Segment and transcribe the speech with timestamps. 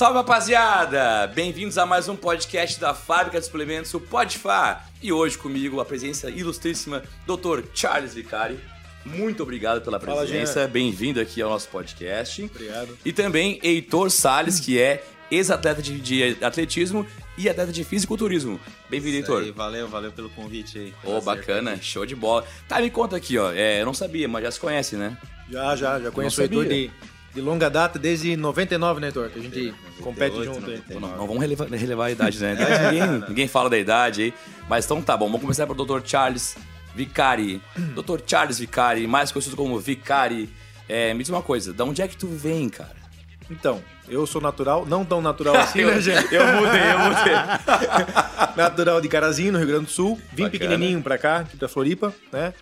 [0.00, 1.26] Salve rapaziada!
[1.26, 4.86] Bem-vindos a mais um podcast da Fábrica de Suplementos, o Podfá.
[5.02, 7.64] E hoje comigo a presença ilustríssima Dr.
[7.74, 8.58] Charles Vicari.
[9.04, 12.42] Muito obrigado pela presença, bem-vindo aqui ao nosso podcast.
[12.44, 12.96] Obrigado.
[13.04, 18.58] E também Heitor Salles, que é ex-atleta de, de atletismo e atleta de fisiculturismo.
[18.88, 19.42] Bem-vindo, Heitor.
[19.42, 20.94] aí, valeu, valeu pelo convite aí.
[21.04, 22.46] Ô, Prazer bacana, show de bola.
[22.66, 23.52] Tá, me conta aqui, ó.
[23.52, 25.14] É, eu não sabia, mas já se conhece, né?
[25.50, 26.90] Já, já, já conheço o Heitor de,
[27.34, 29.28] de longa data, desde 99, né, Heitor?
[29.30, 30.76] Que a gente 98, compete junto aí.
[30.78, 31.00] 99.
[31.00, 32.52] Não, não vamos relevar, relevar a idade, né?
[32.54, 34.34] Idade, ninguém, ninguém fala da idade aí.
[34.68, 36.00] Mas então tá bom, vamos começar pelo Dr.
[36.04, 36.56] Charles
[36.94, 37.62] Vicari.
[37.94, 38.20] Dr.
[38.26, 40.50] Charles Vicari, mais conhecido como Vicari.
[40.88, 42.96] É, me diz uma coisa, da onde é que tu vem, cara?
[43.48, 46.34] Então, eu sou natural, não tão natural assim, né, gente?
[46.34, 47.34] Eu mudei, eu mudei.
[48.56, 50.16] Natural de Carazinho, no Rio Grande do Sul.
[50.32, 50.50] Vim Bacana.
[50.50, 52.52] pequenininho pra cá, aqui pra Floripa, né?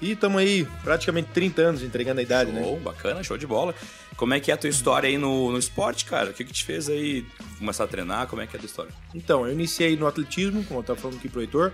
[0.00, 2.62] E estamos aí praticamente 30 anos entregando a idade, né?
[2.62, 3.74] Show, bacana, show de bola.
[4.16, 6.30] Como é que é a tua história aí no, no esporte, cara?
[6.30, 7.26] O que que te fez aí
[7.58, 8.26] começar a treinar?
[8.26, 8.92] Como é que é a tua história?
[9.14, 11.72] Então, eu iniciei no atletismo, como eu estava falando aqui pro Heitor,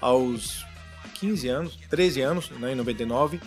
[0.00, 0.64] aos
[1.14, 3.40] 15 anos, 13 anos, né, em 99.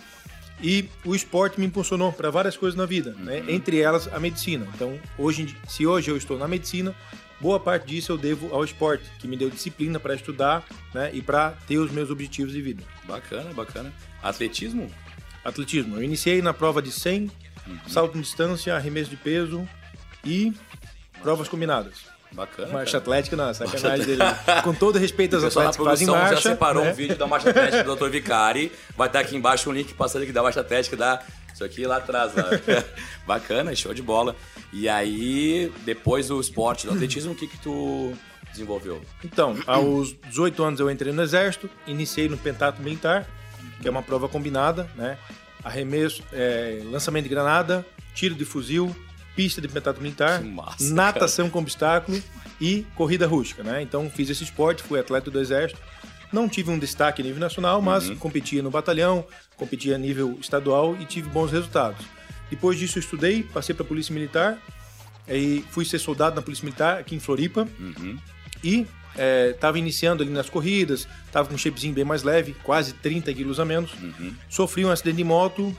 [0.62, 3.42] E o esporte me impulsionou para várias coisas na vida, né?
[3.48, 4.68] entre elas a medicina.
[4.74, 6.94] Então, hoje, se hoje eu estou na medicina,
[7.40, 11.10] boa parte disso eu devo ao esporte, que me deu disciplina para estudar né?
[11.12, 12.82] e para ter os meus objetivos de vida.
[13.04, 13.92] Bacana, bacana.
[14.22, 14.90] Atletismo?
[15.44, 17.30] Atletismo, eu iniciei na prova de 100,
[17.88, 19.66] salto em distância, arremesso de peso
[20.24, 20.52] e
[21.22, 22.10] provas combinadas.
[22.32, 22.72] Bacana.
[22.72, 23.02] Marcha cara.
[23.02, 24.22] atlética, não, sacanagem dele.
[24.62, 26.36] Com todo respeito na atletas que fazem marcha.
[26.36, 26.92] já separou né?
[26.92, 28.08] um vídeo da marcha atlética do Dr.
[28.08, 28.70] Vicari.
[28.96, 31.20] Vai estar aqui embaixo um link passando aqui da marcha atlética da.
[31.52, 32.44] Isso aqui lá atrás, lá.
[33.26, 34.36] Bacana, show de bola.
[34.72, 38.12] E aí, depois do esporte, do atletismo, o que que tu
[38.50, 39.00] desenvolveu?
[39.24, 43.26] Então, aos 18 anos eu entrei no exército, iniciei no pentato militar,
[43.80, 45.18] que é uma prova combinada, né?
[45.62, 48.94] Arremesso, é, lançamento de granada, tiro de fuzil,
[49.36, 52.22] pista de pentato militar, massa, natação com obstáculo
[52.60, 53.82] e corrida rústica, né?
[53.82, 55.80] Então fiz esse esporte, fui atleta do exército.
[56.32, 58.16] Não tive um destaque a nível nacional, mas Uhum.
[58.16, 59.24] competia no batalhão,
[59.56, 62.04] competia a nível estadual e tive bons resultados.
[62.48, 64.58] Depois disso estudei, passei para a Polícia Militar,
[65.28, 67.68] aí fui ser soldado na Polícia Militar aqui em Floripa.
[67.78, 68.18] Uhum.
[68.62, 68.86] E
[69.52, 73.58] estava iniciando ali nas corridas, estava com um shapezinho bem mais leve, quase 30 quilos
[73.60, 73.92] a menos.
[73.94, 74.34] Uhum.
[74.48, 75.76] Sofri um acidente de moto,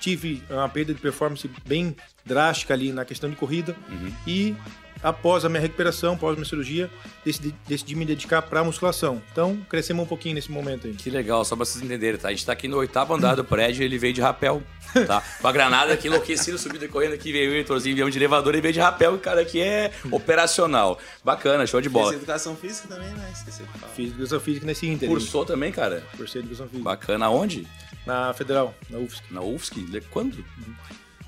[0.00, 3.74] tive uma perda de performance bem drástica ali na questão de corrida.
[3.88, 4.12] Uhum.
[4.26, 4.56] E
[5.02, 6.90] após a minha recuperação, após a minha cirurgia,
[7.24, 9.22] decidi, decidi me dedicar para musculação.
[9.32, 10.94] Então, crescemos um pouquinho nesse momento aí.
[10.94, 12.28] Que legal, só pra vocês entenderem, tá?
[12.28, 14.62] A gente tá aqui no oitavo andar do prédio ele veio de rapel,
[15.06, 15.22] tá?
[15.40, 18.54] Com a granada aqui enlouquecido, subindo e correndo aqui, veio o Heitorzinho, veio de elevador
[18.54, 20.98] e veio de rapel, e o cara aqui é operacional.
[21.24, 22.14] Bacana, show de bola.
[22.14, 23.30] educação física também, né?
[23.32, 23.92] Esqueci de falar.
[23.92, 25.08] Fiz educação física nesse Inter.
[25.08, 26.04] Cursou também, cara?
[26.16, 26.84] Cursei educação física.
[26.84, 27.66] Bacana, aonde?
[28.06, 29.22] Na Federal, na UFSC.
[29.30, 30.02] Na UFSC?
[30.10, 30.44] Quando?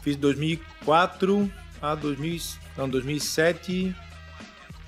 [0.02, 1.50] Fiz 2004
[1.82, 2.41] a 2000,
[2.81, 3.95] não, 2007,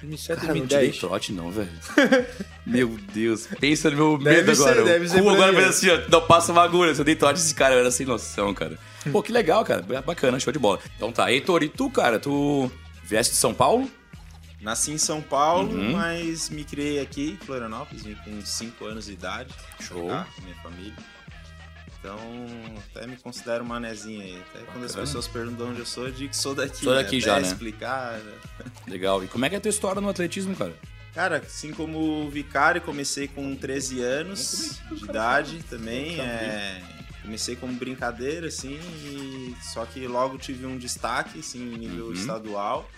[0.01, 0.99] 2007, Cara, eu não te dei 2010.
[0.99, 1.71] trote não, velho.
[2.67, 4.85] Meu Deus, pensa no meu Deve medo ser, agora.
[4.85, 6.95] deve ser agora fez assim, ó, não passa uma agulha.
[6.95, 8.79] Se eu dei trote esse cara, eu era sem noção, cara.
[9.11, 9.83] Pô, que legal, cara.
[10.03, 10.79] Bacana, show de bola.
[10.97, 12.71] Então tá, Heitor, e tu, cara, tu
[13.05, 13.91] vieste de São Paulo?
[14.61, 15.91] Nasci em São Paulo, Uhum.
[15.93, 19.53] mas me criei aqui em Florianópolis, vim com 5 anos de idade.
[19.81, 20.07] Show.
[20.09, 20.95] Cá, com minha família.
[22.03, 22.19] Então,
[22.91, 24.43] até me considero manezinho aí.
[24.51, 26.79] Até quando as pessoas perguntam de onde eu sou, eu digo que sou daqui.
[26.85, 27.21] Sou daqui né?
[27.21, 27.49] já, Até né?
[27.53, 28.19] explicar.
[28.19, 28.33] né?
[28.89, 29.23] Legal.
[29.23, 30.75] E como é que é a tua história no atletismo, cara?
[31.15, 36.19] Cara, assim como vicário, comecei com 13 anos de idade também.
[36.21, 36.83] é,
[37.23, 42.13] comecei como brincadeira, assim, e- só que logo tive um destaque, assim, em nível Uhum.
[42.15, 42.91] estadual.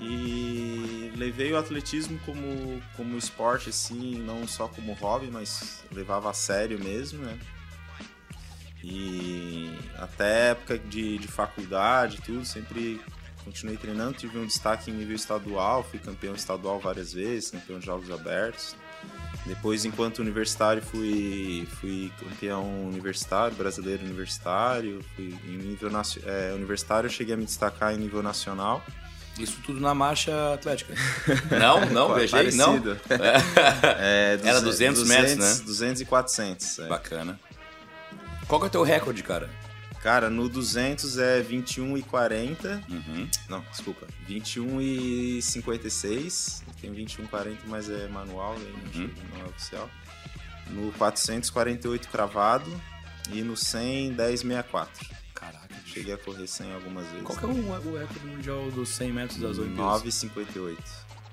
[0.00, 6.32] E levei o atletismo como, como esporte, assim, não só como hobby, mas levava a
[6.32, 7.38] sério mesmo, né?
[8.82, 13.00] E até época de, de faculdade tudo, sempre
[13.44, 17.86] continuei treinando, tive um destaque em nível estadual, fui campeão estadual várias vezes, campeão de
[17.86, 18.76] jogos abertos.
[19.44, 25.04] Depois, enquanto universitário, fui, fui campeão universitário, brasileiro universitário.
[25.16, 25.90] Fui em nível
[26.24, 28.84] é, universitário, eu cheguei a me destacar em nível nacional.
[29.38, 30.94] Isso tudo na marcha atlética.
[31.58, 32.80] Não, não, Pô, viajei, não.
[32.80, 33.00] parecido.
[33.98, 35.64] É, Era 200 metros, né?
[35.64, 36.78] 200 e 400.
[36.80, 36.88] é.
[36.88, 37.40] Bacana.
[38.52, 39.48] Qual que é o teu recorde, cara?
[40.02, 42.82] Cara, no 200 é 21 e 40.
[42.86, 43.26] Uhum.
[43.48, 44.06] Não, desculpa.
[44.26, 46.62] 21 e 56.
[46.78, 49.08] Tem 21 e 40, mas é manual, aí não, Uhum.
[49.08, 49.90] chega- não é oficial.
[50.68, 52.70] No 448 cravado.
[53.32, 55.06] E no 100, 10 64.
[55.32, 55.68] Caraca.
[55.86, 57.22] Cheguei a correr 100 algumas vezes.
[57.24, 60.02] Qual que é o, o recorde mundial dos 100 metros das Olimpíadas?
[60.02, 60.76] 9,58.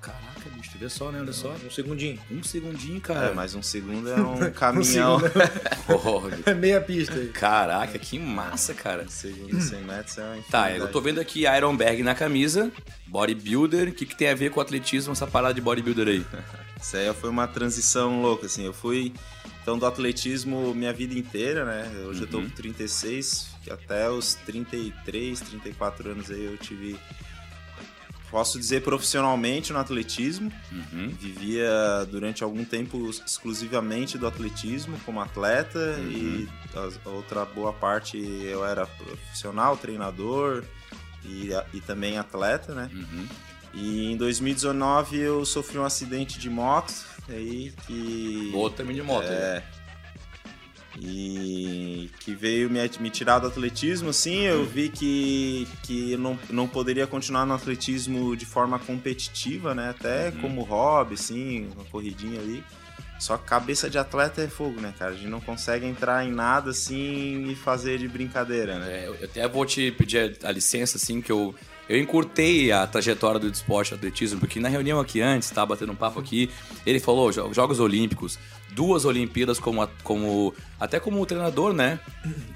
[0.00, 1.20] Caraca, Bicho, vê só, né?
[1.20, 1.50] Olha só.
[1.64, 2.18] Um segundinho.
[2.30, 3.28] Um segundinho, cara.
[3.28, 5.18] É, mas um segundo é um caminhão.
[5.88, 7.28] Olha, Meia pista aí.
[7.28, 9.02] Caraca, que massa, cara.
[9.04, 12.72] um segundo 100 metros é uma Tá, eu tô vendo aqui Ironberg na camisa,
[13.06, 13.88] bodybuilder.
[13.88, 16.26] O que, que tem a ver com atletismo, essa parada de bodybuilder aí?
[16.80, 18.64] Isso aí foi uma transição louca, assim.
[18.64, 19.12] Eu fui,
[19.62, 21.90] então, do atletismo minha vida inteira, né?
[22.06, 22.48] Hoje eu tô Uhum.
[22.48, 26.98] com 36, que até os 33, 34 anos aí eu tive...
[28.30, 30.52] Posso dizer profissionalmente no atletismo.
[30.70, 31.08] Uhum.
[31.08, 38.64] Vivia durante algum tempo exclusivamente do atletismo como atleta e a outra boa parte eu
[38.64, 40.62] era profissional, treinador
[41.24, 42.88] e, e também atleta, né?
[42.92, 43.26] Uhum.
[43.74, 46.92] E em 2019 eu sofri um acidente de moto
[47.28, 49.26] aí que Outro também de moto.
[49.26, 49.62] é,
[50.98, 56.38] e que veio me, me tirar do atletismo, assim, eu vi que, que eu não,
[56.50, 59.90] não poderia continuar no atletismo de forma competitiva, né?
[59.90, 62.62] Até como hobby, assim, uma corridinha ali.
[63.18, 65.10] Só que cabeça de atleta é fogo, né, cara?
[65.10, 69.04] A gente não consegue entrar em nada assim e fazer de brincadeira, né?
[69.04, 71.54] É, eu até vou te pedir a, licença, assim, que eu,
[71.86, 75.96] eu encurtei a trajetória do esporte atletismo, porque na reunião aqui antes, tava batendo um
[75.96, 76.48] papo aqui,
[76.86, 78.38] ele falou, "Jo- Jogos Olímpicos,
[78.72, 81.98] duas Olimpíadas como, como até como treinador, né?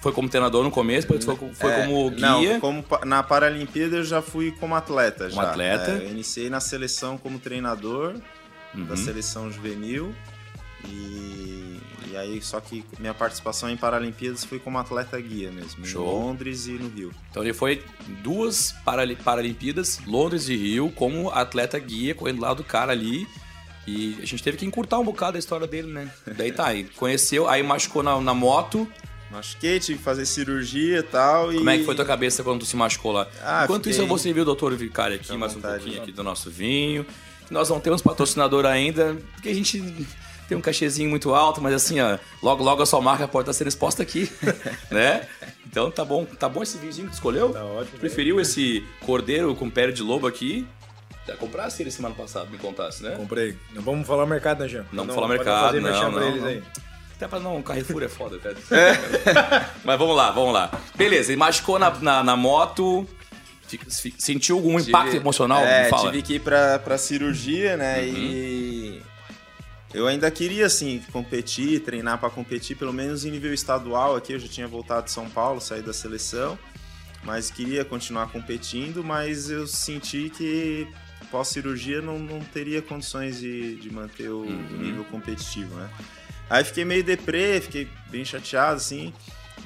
[0.01, 2.21] Foi como treinador no começo, depois foi, foi É, como guia.
[2.55, 5.29] Não, como na Paralimpíada eu já fui como atleta.
[5.31, 5.51] Como já.
[5.51, 5.91] atleta.
[5.93, 8.15] É, eu iniciei na seleção como treinador
[8.75, 8.85] Uhum.
[8.87, 10.15] da seleção juvenil.
[10.87, 11.79] E,
[12.11, 16.05] e aí, só que minha participação em Paralimpíadas foi como atleta guia mesmo, Show.
[16.07, 17.11] em Londres e no Rio.
[17.31, 17.83] Então ele foi
[18.23, 23.27] duas Parali- Paralimpíadas, Londres e Rio, como atleta guia, correndo lá do cara ali.
[23.87, 26.11] E a gente teve que encurtar um bocado a história dele, né?
[26.27, 28.89] Daí tá, aí conheceu, aí machucou na, na moto.
[29.31, 31.53] Machuquei, tive que fazer cirurgia e tal.
[31.53, 33.27] Como é que foi tua cabeça quando tu se machucou lá?
[33.43, 35.97] Ah, Enquanto isso, fiquei- eu vou servir o doutor Vicário aqui, mais um vontade, pouquinho
[35.97, 36.03] não.
[36.05, 37.05] aqui do nosso vinho.
[37.51, 39.83] Nós não temos patrocinador ainda, porque a gente
[40.49, 43.53] tem um cachezinho muito alto, mas assim, ó, logo, logo a sua marca pode estar
[43.53, 44.31] sendo exposta aqui,
[44.91, 45.27] né?
[45.67, 47.51] Então tá bom, tá bom esse vinhozinho que tu escolheu?
[47.51, 47.99] Tá ótimo.
[47.99, 50.67] Preferiu esse cordeiro com pele de lobo aqui?
[51.27, 53.17] Já comprasse ele semana passada, me contasse, né?
[53.17, 53.57] Comprei.
[53.73, 54.85] Não vamos falar mercado, né, Jean?
[54.93, 56.49] Não, Pode falar pode mercado, fazer não, não, eles não.
[56.49, 56.63] aí.
[57.17, 58.57] Até pra não, Carrefour é foda, cara.
[59.85, 60.71] Mas vamos lá, vamos lá.
[60.95, 63.07] Beleza, ele machucou na, na, na moto,
[64.19, 65.65] sentiu algum impacto Tive- emocional?
[65.65, 65.89] É.
[65.91, 65.99] Uhum.
[66.07, 68.05] tive que ir pra, pra cirurgia, né?
[68.07, 69.01] E
[69.95, 74.33] eu ainda queria, assim, competir, treinar pra competir, pelo menos em nível estadual aqui.
[74.33, 76.59] Eu já tinha voltado de São Paulo, saí da seleção,
[77.23, 80.89] mas queria continuar competindo, mas eu senti que
[81.25, 84.67] pós-cirurgia não, não teria condições de, de manter o, Uhum.
[84.79, 85.89] nível competitivo, né?
[86.51, 89.13] Aí fiquei meio deprê, fiquei bem chateado, assim.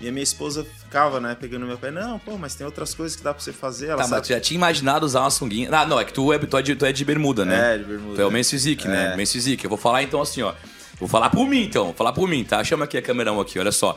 [0.00, 1.90] E a minha esposa ficava, né, pegando meu pé.
[1.90, 3.86] Não, pô, mas tem outras coisas que dá pra você fazer.
[3.86, 5.68] Ela Tá, sabe mas tu já tinha imaginado usar uma sunguinha.
[5.72, 7.74] Ah, não, é que tu é, tu é, de, tu é de bermuda, né?
[7.74, 8.14] É, de bermuda.
[8.14, 9.12] Tu é o Men's Physique, né?
[9.12, 9.16] É.
[9.16, 9.64] Men's Physique.
[9.64, 10.54] Eu vou falar então assim, ó.
[11.00, 12.62] Vou falar por mim então, vou falar por mim, tá?
[12.62, 13.96] Chama aqui a câmerão aqui, olha só.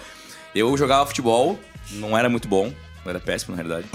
[0.55, 1.59] Eu jogava futebol,
[1.91, 2.73] não era muito bom,
[3.05, 3.87] era péssimo na realidade.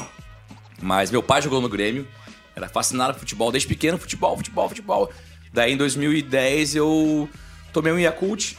[0.80, 2.06] Mas meu pai jogou no Grêmio,
[2.56, 5.12] era fascinado por futebol, desde pequeno, futebol, futebol, futebol.
[5.52, 7.28] Daí em 2010 eu
[7.70, 8.56] tomei um Yakult,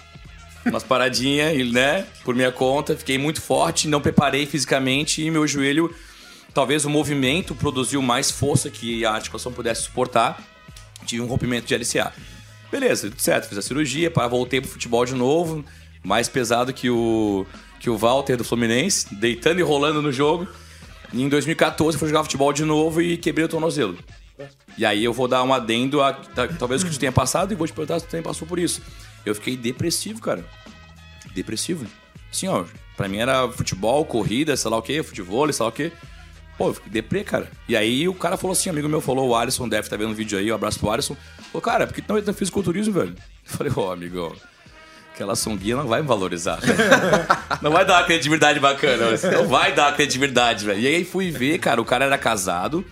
[0.64, 5.94] umas paradinhas, né, por minha conta, fiquei muito forte, não preparei fisicamente e meu joelho,
[6.54, 10.42] talvez o movimento produziu mais força que a articulação pudesse suportar.
[11.06, 12.14] Tive um rompimento de LCA.
[12.72, 15.64] Beleza, tudo certo, fiz a cirurgia, para voltei pro futebol de novo,
[16.04, 17.46] mais pesado que o
[17.80, 20.48] que o Walter do Fluminense, deitando e rolando no jogo.
[21.14, 23.98] E em 2014 eu fui jogar futebol de novo e quebrei o tornozelo.
[24.78, 27.52] E aí eu vou dar um adendo a ta- talvez o que tu tenha passado
[27.52, 28.82] e vou te perguntar se tu também passou por isso.
[29.26, 30.46] Eu fiquei depressivo, cara.
[31.34, 31.86] Depressivo.
[32.32, 35.74] Assim, ó, pra mim era futebol, corrida, sei lá o quê, futebol, sei lá o
[35.74, 35.92] quê.
[36.58, 37.50] Pô, eu fiquei deprê, cara.
[37.70, 40.16] E aí o cara falou assim, amigo meu falou, o Alisson deve estar vendo o
[40.16, 41.16] vídeo aí, um abraço pro Alisson.
[41.52, 43.16] Falou, cara, por que tu não entra no fisiculturismo, velho?
[43.16, 44.36] Eu falei, ô, amigo,
[45.18, 46.60] aquela sunguinha não vai me valorizar.
[47.62, 49.06] não vai dar uma credibilidade bacana.
[49.36, 50.80] Não vai dar uma credibilidade, velho.
[50.80, 52.86] E aí fui ver, cara, o cara era casado.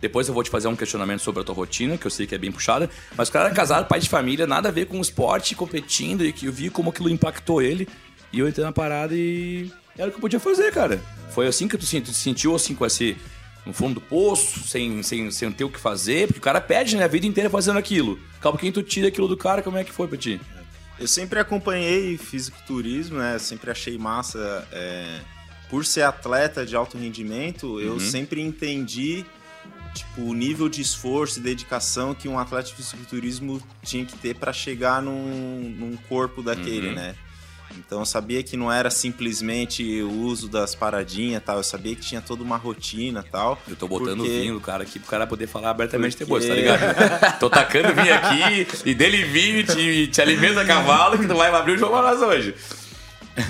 [0.00, 2.34] Depois eu vou te fazer um questionamento sobre a tua rotina, que eu sei que
[2.34, 2.90] é bem puxada.
[3.16, 6.24] Mas o cara era casado, pai de família, nada a ver com o esporte, competindo,
[6.24, 7.88] e que eu vi como aquilo impactou ele.
[8.32, 11.00] E eu entrei na parada e era o que eu podia fazer, cara.
[11.30, 13.16] Foi assim que tu, senti- tu sentiu, assim, com esse...
[13.66, 16.96] No fundo do poço, sem, sem, sem ter o que fazer, porque o cara pede,
[16.96, 18.18] né, a vida inteira fazendo aquilo.
[18.40, 20.40] Calma, quem tu tira aquilo do cara, como é que foi pra ti?
[20.98, 23.38] Eu sempre acompanhei fisiculturismo, né?
[23.38, 24.66] Sempre achei massa.
[24.72, 25.20] é,
[25.70, 29.24] Por ser atleta de alto rendimento, eu sempre entendi
[29.94, 34.34] tipo, o nível de esforço e dedicação que um atleta de fisiculturismo tinha que ter
[34.34, 37.14] para chegar num, num corpo daquele, né?
[37.78, 42.02] Então eu sabia que não era simplesmente o uso das paradinhas tal, eu sabia que
[42.02, 43.60] tinha toda uma rotina tal.
[43.68, 44.40] Eu tô botando porque...
[44.40, 46.24] vinho do cara aqui pro cara poder falar abertamente porque...
[46.24, 47.38] depois, tá ligado?
[47.40, 51.72] tô tacando vinho aqui e dele vinho te, te alimenta cavalo que tu vai abrir
[51.72, 52.54] o jogo nós hoje.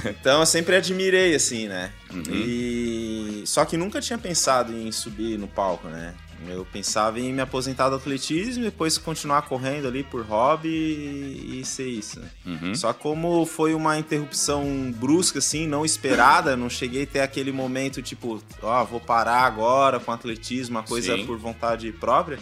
[0.04, 1.90] Então eu sempre admirei, assim, né?
[2.12, 2.22] Uhum.
[2.30, 3.42] E...
[3.46, 6.14] Só que nunca tinha pensado em subir no palco, né?
[6.46, 11.62] Eu pensava em me aposentar do atletismo e depois continuar correndo ali por hobby e,
[11.64, 12.20] ser isso.
[12.20, 12.30] Né?
[12.46, 12.74] Uhum.
[12.74, 18.00] Só como foi uma interrupção brusca, assim, não esperada, não cheguei a ter aquele momento
[18.00, 21.26] tipo, ó, oh, vou parar agora com atletismo, uma coisa Sim.
[21.26, 22.38] por vontade própria.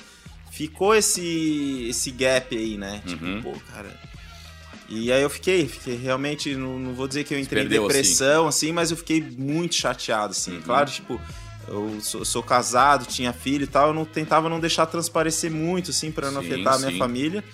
[0.50, 3.03] Ficou esse, esse gap aí, né?
[3.07, 3.37] Tipo, uhum.
[3.37, 4.00] Tipo, pô, cara.
[4.88, 7.81] E aí eu fiquei, fiquei realmente, não, não vou dizer que eu entrei em assim.
[7.81, 8.67] depressão, assim.
[8.67, 8.73] assim.
[8.73, 10.57] mas eu fiquei muito chateado, assim.
[10.57, 10.62] Uhum.
[10.62, 11.21] Claro, tipo,
[11.68, 15.90] eu sou, sou, casado, tinha filho e tal, eu não tentava não deixar transparecer muito,
[15.90, 16.99] assim, para não sim, afetar a minha sim.
[16.99, 17.44] família.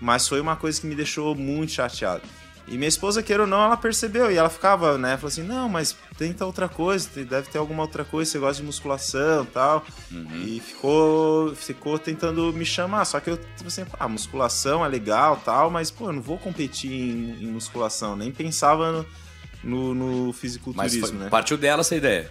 [0.00, 2.22] Mas foi uma coisa que me deixou muito chateado.
[2.68, 5.16] E minha esposa, queira ou não, ela percebeu e ela ficava, né?
[5.16, 8.66] Falou assim: não, mas tenta outra coisa, deve ter alguma outra coisa, você gosta de
[8.66, 9.86] musculação e tal.
[10.10, 10.42] Uhum.
[10.44, 13.04] E ficou, ficou tentando me chamar.
[13.04, 16.38] Só que eu, tipo assim, ah, musculação é legal tal, mas, pô, eu não vou
[16.38, 18.16] competir em, em musculação.
[18.16, 19.06] Nem pensava
[19.62, 21.28] no, no, no fisiculturismo, foi, né?
[21.28, 22.28] Partiu dela essa ideia.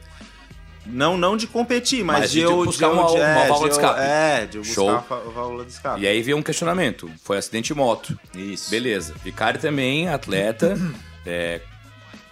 [0.86, 3.70] Não, não de competir, mas, mas de, de, eu, buscar de, uma, de, é, válvula
[3.70, 4.00] de escape.
[4.00, 4.90] É, de eu buscar Show.
[4.90, 6.02] a válvula de escape.
[6.02, 7.10] E aí veio um questionamento.
[7.24, 8.18] Foi acidente de moto.
[8.34, 8.70] Isso.
[8.70, 9.16] Beleza.
[9.24, 10.78] Vicari também, atleta.
[11.26, 11.62] é,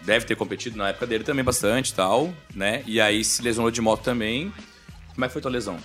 [0.01, 2.83] deve ter competido na época dele também bastante e tal, né?
[2.86, 4.53] E aí se lesionou de moto também.
[5.13, 5.77] Como é que foi tua lesão?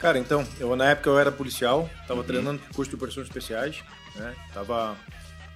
[0.00, 2.26] Cara, então, eu na época eu era policial, tava uhum.
[2.26, 3.82] treinando curso de operações especiais,
[4.14, 4.34] né?
[4.54, 4.96] Tava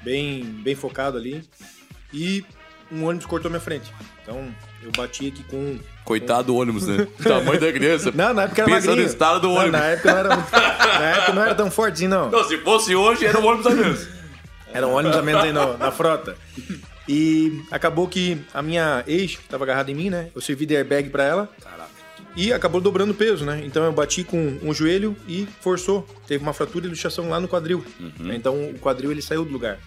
[0.02, 1.48] bem, bem focado ali.
[2.12, 2.44] E
[2.92, 3.92] um ônibus cortou minha frente.
[4.22, 5.78] Então, eu bati aqui com.
[6.04, 7.06] Coitado do ônibus, né?
[7.18, 8.12] O tamanho da criança.
[8.14, 9.06] Não, na época era Pensa magrinho.
[9.06, 9.72] no estado do ônibus.
[9.72, 12.30] Não, na época não era, na época não era tão fortezinho, não.
[12.30, 14.08] Não, se fosse hoje, era um ônibus a menos.
[14.72, 16.36] Era um ônibus a menos aí no, na frota.
[17.08, 20.28] E acabou que a minha ex, que tava agarrada em mim, né?
[20.34, 21.48] Eu servi de airbag pra ela.
[21.62, 21.90] Caraca.
[22.34, 23.62] E acabou dobrando o peso, né?
[23.64, 26.06] Então eu bati com um joelho e forçou.
[26.26, 27.84] Teve uma fratura de luxação lá no quadril.
[28.00, 28.32] Uhum.
[28.32, 29.78] Então o quadril ele saiu do lugar.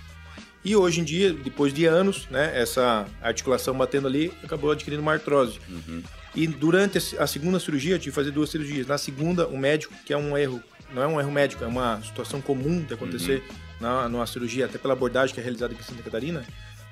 [0.65, 5.13] E hoje em dia, depois de anos, né, essa articulação batendo ali, acabou adquirindo uma
[5.13, 5.59] artrose.
[5.69, 6.01] Uhum.
[6.33, 8.87] E durante a segunda cirurgia, eu tive que fazer duas cirurgias.
[8.87, 10.59] Na segunda, o médico, que é um erro,
[10.91, 13.55] não é um erro médico, é uma situação comum de acontecer uhum.
[13.79, 16.43] na, numa cirurgia, até pela abordagem que é realizada aqui em Santa Catarina,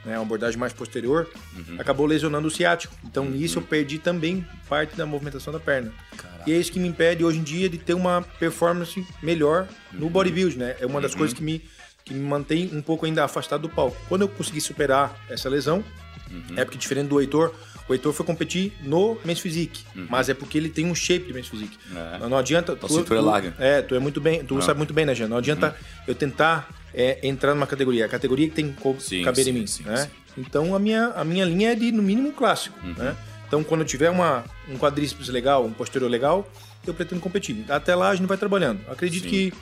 [0.05, 1.77] né, uma abordagem mais posterior, uhum.
[1.79, 2.93] acabou lesionando o ciático.
[3.03, 5.91] Então, nisso, eu perdi também parte da movimentação da perna.
[6.15, 6.43] Caraca.
[6.45, 10.11] E é isso que me impede, hoje em dia, de ter uma performance melhor no
[10.11, 10.75] bodybuilding, né?
[10.79, 11.63] É uma das coisas que me
[12.03, 13.97] que me mantém um pouco ainda afastado do palco.
[14.09, 15.83] Quando eu consegui superar essa lesão,
[16.29, 16.57] uhum.
[16.57, 17.53] é porque diferente do Heitor,
[17.87, 20.07] o Heitor foi competir no Men's Physique, uhum.
[20.09, 21.77] mas é porque ele tem um shape de Men's Physique.
[21.93, 22.19] É.
[22.19, 22.75] Não, não, adianta...
[22.75, 23.53] Tu, tu, é larga.
[23.59, 25.27] É, tu é muito bem, tu sabe muito bem, né, Jean?
[25.27, 26.03] Não adianta uhum.
[26.07, 29.67] eu tentar é, entrar numa categoria, a categoria que tem sim, caber sim, em mim,
[29.67, 30.09] sim, né?
[30.37, 32.93] Então a minha, a minha linha é de, no mínimo, clássico, uhum.
[32.97, 33.15] né?
[33.47, 36.49] Então quando eu tiver uma, um quadríceps legal, um posterior legal,
[36.85, 37.63] eu pretendo competir.
[37.69, 38.81] Até lá a gente vai trabalhando.
[38.89, 39.53] Acredito que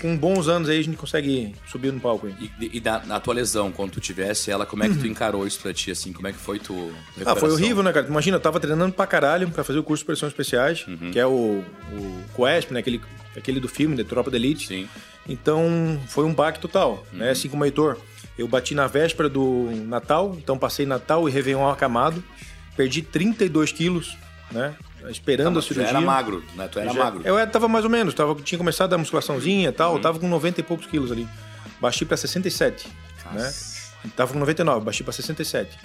[0.00, 2.26] com bons anos aí a gente consegue subir no palco.
[2.26, 2.50] Aí.
[2.60, 5.46] E, e da, na tua lesão, quando tu tivesse ela, como é que tu encarou
[5.46, 6.12] isso pra ti, assim?
[6.12, 6.92] Como é que foi tu
[7.24, 8.06] Ah, foi horrível, né, cara?
[8.06, 11.10] Imagina, eu tava treinando pra caralho pra fazer o curso de pressões especiais, uhum.
[11.10, 12.80] que é o, o COESP, né?
[12.80, 13.00] Aquele,
[13.36, 14.66] aquele do filme, de Tropa da Elite.
[14.68, 14.88] Sim.
[15.28, 17.00] Então, foi um baque total, né?
[17.12, 17.18] uhum.
[17.18, 17.30] né?
[17.30, 17.98] Assim como o Heitor.
[18.38, 22.22] Eu bati na véspera do Natal, então passei Natal e Réveillon acamado.
[22.76, 24.16] Perdi 32 quilos,
[24.50, 24.74] né?
[25.10, 25.92] Esperando tá, a cirurgia.
[25.92, 26.68] Tu era magro, né?
[26.68, 27.22] Tu era já, magro.
[27.26, 30.00] Eu tava mais ou menos, tava, tinha começado a musculaçãozinha e tal, uhum.
[30.00, 31.28] tava com 90 e poucos quilos ali.
[31.80, 32.88] Baixei pra 67,
[33.24, 33.38] Nossa.
[33.38, 34.10] né?
[34.16, 35.76] Tava com 99, baixei pra 67.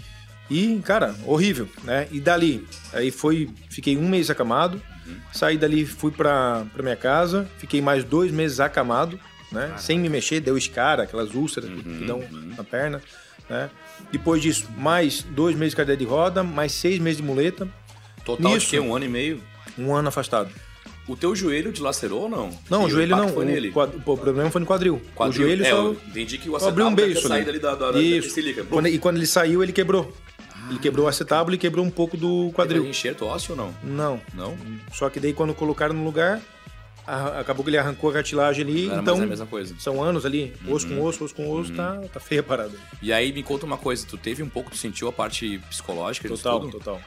[0.50, 2.08] E, cara, horrível, né?
[2.12, 5.16] E dali, aí foi, fiquei um mês acamado, uhum.
[5.32, 9.18] saí dali, fui pra, pra minha casa, fiquei mais dois meses acamado,
[9.50, 9.62] né?
[9.62, 9.78] Caraca.
[9.78, 12.54] Sem me mexer, deu escara, aquelas úlceras uhum, que dão uhum.
[12.58, 13.02] na perna,
[13.50, 13.70] né?
[14.12, 17.68] Depois disso, mais dois meses de cadeira de roda, mais seis meses de muleta,
[18.26, 18.80] Total Nisso, de quê?
[18.80, 19.42] Um ano e meio?
[19.78, 20.52] Um ano afastado.
[21.08, 22.50] O teu joelho dilacerou ou não?
[22.70, 23.30] Não, o joelho não.
[23.30, 23.72] Foi o, nele?
[23.72, 23.92] Quad...
[23.96, 25.02] o problema foi no quadril.
[25.16, 25.42] quadril.
[25.42, 25.92] O joelho é, só.
[25.92, 28.36] entendi que o acetábulo um beijo saído ali da, da, Isso.
[28.36, 30.14] da quando, E quando ele saiu, ele quebrou.
[30.38, 30.68] Ah.
[30.70, 32.82] Ele quebrou o acetábulo e quebrou um pouco do quadril.
[32.82, 33.76] Teve enxerto ósseo ou não?
[33.84, 34.22] Não.
[34.34, 34.58] Não?
[34.94, 36.40] Só que daí quando colocaram no lugar,
[37.06, 38.88] acabou que ele arrancou a cartilagem ali.
[38.88, 39.76] Não, então, é a mesma coisa.
[39.80, 40.98] São anos ali, osso uhum.
[40.98, 41.78] com osso, osso com osso, uhum.
[41.78, 42.78] tá, tá feia a parada.
[43.02, 46.28] E aí me conta uma coisa, tu teve um pouco, tu sentiu a parte psicológica
[46.28, 46.70] total?
[46.70, 47.02] Total,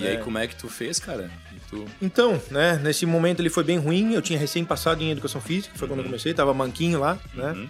[0.00, 0.10] E é.
[0.12, 1.30] aí como é que tu fez, cara?
[1.68, 1.84] Tu...
[2.00, 4.14] Então, né, nesse momento ele foi bem ruim.
[4.14, 5.92] Eu tinha recém passado em educação física, foi uhum.
[5.92, 6.10] quando eu uhum.
[6.10, 7.52] comecei, tava manquinho lá, né?
[7.52, 7.68] Uhum.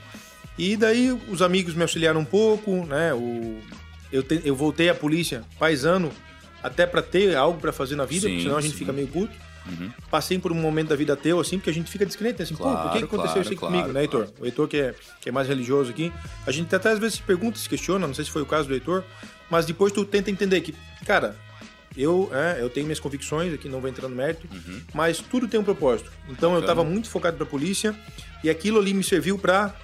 [0.56, 3.12] E daí os amigos me auxiliaram um pouco, né?
[3.14, 3.58] O...
[4.12, 4.40] Eu, te...
[4.44, 6.10] eu voltei à polícia paisano
[6.62, 8.78] até para ter algo para fazer na vida, sim, porque senão a gente sim.
[8.78, 9.34] fica meio puto.
[10.10, 12.42] Passei por um momento da vida teu, assim, porque a gente fica descrente, né?
[12.42, 14.24] assim, pô, por que Claro, que aconteceu claro, isso aí claro, comigo, né, Heitor?
[14.24, 14.34] claro.
[14.40, 16.12] O Heitor que é, que é mais religioso aqui,
[16.46, 18.66] a gente até às vezes se pergunta, se questiona, não sei se foi o caso
[18.66, 19.04] do Heitor,
[19.48, 20.74] mas depois tu tenta entender que,
[21.06, 21.36] cara,
[21.96, 24.80] eu, é, eu tenho minhas convicções, aqui não vou entrar no mérito, Uhum.
[24.94, 26.10] mas tudo tem um propósito.
[26.28, 27.94] Então eu estava muito focado pra polícia
[28.44, 29.74] e aquilo ali me serviu pra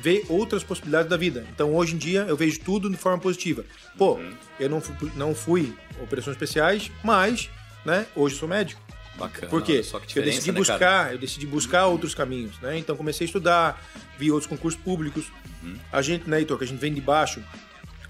[0.00, 1.44] ver outras possibilidades da vida.
[1.52, 3.64] Então hoje em dia eu vejo tudo de forma positiva.
[3.96, 4.32] Pô, Uhum.
[4.60, 7.50] eu não fui, não fui operações especiais, mas,
[7.84, 8.80] né, hoje eu sou médico.
[9.16, 9.48] Bacana.
[9.48, 9.82] Por quê?
[9.82, 10.78] Só que Porque eu decidi né, cara?
[10.78, 12.78] buscar, eu decidi buscar outros caminhos, né?
[12.78, 13.84] Então comecei a estudar,
[14.16, 15.24] vi outros concursos públicos.
[15.60, 15.74] Uhum.
[15.90, 17.42] A gente, né, Heitor, que a gente vem de baixo,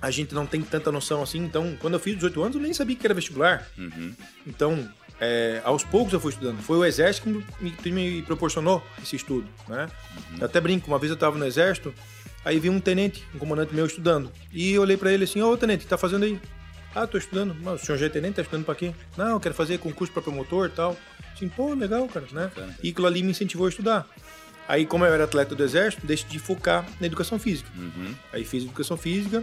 [0.01, 1.39] a gente não tem tanta noção assim.
[1.39, 3.67] Então, quando eu fiz 18 anos, eu nem sabia que era vestibular.
[3.77, 4.15] Uhum.
[4.47, 4.89] Então,
[5.21, 6.61] é, aos poucos eu fui estudando.
[6.63, 9.89] Foi o exército que me, que me proporcionou esse estudo, né?
[10.39, 11.93] Eu até brinco, uma vez eu estava no exército,
[12.45, 14.31] aí vi um tenente, um comandante meu estudando.
[14.53, 16.41] E eu olhei para ele assim, ô tenente, o que tá fazendo aí?
[16.95, 17.57] Ah, tô estudando.
[17.61, 18.93] Mas o senhor já é tenente, tá estudando pra quê?
[19.17, 20.97] Não, eu quero fazer concurso pra promotor e tal.
[21.35, 22.51] Assim, pô, legal, cara, né?
[22.83, 24.07] E aquilo ali me incentivou a estudar.
[24.67, 27.71] Aí, como eu era atleta do exército, decidi focar na educação física.
[27.77, 28.15] Uhum.
[28.33, 29.43] Aí fiz educação física,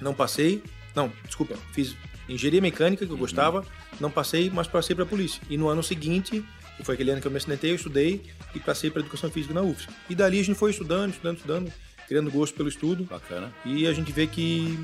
[0.00, 0.62] não passei.
[0.94, 1.96] Não, desculpa, fiz
[2.28, 3.64] engenharia mecânica, que eu gostava,
[4.00, 5.40] não passei, mas passei para polícia.
[5.48, 6.44] E no ano seguinte,
[6.76, 8.22] que foi aquele ano que eu me acidentei, eu estudei
[8.54, 9.88] e passei para educação física na UFSC.
[10.10, 11.72] E dali a gente foi estudando, estudando, estudando,
[12.06, 13.04] criando gosto pelo estudo.
[13.04, 13.52] Bacana.
[13.64, 14.78] E a gente vê que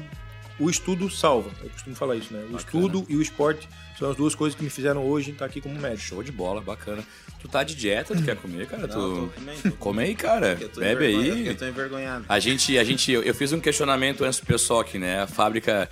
[0.59, 1.51] o estudo salva.
[1.63, 2.45] Eu costumo falar isso, né?
[2.51, 3.69] O estudo e o esporte
[3.99, 6.03] são as duas coisas que me fizeram hoje estar aqui como médico.
[6.03, 7.03] Show de bola, bacana.
[7.41, 8.87] Tu tá de dieta, tu quer comer, cara?
[8.87, 8.95] Não, tu...
[8.95, 10.57] tô comendo, tô Come aí, cara.
[10.61, 11.47] Eu tô Bebe aí.
[11.49, 12.25] Eu tô envergonhado.
[12.29, 15.23] A gente, a gente, eu, eu fiz um questionamento antes do pessoal aqui, né?
[15.23, 15.89] A fábrica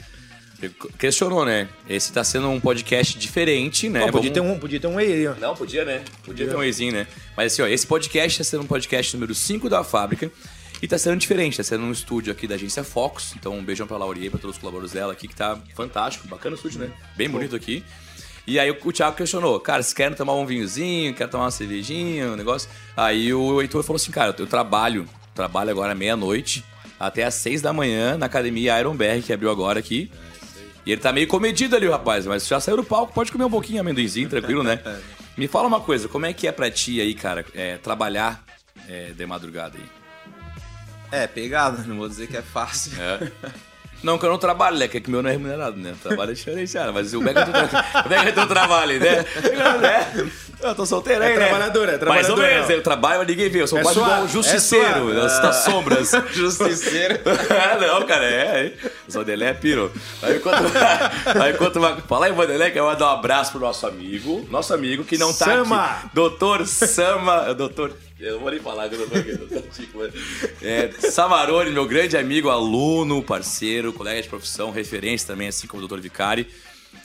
[0.98, 1.68] questionou, né?
[1.88, 4.00] Esse tá sendo um podcast diferente, né?
[4.10, 5.34] Podia, Vamos- ter um, podia ter um whey aí, ó.
[5.34, 6.02] Não, podia, né?
[6.24, 7.06] Podia ter um eizinho, né?
[7.36, 10.30] Mas assim, ó, esse podcast tá sendo um podcast número 5 da fábrica.
[10.82, 13.34] E tá sendo diferente, tá sendo um estúdio aqui da agência Focus.
[13.36, 16.26] Então, um beijão pra Laurie e pra todos os colaboradores dela aqui, que tá fantástico,
[16.26, 16.90] bacana o estúdio, né?
[17.16, 17.84] Bem bonito aqui.
[18.44, 22.32] E aí o Thiago questionou, cara, vocês querem tomar um vinhozinho, querem tomar uma cervejinha,
[22.32, 22.68] um negócio?
[22.96, 26.64] Aí o Heitor falou assim, cara, eu trabalho, trabalho agora meia-noite,
[26.98, 30.10] até às seis da manhã, na academia Ironberg, que abriu agora aqui.
[30.84, 33.50] E ele tá meio comedido ali, rapaz, mas já saiu do palco, pode comer um
[33.50, 34.80] pouquinho amendoinzinho, tranquilo, né?
[35.38, 38.44] Me fala uma coisa, como é que é pra ti aí, cara, é, trabalhar
[38.88, 40.01] é, de madrugada aí?
[41.12, 42.92] É, pegada, não vou dizer que é fácil.
[43.00, 43.30] É.
[44.02, 44.88] Não, que eu não trabalho, né?
[44.88, 45.94] Que é que o meu não é remunerado, né?
[46.02, 47.32] Trabalho é diferenciado, mas é que é
[48.32, 49.06] teu, é é trabalho, né?
[49.08, 50.42] É.
[50.62, 51.46] Eu tô solteiro aí, É né?
[51.48, 52.76] trabalhador, é Mais ou menos, não.
[52.76, 53.62] eu trabalho, mas ninguém vê.
[53.62, 55.14] Eu sou É quase igual um é justiceiro suave.
[55.16, 56.10] das, das sombras.
[56.32, 57.18] Justiceiro.
[57.80, 58.66] não, cara, é.
[58.66, 58.74] é.
[59.08, 59.92] O Vanderlei é piro.
[60.22, 60.62] Aí enquanto,
[61.42, 64.46] aí enquanto uma, fala aí, Vanderlei, que eu vou dar um abraço pro nosso amigo.
[64.50, 65.84] Nosso amigo que não tá Sama.
[65.84, 66.10] aqui.
[66.14, 67.52] Doutor Sama.
[67.54, 67.96] Doutor.
[68.22, 69.32] Eu não vou nem falar que eu não tô aqui.
[69.74, 70.12] Chico, mas-
[70.62, 75.86] É, Samarone, meu grande amigo, aluno, parceiro, colega de profissão, referência também, assim como o
[75.86, 76.46] doutor Vicari.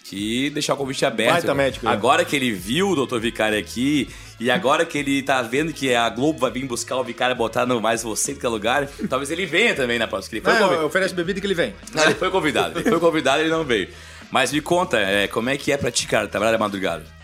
[0.03, 1.31] Que deixar o convite aberto.
[1.33, 1.91] Baita médico, né?
[1.91, 4.07] Agora que ele viu o doutor Vicari aqui,
[4.39, 7.37] e agora que ele tá vendo que a Globo vai vir buscar o Vicari e
[7.37, 10.29] botar no Mais Você que é lugar, talvez ele venha também na próxima.
[10.41, 11.73] que Ele foi, Não, oferece bebida que ele vem.
[11.93, 12.79] não, ele foi convidado.
[12.79, 13.89] Ele foi convidado e ele não veio.
[14.29, 17.16] Mas me conta, é, como é que é pra ti, cara, trabalhar de madrugada?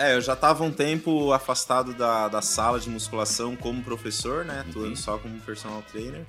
[0.00, 4.64] É, eu já tava um tempo afastado da, da sala de musculação como professor, né?
[4.66, 6.24] Atuando só como personal trainer.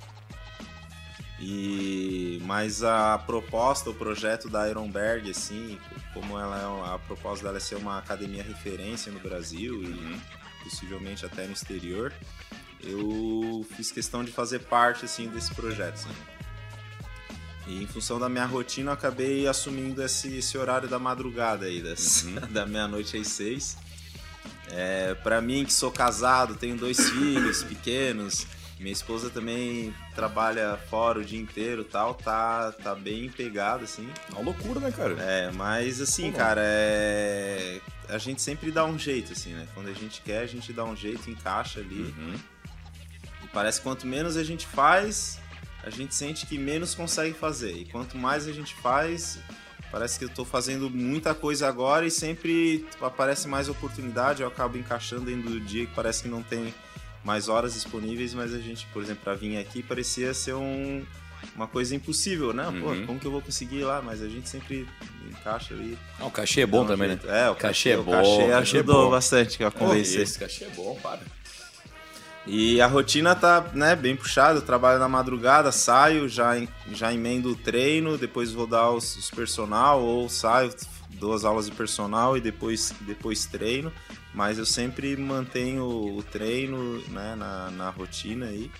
[1.40, 5.78] E mas a proposta, o projeto da Ironberg, assim,
[6.12, 10.20] como ela é a proposta dela é ser uma academia referência no Brasil e
[10.62, 12.12] possivelmente até no exterior,
[12.82, 15.94] eu fiz questão de fazer parte assim desse projeto.
[15.94, 16.10] assim.
[17.72, 21.80] E em função da minha rotina, eu acabei assumindo esse, esse horário da madrugada aí,
[21.80, 23.76] das, da meia-noite às seis.
[24.70, 28.46] É, para mim, que sou casado, tenho dois filhos pequenos,
[28.78, 34.08] minha esposa também trabalha fora o dia inteiro tal, tá, tá bem pegado, assim.
[34.28, 35.14] É uma loucura, né, cara?
[35.22, 37.80] É, mas assim, Pô, cara, é...
[38.08, 39.68] a gente sempre dá um jeito, assim, né?
[39.72, 42.14] Quando a gente quer, a gente dá um jeito, encaixa ali.
[42.18, 42.34] Uhum.
[43.44, 45.38] E parece que quanto menos a gente faz,
[45.84, 47.72] a gente sente que menos consegue fazer.
[47.72, 49.38] E quanto mais a gente faz,
[49.90, 54.42] parece que eu tô fazendo muita coisa agora e sempre aparece mais oportunidade.
[54.42, 56.72] Eu acabo encaixando dentro do dia que parece que não tem
[57.24, 61.04] mais horas disponíveis, mas a gente, por exemplo, para vir aqui parecia ser um,
[61.54, 62.64] uma coisa impossível, né?
[62.80, 63.06] Pô, Uhum.
[63.06, 64.02] como que eu vou conseguir ir lá?
[64.02, 64.88] Mas a gente sempre
[65.30, 65.96] encaixa ali.
[66.18, 67.18] Ah, o cachê é bom também, né?
[67.26, 69.10] É, o Cachê cachê, é o bom, cachê cachê é ajudou bom.
[69.10, 70.22] bastante a convencer.
[70.22, 71.20] Esse cachê é bom, para.
[72.46, 77.12] E a rotina tá, né, bem puxada, eu trabalho na madrugada, saio, já, em- já
[77.12, 80.74] emendo o treino, depois vou dar os, os personal, ou saio,
[81.10, 83.92] dou as aulas de personal e depois, depois treino.
[84.34, 88.70] Mas eu sempre mantenho o treino né, na, na rotina aí.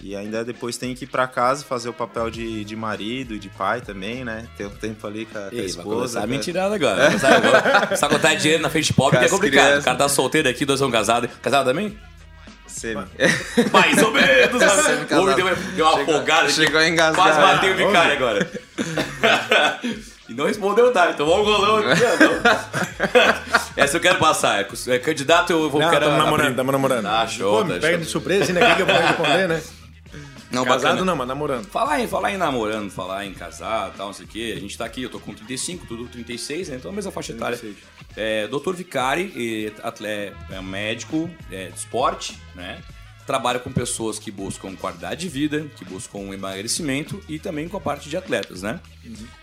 [0.00, 3.38] E ainda depois tem que ir pra casa fazer o papel de, de marido e
[3.38, 4.48] de pai também, né?
[4.56, 5.94] Ter um tempo ali com a, com a Ei, vai esposa.
[5.94, 6.26] começar a né?
[6.28, 6.96] mentirada agora.
[6.96, 7.80] Vai começar agora.
[7.86, 9.60] Começar a contar dinheiro na frente de pobre que é complicado.
[9.62, 9.82] crianças.
[9.82, 11.28] O cara tá solteiro aqui, dois são casados.
[11.42, 11.96] Casado também?
[12.80, 13.04] Semi.
[13.72, 14.28] Mais ou menos.
[14.84, 15.14] Semi-casado.
[15.14, 17.14] O homem deu uma, deu uma Chegou- afogada chegou a engasgar.
[17.24, 18.50] Quase matei o vicário agora.
[20.28, 21.10] e não respondeu, tá?
[21.10, 22.02] Então vamos golão aqui.
[22.04, 23.60] ó, não.
[23.76, 24.64] Essa eu quero passar.
[24.88, 26.24] É, candidato, eu vou Não, quero estamos abrir.
[26.24, 27.06] namorando, estamos namorando.
[27.06, 28.04] Ah, show, Pô, me tá pega show.
[28.04, 28.60] de surpresa, assim, né?
[28.64, 29.60] O que que eu vou responder, né?
[30.50, 31.04] Não, Casado bacana.
[31.04, 31.66] não, mas namorando.
[31.66, 34.54] Falar em, falar em namorando, falar em casar tal, não sei o quê.
[34.56, 36.76] A gente tá aqui, eu tô com 35, tudo 36, né?
[36.76, 37.56] Então a mesma faixa etária.
[37.56, 37.86] 36.
[38.16, 38.72] É, Dr.
[38.74, 42.82] Vicari, e atle- é médico é, de esporte, né?
[43.26, 47.80] Trabalha com pessoas que buscam qualidade de vida, que buscam emagrecimento e também com a
[47.80, 48.80] parte de atletas, né?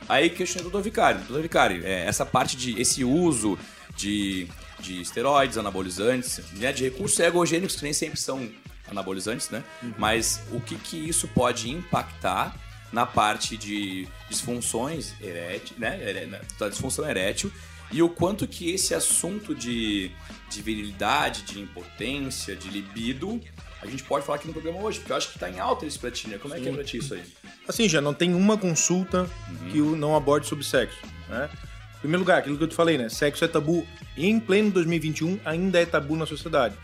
[0.09, 0.81] Aí questionei o Dr.
[0.81, 1.19] Vicari.
[1.19, 1.39] Dr.
[1.39, 3.57] Vicari, é, essa parte de esse uso
[3.95, 4.45] de,
[4.81, 8.49] de esteroides, anabolizantes, né, de recursos ergogênicos que nem sempre são
[8.89, 9.63] anabolizantes, né?
[9.97, 12.55] Mas o que que isso pode impactar
[12.91, 16.39] na parte de disfunções erétil, né?
[16.57, 17.51] Da disfunção erétil
[17.91, 20.11] e o quanto que esse assunto de,
[20.49, 23.41] de virilidade, de impotência, de libido,
[23.81, 25.85] a gente pode falar aqui no programa hoje, porque eu acho que tá em alta
[25.85, 26.37] isso pra ti, né?
[26.37, 27.23] Como é que é pra ti isso aí?
[27.67, 29.29] Assim, já não tem uma consulta
[29.71, 31.49] que o não aborde sobre sexo, né?
[31.97, 33.09] Em primeiro lugar, aquilo que eu te falei, né?
[33.09, 33.85] Sexo é tabu.
[34.15, 36.75] E em pleno 2021 ainda é tabu na sociedade.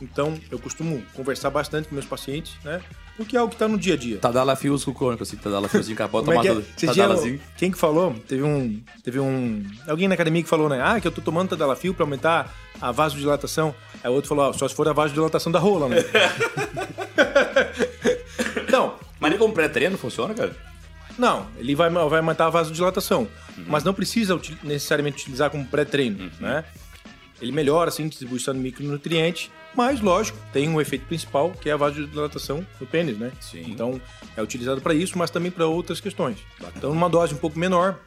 [0.00, 2.80] Então, eu costumo conversar bastante com meus pacientes, né?
[3.16, 4.18] Porque é algo que tá no dia a dia.
[4.18, 6.50] Tadalafios com crônico, assim, Tadalafiozinho, capota, Como é que é?
[6.52, 6.74] tomar tudo.
[6.76, 7.40] Esses dias, Tadalazinho.
[7.56, 8.14] quem que falou?
[8.26, 10.80] Teve um, teve um, alguém na academia que falou, né?
[10.82, 13.74] Ah, que eu tô tomando Tadalafil pra aumentar a vasodilatação.
[14.02, 15.96] Aí o outro falou, ah, só se for a vasodilatação da rola, né?
[18.70, 20.56] não, Mas nem como pré-treino funciona, cara?
[21.20, 23.28] Não, ele vai, vai aumentar a vasodilatação,
[23.66, 26.64] mas não precisa uti- necessariamente utilizar como pré-treino, né?
[27.40, 31.72] Ele melhora, assim, a distribuição de micronutrientes, mas, lógico, tem um efeito principal, que é
[31.72, 33.30] a vasodilatação no pênis, né?
[33.40, 33.64] Sim.
[33.68, 34.00] Então,
[34.36, 36.38] é utilizado para isso, mas também para outras questões.
[36.76, 37.98] Então, numa dose um pouco menor,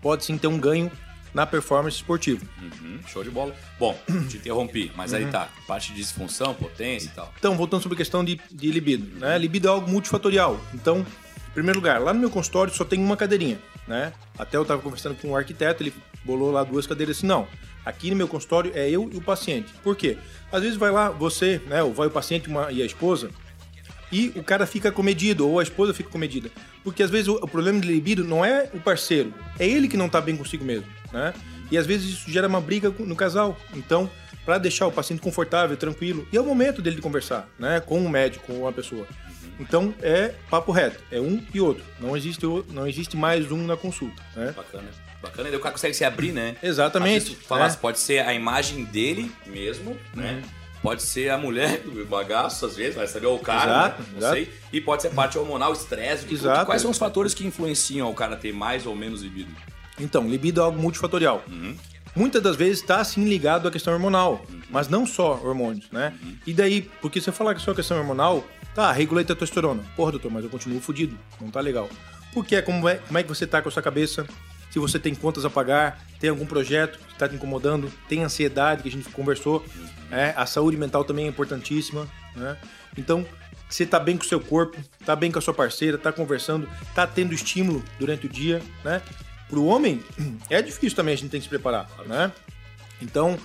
[0.00, 0.90] pode sim ter um ganho
[1.32, 2.40] na performance esportiva.
[2.62, 3.54] Uhum, show de bola.
[3.78, 5.48] Bom, te interrompi, mas aí tá.
[5.66, 7.32] Parte de disfunção, potência e tal.
[7.38, 9.36] Então, voltando sobre a questão de, de libido, né?
[9.38, 10.60] Libido é algo multifatorial.
[10.72, 11.04] Então,
[11.54, 14.12] primeiro lugar, lá no meu consultório só tem uma cadeirinha, né?
[14.38, 17.46] Até eu estava conversando com um arquiteto, ele bolou lá duas cadeiras assim, não.
[17.84, 19.72] Aqui no meu consultório é eu e o paciente.
[19.82, 20.16] Por quê?
[20.50, 21.82] Às vezes vai lá você, né?
[21.82, 23.30] Ou vai o paciente uma- e a esposa,
[24.10, 26.50] e o cara fica comedido, ou a esposa fica comedida.
[26.82, 29.96] Porque às vezes o, o problema de libido não é o parceiro, é ele que
[29.96, 31.32] não tá bem consigo mesmo, né?
[31.70, 33.56] E às vezes isso gera uma briga no casal.
[33.74, 34.10] Então,
[34.44, 37.80] para deixar o paciente confortável, tranquilo, e é o momento dele de conversar, né?
[37.80, 39.06] Com o médico, com a pessoa.
[39.60, 41.84] Então, é papo reto, é um e outro.
[42.00, 44.52] Não existe, não existe mais um na consulta, né?
[44.56, 44.88] Bacana.
[45.22, 45.48] Bacana.
[45.48, 46.56] Daí o cara consegue se abrir, né?
[46.62, 47.80] Exatamente, falasse, né?
[47.82, 50.42] pode ser a imagem dele mesmo, né?
[50.82, 54.08] Pode ser a mulher do bagaço, às vezes, vai saber, ou o cara, Exato, né?
[54.12, 54.34] não exato.
[54.34, 54.52] sei.
[54.72, 56.26] E pode ser a parte hormonal, estresse.
[56.26, 56.66] que- Exato.
[56.66, 59.50] Quais são os fatores que influenciam o cara ter mais ou menos libido?
[59.98, 61.42] Então, libido é algo multifatorial.
[62.14, 66.14] Muitas das vezes está sim ligado à questão hormonal, mas não só hormônios, né?
[66.46, 69.82] E daí, porque você falar que só questão hormonal, tá, regulei testosterona.
[69.96, 71.88] Porra, doutor, mas eu continuo fudido, não tá legal.
[72.32, 74.26] Porque é como é, como é que você tá com a sua cabeça,
[74.70, 78.82] se você tem contas a pagar, tem algum projeto que está te incomodando, tem ansiedade,
[78.82, 79.64] que a gente conversou,
[80.10, 82.56] é, a saúde mental também é importantíssima, né?
[82.96, 83.24] Então,
[83.68, 86.68] você tá bem com o seu corpo, tá bem com a sua parceira, tá conversando,
[86.94, 89.00] tá tendo estímulo durante o dia, né?
[89.48, 90.02] Pro homem,
[90.50, 92.32] é difícil também a gente tem que se preparar, né?
[93.00, 93.38] Então,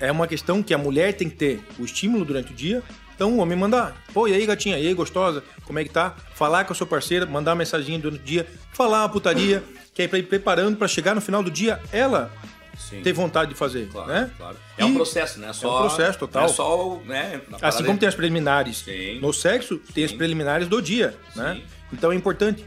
[0.00, 2.82] é uma questão que a mulher tem que ter o estímulo durante o dia.
[3.14, 6.14] Então, o homem mandar, pô, e aí, gatinha, e aí, gostosa, como é que tá?
[6.34, 10.02] Falar com a sua parceira, mandar uma mensagem durante o dia, falar uma putaria, que
[10.02, 12.32] é pra ir preparando pra chegar no final do dia, ela
[12.78, 13.02] Sim.
[13.02, 14.30] ter vontade de fazer, Claro, né?
[14.38, 14.56] claro.
[14.76, 15.52] É um processo, né?
[15.52, 16.44] Só, processo total.
[16.44, 17.40] É só, o- né?
[17.60, 19.18] Assim como tem as preliminares Sim.
[19.18, 21.60] no sexo, tem as preliminares do dia, né?
[21.92, 22.64] Então é importante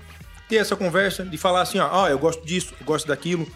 [0.52, 3.48] ter essa conversa de falar assim, ó, ó, eu gosto disso, eu gosto daquilo.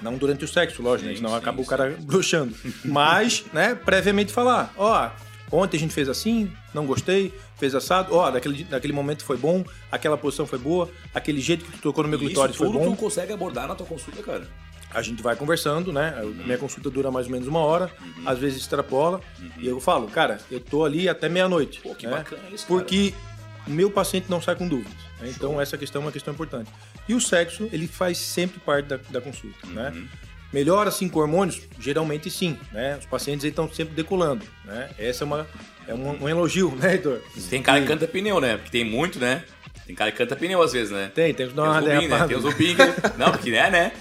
[0.00, 1.12] Não durante o sexo, lógico, né?
[1.12, 1.70] Sim, senão sim, acaba o sim.
[1.70, 2.54] cara bruxando.
[2.82, 5.10] Mas, né, previamente falar, ó,
[5.52, 9.62] ontem a gente fez assim, não gostei, fez assado, ó, daquele, daquele momento foi bom,
[9.92, 12.90] aquela posição foi boa, aquele jeito que tu tocou no meu clitóris foi bom.
[12.92, 14.48] tu consegue abordar na tua consulta, cara.
[14.90, 16.20] A gente vai conversando, né?
[16.22, 16.44] Uhum.
[16.44, 17.90] Minha consulta dura mais ou menos uma hora,
[18.24, 19.20] às vezes extrapola.
[19.58, 21.80] E eu falo, cara, eu tô ali até meia-noite.
[21.80, 22.16] Pô, que né?
[22.16, 22.78] bacana isso, cara.
[22.78, 23.33] Porque o
[23.66, 24.92] meu paciente não sai com dúvidas.
[25.20, 25.28] né?
[25.34, 26.70] Então, essa questão é uma questão importante.
[27.08, 29.92] E o sexo, ele faz sempre parte da, da consulta, né?
[29.94, 30.06] Uhum.
[30.52, 31.60] Melhora, assim, com hormônios?
[31.80, 32.96] Geralmente, sim, né?
[32.98, 34.90] Os pacientes estão sempre decolando, né?
[34.98, 35.46] Essa é, uma,
[35.88, 37.20] é um, um elogio, né, Heitor?
[37.50, 38.56] Tem cara que canta pneu, né?
[38.56, 39.42] Porque tem muito, né?
[39.84, 41.10] Tem cara que canta pneu às vezes, né?
[41.12, 42.26] Tem, tem que dar uma né?
[42.28, 42.84] Tem os rubinhos que...
[43.18, 43.92] Não, porque é, né?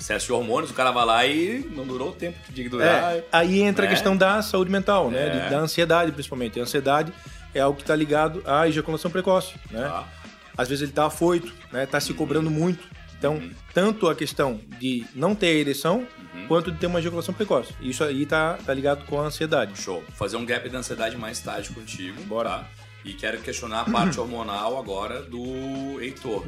[0.00, 2.70] excesso de hormônios, o cara vai lá e não durou o tempo que tinha que
[2.70, 3.16] durar.
[3.16, 3.88] É, aí entra né?
[3.88, 5.46] a questão da saúde mental, né?
[5.46, 5.50] É.
[5.50, 6.58] Da ansiedade, principalmente.
[6.58, 7.12] A ansiedade
[7.54, 9.82] é algo que está ligado à ejaculação precoce, né?
[9.82, 10.08] Tá.
[10.56, 11.84] Às vezes ele está afoito, né?
[11.84, 12.88] Está se cobrando muito.
[13.18, 16.06] Então, tanto a questão de não ter a ereção,
[16.48, 17.74] quanto de ter uma ejaculação precoce.
[17.80, 19.78] Isso aí tá, tá ligado com a ansiedade.
[19.78, 20.00] Show.
[20.00, 22.22] Vou fazer um gap da ansiedade mais tarde contigo.
[22.24, 22.50] Bora.
[22.50, 22.68] Tá?
[23.04, 26.46] E quero questionar a parte hormonal agora do Heitor.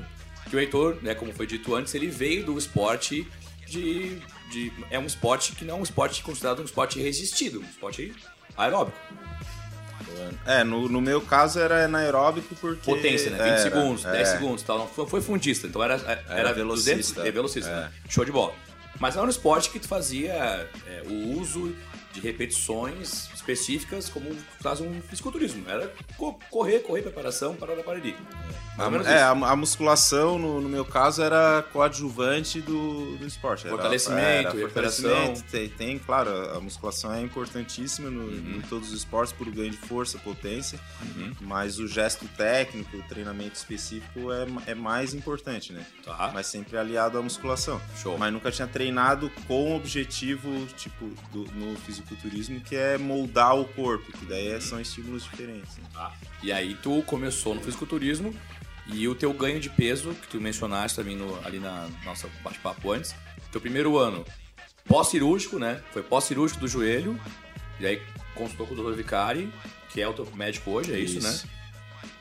[0.48, 3.26] Que o Heitor, né, como foi dito antes, ele veio do esporte
[3.66, 4.18] de,
[4.50, 4.72] de.
[4.90, 8.14] É um esporte que não é um esporte considerado um esporte resistido, um esporte
[8.56, 8.96] aeróbico.
[10.46, 12.84] É, no, no meu caso era anaeróbico porque...
[12.84, 13.38] Potência, né?
[13.38, 14.24] 20 era, segundos, 10 é.
[14.24, 14.88] segundos e tal.
[14.88, 15.94] Foi, foi fundista, então era,
[16.28, 16.94] era, velocista.
[16.96, 17.74] 200, é, velocista, É.
[17.74, 17.92] né?
[18.08, 18.54] Show de bola.
[18.98, 20.32] Mas era um esporte que tu fazia
[20.86, 21.74] é, o uso
[22.12, 25.68] de repetições específicas como faz um fisiculturismo.
[25.68, 28.16] Era co- correr, correr, preparação, parar para ali.
[28.76, 33.26] Mais ou menos é, a, a musculação, no, no meu caso, era coadjuvante do, do
[33.26, 33.66] esporte.
[33.66, 35.42] Era- Fortalecimento, era fortalecimento.
[35.50, 38.56] Tem, tem, claro, a musculação é importantíssima no- Uhum.
[38.56, 41.32] em todos os esportes por ganho de força, potência, Uhum.
[41.40, 45.84] mas o gesto técnico, o treinamento específico é, é mais importante, né?
[46.04, 46.30] Tá.
[46.32, 47.80] Mas sempre aliado à musculação.
[48.00, 48.16] Show.
[48.16, 53.64] Mas nunca tinha treinado com o objetivo, tipo, do- no fisiculturismo, que é moldar o
[53.64, 55.76] corpo, que daí é- são estímulos diferentes.
[55.78, 55.84] né?
[55.92, 56.12] Tá.
[56.42, 58.34] E aí tu começou no fisiculturismo
[58.86, 62.90] e o teu ganho de peso, que tu mencionaste também no- ali na nossa bate-papo
[62.92, 63.14] antes,
[63.50, 64.24] teu primeiro ano
[64.86, 65.80] pós-cirúrgico, né?
[65.92, 67.18] Foi pós-cirúrgico do joelho,
[67.78, 68.02] e aí
[68.34, 68.96] consultou com o Dr.
[68.96, 69.52] Vicari,
[69.90, 71.46] que é o teu médico hoje, é isso, Isso.
[71.46, 71.52] né?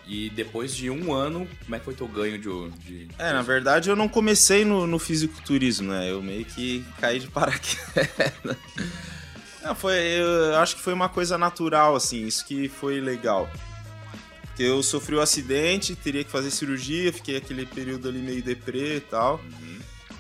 [0.08, 2.70] E depois de um ano, como é que foi teu ganho de...
[2.80, 6.12] de É, na verdade eu não comecei no, no fisiculturismo, né?
[6.12, 8.58] Eu meio que caí de paraquedas.
[9.64, 13.50] Não, foi, eu acho que foi uma coisa natural, assim, isso que foi legal.
[14.42, 18.98] Porque eu sofri um acidente, teria que fazer cirurgia, fiquei aquele período ali meio deprê
[18.98, 19.40] e tal.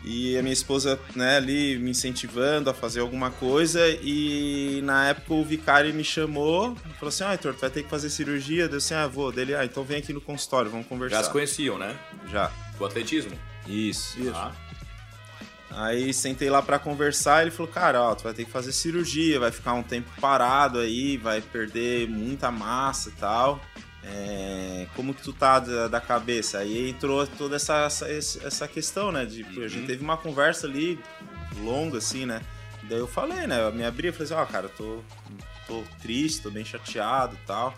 [0.04, 3.88] E a minha esposa, né, ali me incentivando a fazer alguma coisa.
[4.02, 7.90] E na época o vicário me chamou, falou assim: Ah, Heitor, tu vai ter que
[7.90, 8.68] fazer cirurgia.
[8.68, 9.32] Deu assim: Ah, vou.
[9.32, 11.18] Dele, ah, então vem aqui no consultório, vamos conversar.
[11.18, 11.96] Já se conheciam, né?
[12.32, 12.52] Já.
[12.78, 13.38] Do atletismo.
[13.68, 14.18] Isso.
[14.32, 14.52] Tá.
[15.74, 19.40] Aí sentei lá pra conversar, ele falou, cara, ó, tu vai ter que fazer cirurgia,
[19.40, 23.62] vai ficar um tempo parado aí, vai perder muita massa e tal.
[24.04, 26.58] É, como que tu tá da, da cabeça?
[26.58, 29.26] Aí entrou toda essa, essa, essa questão, né?
[29.26, 31.00] De, pô, A gente teve uma conversa ali
[31.64, 32.42] longa, assim, né?
[32.84, 33.62] Daí eu falei, né?
[33.62, 35.00] Eu me abri e falei assim, ó, cara, eu tô,
[35.68, 37.76] tô triste, tô bem chateado e tal.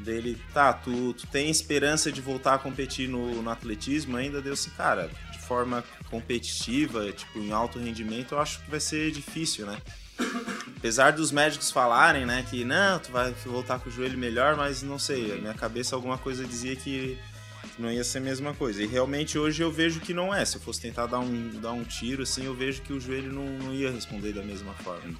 [0.00, 4.40] Dele, tá, tu, tu tem esperança de voltar a competir no, no atletismo ainda?
[4.40, 5.10] Deu assim, cara,
[5.48, 9.78] forma competitiva, tipo, em alto rendimento, eu acho que vai ser difícil, né?
[10.76, 14.82] Apesar dos médicos falarem, né, que não, tu vai voltar com o joelho melhor, mas
[14.82, 17.18] não sei, a minha cabeça alguma coisa dizia que
[17.78, 18.82] não ia ser a mesma coisa.
[18.82, 20.44] E realmente hoje eu vejo que não é.
[20.44, 23.32] Se eu fosse tentar dar um, dar um tiro, assim, eu vejo que o joelho
[23.32, 25.14] não, não ia responder da mesma forma.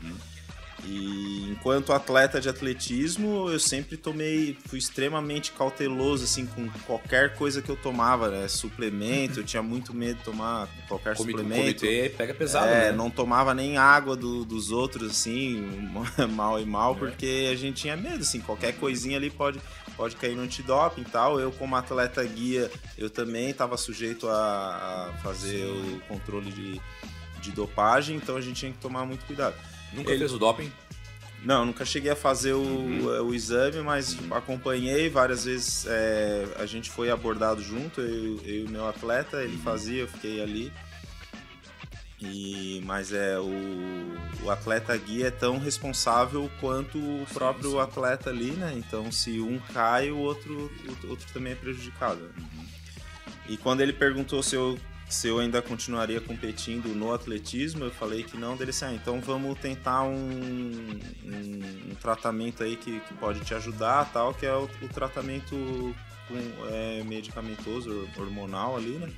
[0.85, 7.61] E enquanto atleta de atletismo, eu sempre tomei, fui extremamente cauteloso assim com qualquer coisa
[7.61, 8.47] que eu tomava, né?
[8.49, 11.61] Suplemento, eu tinha muito medo de tomar qualquer Comi- suplemento.
[11.61, 12.93] comitê pega pesado, é, né?
[12.93, 15.61] não tomava nem água do- dos outros assim,
[16.35, 16.99] mal e mal, É.
[16.99, 19.61] porque a gente tinha medo assim, qualquer coisinha ali pode
[19.97, 21.41] pode cair no antidoping e tal.
[21.41, 26.81] Eu como atleta guia, eu também estava sujeito a, a fazer o controle de,
[27.41, 29.57] de dopagem, então a gente tinha que tomar muito cuidado.
[29.93, 30.73] Nunca Ele- fez o doping?
[31.45, 33.29] Não, nunca cheguei a fazer o, Uhum.
[33.29, 35.87] o exame, mas acompanhei várias vezes.
[35.87, 40.09] é, a gente foi abordado junto, eu, eu e o meu atleta, ele fazia, eu
[40.09, 40.73] fiquei ali.
[42.21, 47.79] E, mas é o, o atleta guia é tão responsável quanto o próprio sim.
[47.79, 48.75] atleta ali, né?
[48.77, 50.69] Então se um cai, o outro,
[51.05, 52.21] o outro também é prejudicado.
[52.21, 52.31] né?
[53.49, 54.77] E quando ele perguntou se eu,
[55.09, 58.57] se eu ainda continuaria competindo no atletismo, eu falei que não.
[58.57, 63.55] Dele disse, ah, então vamos tentar um, um, um tratamento aí que, que pode te
[63.55, 65.55] ajudar, tal, que é o, o tratamento
[66.29, 69.09] com, é, medicamentoso, hor- hormonal ali, né?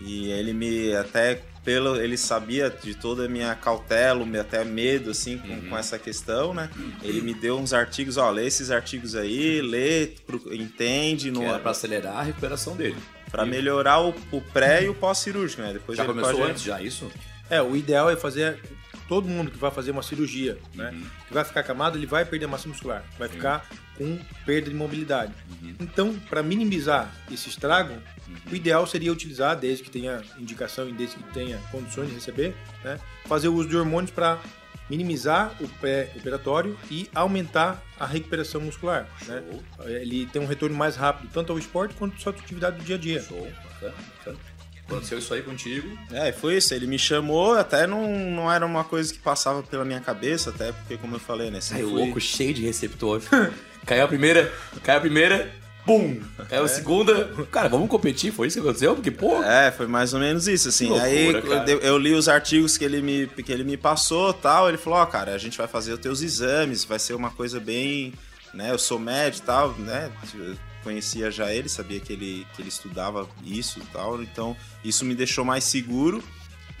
[0.00, 5.38] E ele me até pelo ele sabia de toda a minha cautela, até medo assim
[5.38, 5.68] com, Uhum.
[5.70, 6.68] com essa questão, né?
[7.02, 10.12] Ele me deu uns artigos, ó, lê esses artigos aí, lê,
[10.52, 12.96] entende, Que não era pra acelerar a recuperação dele.
[13.36, 15.74] Para melhorar o, o pré e o pós-cirúrgico, né?
[15.74, 17.10] Depois Já começou antes já isso?
[17.50, 18.58] É, o ideal é fazer
[19.06, 20.94] todo mundo que vai fazer uma cirurgia, né?
[21.28, 23.68] Que vai ficar acamado, ele vai perder massa muscular, vai ficar
[23.98, 25.34] com perda de mobilidade.
[25.78, 27.94] Então, para minimizar esse estrago,
[28.50, 32.54] o ideal seria utilizar, desde que tenha indicação e desde que tenha condições de receber,
[32.82, 32.98] né?
[33.26, 34.38] Fazer o uso de hormônios para
[34.88, 39.42] minimizar o pré-operatório e aumentar a recuperação muscular, né?
[39.84, 42.96] Ele tem um retorno mais rápido, tanto ao esporte quanto à sua atividade do dia
[42.96, 43.22] a dia.
[43.22, 44.38] Show, bacana, bacana.
[44.86, 45.98] Aconteceu isso aí contigo.
[46.12, 46.72] É, foi isso.
[46.72, 50.70] Ele me chamou, até não, não era uma coisa que passava pela minha cabeça, até
[50.70, 51.58] porque, como eu falei, né?
[51.68, 51.98] Caiu fui...
[51.98, 53.20] louco, cheio de receptor.
[53.84, 54.52] caiu a primeira,
[54.84, 55.52] caiu a primeira,
[55.86, 56.20] Pum!
[56.48, 57.30] Caiu a segunda.
[57.50, 58.32] Cara, vamos competir?
[58.32, 58.94] Foi isso que aconteceu?
[58.94, 59.40] Porque, pô.
[59.42, 60.88] É, foi mais ou menos isso, assim.
[60.88, 64.68] Loucura, Aí eu, eu, li os artigos que ele me, que ele me passou tal.
[64.68, 67.30] Ele falou: Ó, oh, cara, a gente vai fazer os teus exames, vai ser uma
[67.30, 68.12] coisa bem.
[68.52, 70.10] Né, eu sou médico e tal, né?
[70.82, 75.16] conhecia já ele, sabia que ele, que ele estudava isso e tal, então isso me
[75.16, 76.22] deixou mais seguro.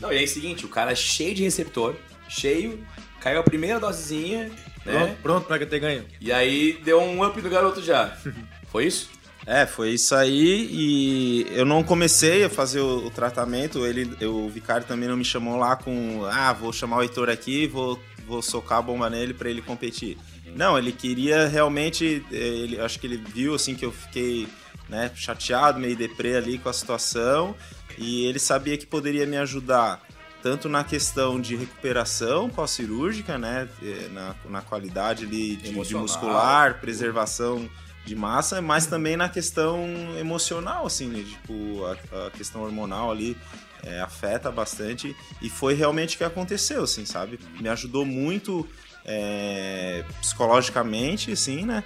[0.00, 1.96] Não, e aí é o seguinte, o cara é cheio de receptor,
[2.28, 2.86] cheio,
[3.20, 4.44] caiu a primeira dosezinha,
[4.84, 4.92] né?
[4.92, 6.04] Pronto, pronto pra que ter ganho.
[6.20, 8.16] E aí deu um up no garoto já.
[8.76, 9.08] Foi isso?
[9.46, 14.36] É, foi isso aí e eu não comecei a fazer o, o tratamento, ele, eu,
[14.36, 17.98] o vicário também não me chamou lá com, ah, vou chamar o Heitor aqui, vou,
[18.26, 20.18] vou socar a bomba nele para ele competir.
[20.54, 24.46] Não, ele queria realmente, eh, ele, acho que ele viu assim que eu fiquei
[24.90, 27.56] né, chateado, meio deprê ali com a situação
[27.96, 30.02] e ele sabia que poderia me ajudar
[30.42, 36.78] tanto na questão de recuperação pós-cirúrgica, né, eh, na, na qualidade ali de, de muscular,
[36.78, 37.66] preservação
[38.06, 39.84] de massa, mas também na questão
[40.18, 43.36] emocional, assim, né, tipo, a, a questão hormonal ali
[43.82, 47.38] é, afeta bastante e foi realmente o que aconteceu, assim, sabe?
[47.60, 48.66] Me ajudou muito
[49.04, 51.82] é, psicologicamente, assim, né?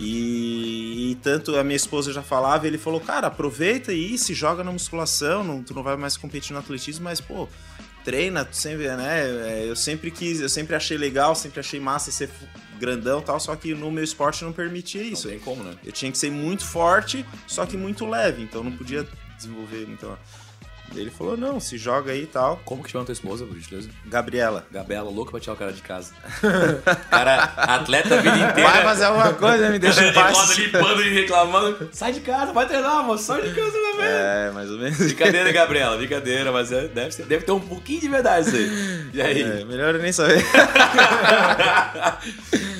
[0.00, 4.64] E, e, tanto a minha esposa já falava, ele falou, cara, aproveita e se joga
[4.64, 7.48] na musculação, não, tu não vai mais competir no atletismo, mas, pô,
[8.04, 9.22] treina, tu sempre, né?
[9.22, 12.28] É, eu sempre quis, eu sempre achei legal, sempre achei massa ser
[12.82, 15.28] grandão e tal, só que no meu esporte não permitia isso.
[15.28, 15.76] Não tem como, né?
[15.84, 20.18] Eu tinha que ser muito forte, só que muito leve, então não podia desenvolver muito.
[20.94, 22.60] Ele falou, não, se joga aí e tal.
[22.64, 23.88] Como que chama tua esposa, por gentileza?
[24.06, 24.66] Gabriela.
[24.70, 26.12] Gabriela, louca pra tirar o cara de casa.
[27.10, 28.70] cara, atleta a vida inteira.
[28.70, 30.36] Vai fazer alguma coisa, me deixa em paz.
[30.36, 31.88] Roda limpando e reclamando.
[31.92, 33.24] Sai de casa, vai treinar, moço.
[33.24, 34.08] Sai de casa, meu velho.
[34.08, 34.98] É, mais ou menos.
[34.98, 39.10] Brincadeira, Gabriela, brincadeira, mas é, deve, ser, deve ter um pouquinho de verdade isso aí.
[39.14, 39.42] E aí?
[39.42, 40.44] É, melhor eu nem saber.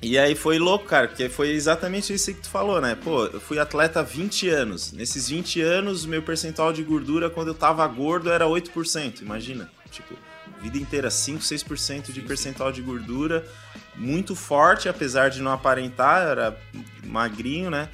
[0.00, 2.94] E aí foi louco, cara, porque foi exatamente isso que tu falou, né?
[2.94, 4.92] Pô, eu fui atleta há 20 anos.
[4.92, 9.68] Nesses 20 anos, meu percentual de gordura quando eu tava gordo era 8%, imagina.
[9.90, 10.14] Tipo,
[10.60, 13.44] vida inteira 5, 6% de percentual de gordura,
[13.96, 16.56] muito forte, apesar de não aparentar, era
[17.04, 17.88] magrinho, né?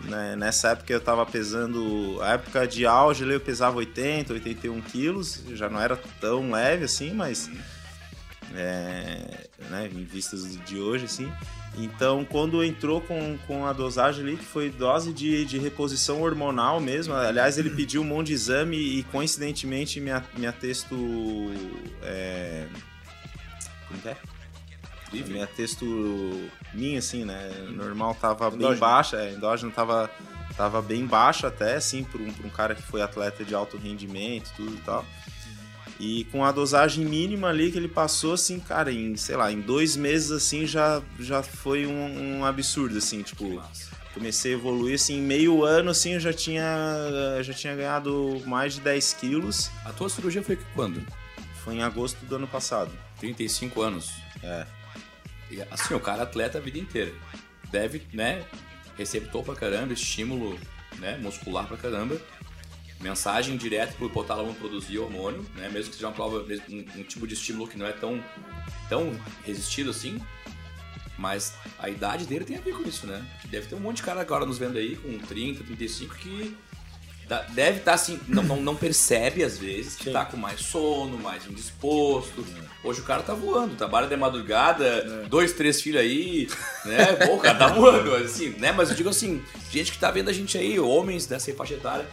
[0.00, 0.34] né?
[0.36, 5.68] Nessa época eu tava pesando, a época de auge eu pesava 80, 81 quilos, já
[5.68, 7.50] não era tão leve assim, mas
[8.54, 11.32] é, né, em vistas de hoje, assim.
[11.76, 16.80] Então, quando entrou com, com a dosagem ali, que foi dose de, de reposição hormonal
[16.80, 20.94] mesmo, aliás, ele pediu um monte de exame e, coincidentemente, minha, minha texto...
[22.02, 22.66] É...
[23.88, 24.16] Como é?
[25.12, 27.50] Minha texto minha, assim, né?
[27.70, 28.70] Normal tava endógeno.
[28.70, 30.10] bem baixa, é, endógeno tava,
[30.56, 34.52] tava bem baixo até, assim, para um, um cara que foi atleta de alto rendimento,
[34.56, 35.04] tudo e tal.
[35.98, 39.60] E com a dosagem mínima ali que ele passou, assim, cara, em, sei lá, em
[39.60, 43.62] dois meses, assim, já, já foi um, um absurdo, assim, tipo...
[44.12, 46.64] Comecei a evoluir, assim, em meio ano, assim, eu já tinha,
[47.42, 49.72] já tinha ganhado mais de 10 quilos.
[49.84, 51.04] A tua cirurgia foi quando?
[51.64, 52.92] Foi em agosto do ano passado.
[53.18, 54.12] 35 anos.
[54.40, 54.66] É.
[55.50, 57.12] E, assim, o cara atleta a vida inteira.
[57.72, 58.44] Deve, né,
[58.96, 60.56] receptor pra caramba, estímulo,
[61.00, 62.16] né, muscular pra caramba
[63.04, 65.68] mensagem direta para o hipotálamo produzir hormônio, né?
[65.68, 68.24] mesmo que seja uma prova, um, um, tipo de estímulo que não é tão,
[68.88, 69.12] tão
[69.44, 70.18] resistido assim.
[71.16, 73.24] Mas a idade dele tem a ver com isso, né?
[73.44, 76.56] Deve ter um monte de cara agora nos vendo aí com 30, 35 que
[77.52, 80.12] deve estar tá, assim, não, não, não, percebe às vezes que Sim.
[80.12, 82.44] tá com mais sono, mais indisposto.
[82.58, 82.86] É.
[82.86, 85.28] Hoje o cara tá voando, trabalha de madrugada, é.
[85.28, 86.48] dois, três filhos aí,
[86.84, 87.12] né?
[87.26, 88.72] Pô, o cara tá voando, assim, né?
[88.72, 92.06] Mas eu digo assim, gente que tá vendo a gente aí, homens dessa faixa etária,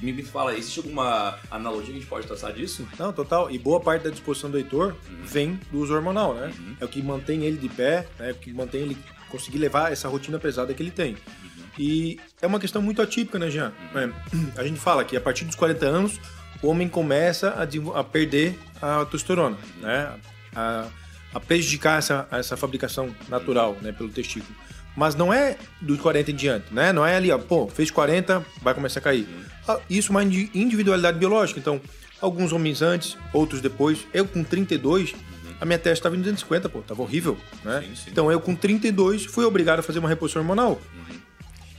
[0.00, 2.86] me, me fala, existe alguma analogia que a gente pode traçar disso?
[2.98, 3.50] Não, total.
[3.50, 5.24] E boa parte da disposição do Heitor uhum.
[5.24, 6.52] vem do uso hormonal, né?
[6.58, 6.76] Uhum.
[6.80, 8.30] É o que mantém ele de pé, né?
[8.30, 8.98] é o que mantém ele
[9.30, 11.12] conseguir levar essa rotina pesada que ele tem.
[11.12, 11.64] Uhum.
[11.78, 13.72] E é uma questão muito atípica, né, Jean?
[13.94, 14.10] É,
[14.60, 16.20] a gente fala que a partir dos 40 anos,
[16.62, 20.14] o homem começa a, a perder a testosterona, né?
[20.54, 20.88] A,
[21.34, 24.54] a prejudicar essa, essa fabricação natural, né, pelo testículo.
[24.96, 26.92] Mas não é dos 40 em diante, né?
[26.92, 29.28] Não é ali, ó, pô, fez 40, vai começar a cair.
[29.68, 31.60] Ah, isso é uma individualidade biológica.
[31.60, 31.80] Então,
[32.20, 34.06] alguns homens antes, outros depois.
[34.14, 35.14] Eu com 32,
[35.60, 37.82] a minha testa estava em 250, pô, tava horrível, né?
[37.82, 38.10] Sim, sim.
[38.10, 40.80] Então, eu com 32 fui obrigado a fazer uma reposição hormonal.
[40.94, 41.16] Uhum.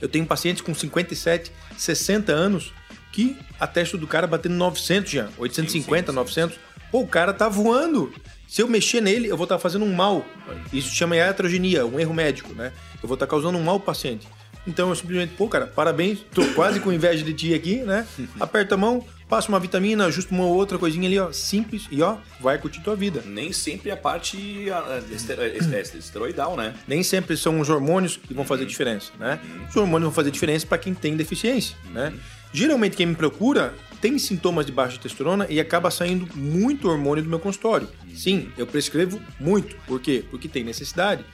[0.00, 2.72] Eu tenho pacientes com 57, 60 anos
[3.12, 6.58] que a testa do cara batendo 900 já, 850, sim, 900.
[6.92, 8.12] Pô, o cara tá voando.
[8.48, 10.24] Se eu mexer nele, eu vou estar tá fazendo um mal.
[10.72, 12.72] Isso chama heterogenia, um erro médico, né?
[13.02, 14.26] Eu vou estar tá causando um mal ao paciente.
[14.66, 18.06] Então eu simplesmente, pô, cara, parabéns, tô quase com inveja de ti aqui, né?
[18.40, 22.16] Aperta a mão, passa uma vitamina, ajusta uma outra coisinha ali, ó, simples, e ó,
[22.40, 23.22] vai curtir tua vida.
[23.24, 26.74] Nem sempre a parte a, ester- é, esteroidal, né?
[26.86, 29.38] Nem sempre são os hormônios que vão fazer diferença, né?
[29.68, 32.12] Os hormônios vão fazer diferença para quem tem deficiência, né?
[32.52, 37.30] Geralmente quem me procura tem sintomas de baixa testosterona e acaba saindo muito hormônio do
[37.30, 37.88] meu consultório.
[38.14, 39.76] Sim, eu prescrevo muito.
[39.86, 40.24] Por quê?
[40.30, 41.24] Porque tem necessidade.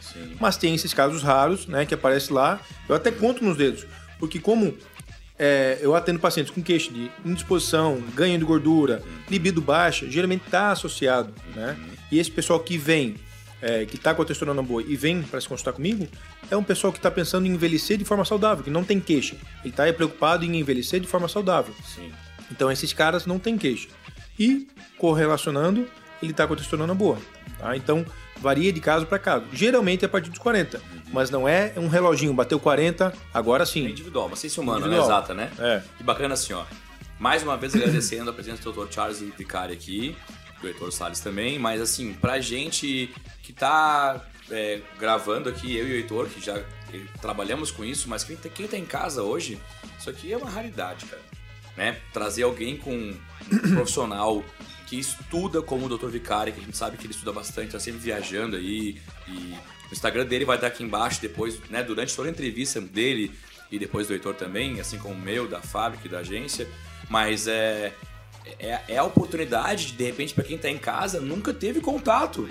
[0.41, 2.61] Mas tem esses casos raros, né, que aparece lá.
[2.89, 3.87] Eu até conto nos dedos,
[4.19, 4.77] porque como
[5.39, 10.71] é, eu atendo pacientes com queixa de indisposição, ganho de gordura, libido baixa, geralmente está
[10.71, 11.77] associado, né?
[12.11, 13.17] E esse pessoal que vem,
[13.61, 16.07] é, que está com a testosterona boa e vem para se consultar comigo,
[16.51, 19.37] é um pessoal que está pensando em envelhecer de forma saudável, que não tem queixa.
[19.65, 21.75] Ele está preocupado em envelhecer de forma saudável.
[21.85, 22.13] Sim.
[22.51, 23.89] Então esses caras não têm queixa.
[24.39, 24.67] E
[24.99, 25.87] correlacionando,
[26.23, 27.19] ele está com a boa.
[27.59, 27.77] Tá?
[27.77, 28.05] Então
[28.39, 29.47] varia de caso para caso.
[29.53, 30.81] Geralmente é a partir dos 40,
[31.13, 33.87] mas não é um reloginho, bateu 40, agora É sim.
[33.87, 34.99] individual, uma ciência humana, né?
[34.99, 35.51] Exata, né?
[35.59, 35.83] É.
[35.97, 36.65] Que bacana assim, ó.
[37.19, 38.93] Mais uma vez agradecendo a presença do Dr.
[38.93, 40.17] Charles Vicari aqui,
[40.61, 44.21] do Heitor Salles também, mas assim, pra gente que tá
[44.51, 46.63] é, gravando aqui, eu e o Heitor, que já
[47.21, 49.59] trabalhamos com isso, mas quem tá, quem tá em casa hoje,
[49.99, 51.23] isso aqui é uma raridade, cara.
[51.77, 51.99] Né?
[52.13, 54.45] Trazer alguém com um profissional
[54.87, 56.09] que estuda como o Dr.
[56.09, 59.01] Vicari, que a gente sabe que ele estuda bastante, tá sempre viajando aí.
[59.27, 59.55] E
[59.91, 61.83] o Instagram dele vai estar aqui embaixo depois, né?
[61.83, 63.33] Durante toda a entrevista dele
[63.71, 66.69] e depois do Heitor também, assim como o meu, da fábrica e da agência.
[67.09, 67.93] Mas é,
[68.59, 72.49] é, é a oportunidade, de, de repente, para quem tá em casa, nunca teve contato,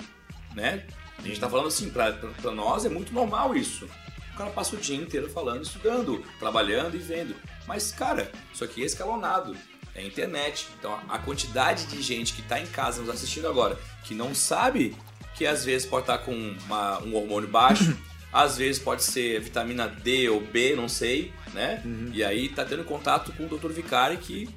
[0.54, 0.84] né?
[1.18, 2.12] A gente tá falando assim, pra
[2.52, 3.88] nós é muito normal isso.
[4.34, 7.34] O cara passa o dia inteiro falando, estudando, trabalhando e vendo.
[7.66, 9.56] Mas, cara, isso aqui é escalonado.
[9.94, 10.66] É internet.
[10.78, 14.96] Então, a- quantidade de gente que tá em casa nos assistindo agora, que não sabe
[15.36, 16.32] que às vezes pode estar com
[16.66, 17.96] uma- um hormônio baixo,
[18.32, 21.80] às vezes pode ser vitamina D ou B, não sei, né?
[22.12, 23.70] E aí tá tendo contato com o Dr.
[23.70, 24.48] Vicari que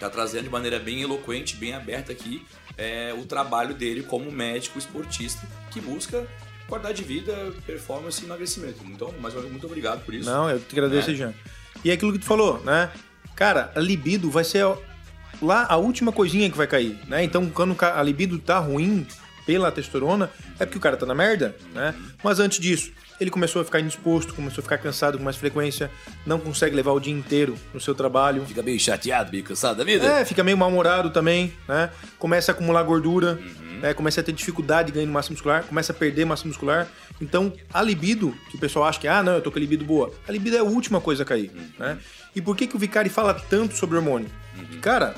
[0.00, 2.44] tá trazendo de maneira bem eloquente, bem aberta aqui
[2.78, 6.26] é, o trabalho dele como médico esportista que busca
[6.66, 8.78] qualidade de vida, performance e emagrecimento.
[8.86, 10.28] Então, mais uma vez, muito obrigado por isso.
[10.30, 11.14] Não, eu te agradeço, É.
[11.14, 11.34] Jean.
[11.84, 12.90] E é aquilo que tu falou, né?
[13.34, 14.66] Cara, a libido vai ser
[15.40, 17.24] lá a última coisinha que vai cair, né?
[17.24, 19.06] Então, quando a libido tá ruim
[19.44, 21.94] pela testosterona, é porque o cara tá na merda, né?
[22.22, 25.90] Mas antes disso, ele começou a ficar indisposto, começou a ficar cansado com mais frequência,
[26.24, 28.44] não consegue levar o dia inteiro no seu trabalho.
[28.46, 30.04] Fica meio chateado, meio cansado da vida?
[30.04, 31.90] É, fica meio mal-humorado também, né?
[32.18, 33.38] Começa a acumular gordura,
[33.82, 33.92] né?
[33.92, 36.88] começa a ter dificuldade de ganho de massa muscular, começa a perder massa muscular.
[37.20, 39.84] Então, a libido, que o pessoal acha que, ah, não, eu tô com a libido
[39.84, 40.12] boa.
[40.26, 41.98] A libido é a última coisa a cair, né?
[42.34, 44.30] E por que, que o Vicari fala tanto sobre hormônio?
[44.80, 45.14] Cara,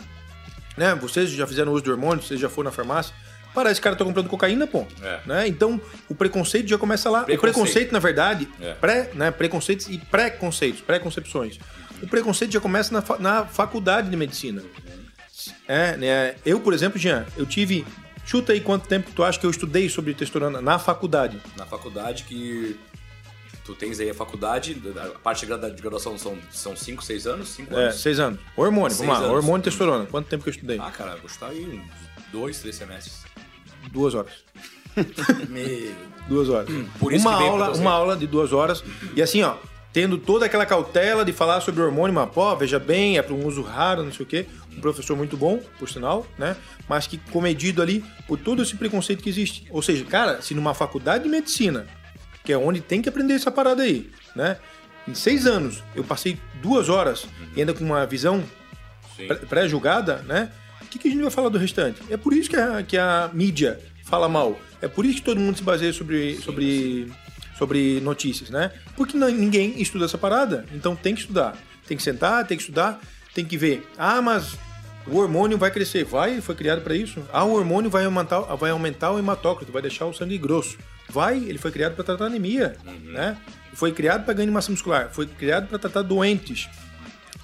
[0.77, 3.15] né, vocês já fizeram uso de hormônio, vocês já foram na farmácia,
[3.55, 4.85] parece que o cara tá comprando cocaína, pô.
[5.01, 5.21] É.
[5.25, 5.49] Né?
[5.49, 7.23] Então, o preconceito já começa lá.
[7.23, 7.39] Preconceito.
[7.39, 8.75] O preconceito, na verdade, É.
[8.75, 11.61] pré, né, preconceitos e pré-conceitos, pré-concepções.
[12.03, 14.63] O preconceito já começa na, na faculdade de medicina.
[15.67, 16.35] É, né?
[16.45, 17.85] Eu, por exemplo, Jean, eu tive.
[18.27, 21.41] Chuta aí quanto tempo tu acha que eu estudei sobre testosterona na faculdade.
[21.57, 22.77] Na faculdade que
[23.65, 27.05] tu tens aí a faculdade, a parte de gradu- de graduação são 5, são cinco,
[27.05, 27.49] seis anos?
[27.51, 28.01] 5 É, anos?
[28.01, 28.41] seis anos.
[28.57, 29.27] Hormônio, Seis vamos lá.
[29.27, 29.37] anos.
[29.39, 30.07] Hormônio e testosterona.
[30.07, 30.79] Quanto tempo que eu estudei?
[30.79, 33.25] Ah, cara, vou chutar aí uns dois, três semestres.
[33.93, 34.33] Duas horas.
[35.49, 35.95] Meu.
[36.29, 36.69] Duas horas.
[36.99, 38.83] Por isso uma aula, uma aula de duas horas.
[39.15, 39.57] E assim, ó,
[39.93, 43.47] tendo toda aquela cautela de falar sobre hormônio, mas, pô, veja bem, é para um
[43.47, 44.47] uso raro, não sei o quê.
[44.77, 46.57] Um professor muito bom, por sinal, né?
[46.89, 49.67] Mas que comedido ali por todo esse preconceito que existe.
[49.71, 51.87] Ou seja, cara, se numa faculdade de medicina,
[52.45, 54.57] que é onde tem que aprender essa parada aí, né?
[55.07, 58.43] Em seis anos, eu passei duas horas e ainda com uma visão
[59.17, 59.27] Sim.
[59.27, 60.51] pré- pré-julgada, né?
[60.83, 62.01] O que, que a gente vai falar do restante?
[62.11, 64.59] É por isso que a, que a mídia fala mal.
[64.81, 67.13] É por isso que todo mundo se baseia sobre, sobre,
[67.59, 68.71] sobre notícias, né?
[68.97, 70.65] Porque não- ninguém estuda essa parada.
[70.73, 71.57] Então tem que estudar.
[71.87, 72.99] Tem que sentar, tem que estudar,
[73.35, 73.87] tem que ver.
[73.99, 74.57] Ah, mas
[75.07, 76.05] o hormônio vai crescer.
[76.05, 77.23] Vai, foi criado para isso.
[77.33, 80.79] Ah, o hormônio vai aumentar, vai aumentar o hematócrito, vai deixar o sangue grosso.
[81.09, 83.37] Vai, ele foi criado para tratar anemia, né?
[83.75, 85.11] Foi criado para ganho de massa muscular.
[85.13, 86.69] Foi criado para tratar doentes.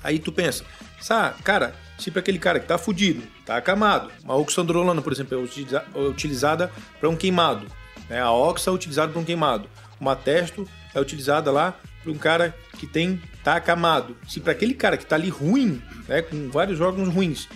[0.03, 0.65] Aí tu pensa,
[1.01, 5.39] sa, cara, se para aquele cara que tá fudido, tá acamado, uma oxandrolona, por exemplo,
[5.39, 7.67] é é utilizada para um queimado,
[8.09, 8.21] né?
[8.21, 9.69] A oxa é utilizada para um queimado,
[10.01, 14.16] uma testo é utilizada lá para um cara que tem tá acamado.
[14.28, 17.49] Se para aquele cara que tá ali ruim, né, com vários órgãos ruins,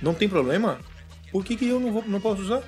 [0.00, 0.78] não tem problema,
[1.30, 2.62] por que, que eu não, vou, não posso usar?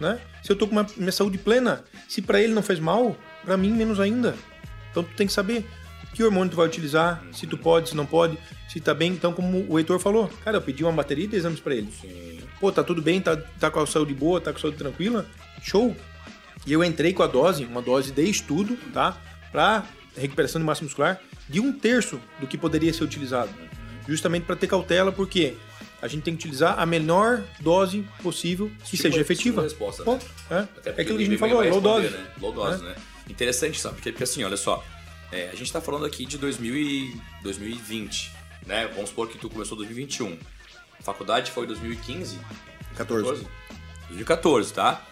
[0.00, 0.20] Né?
[0.42, 3.56] Se eu tô com uma, minha saúde plena, se para ele não faz mal, para
[3.56, 4.36] mim menos ainda.
[4.90, 5.66] Então tu tem que saber
[6.14, 9.12] que hormônio tu vai utilizar, se tu pode, se não pode, se tá bem.
[9.12, 11.88] Então, como o Heitor falou, cara, eu pedi uma bateria de exames para ele.
[12.58, 15.26] Pô, tá tudo bem, tá, tá com a saúde boa, tá com a saúde tranquila,
[15.62, 15.96] show.
[16.66, 19.16] E eu entrei com a dose, uma dose de estudo, tá?
[19.52, 19.84] Pra
[20.16, 21.20] recuperação de massa muscular.
[21.48, 23.50] De um terço do que poderia ser utilizado.
[24.06, 25.56] Justamente para ter cautela, porque
[26.00, 29.50] a gente tem que utilizar a menor dose possível que Tipo- seja efetiva.
[29.56, 30.24] tipo resposta, Ponto.
[30.50, 32.16] É, Até é porque aquilo que a gente falou, low responder, dose.
[32.16, 32.26] Né?
[32.40, 32.94] Low dose, né?
[33.28, 33.96] Interessante, sabe?
[33.96, 34.84] Porque, porque assim, olha só.
[35.30, 38.32] é, a gente tá falando aqui de 2000 e 2020,
[38.66, 38.88] né?
[38.94, 40.38] Vamos supor que tu começou em 2021.
[40.98, 42.38] A faculdade foi em 2015?
[42.96, 43.46] 14.
[44.08, 45.06] 2014, tá?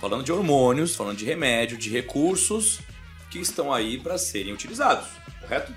[0.00, 2.78] Falando de hormônios, falando de remédio, de recursos
[3.30, 5.06] que estão aí para serem utilizados,
[5.40, 5.72] correto?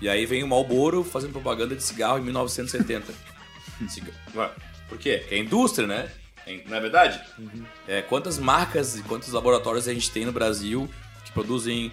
[0.00, 3.12] E aí vem o Marlboro fazendo propaganda de cigarro em 1970.
[3.88, 4.50] Ciga- Ué,
[4.88, 5.18] Por quê?
[5.22, 6.10] Porque é indústria, né?
[6.46, 7.20] É- Não é verdade?
[7.88, 10.88] É, quantas marcas e quantos laboratórios a gente tem no Brasil
[11.24, 11.90] que produzem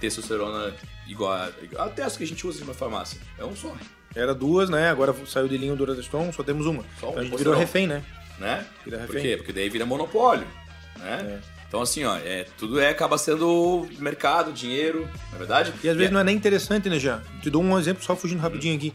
[0.00, 0.74] testosterona
[1.06, 3.20] igual a, igual- até as que a gente usa na farmácia?
[3.38, 3.74] É um só,
[4.14, 4.88] Era duas, né?
[4.90, 6.84] Agora saiu de linha o Duradeston, só temos uma.
[7.00, 8.04] Só um, Então a gente virou refém, né?
[8.38, 8.64] né?
[8.84, 9.22] Vira Por refém.
[9.22, 9.36] quê?
[9.36, 10.46] Porque daí vira monopólio,
[10.98, 11.40] né?
[11.74, 15.74] Então assim, ó, é, tudo é acaba sendo mercado, dinheiro, não é verdade?
[15.82, 17.20] E às vezes não é nem interessante, né, já?
[17.42, 18.94] Te dou um exemplo, só fugindo rapidinho aqui.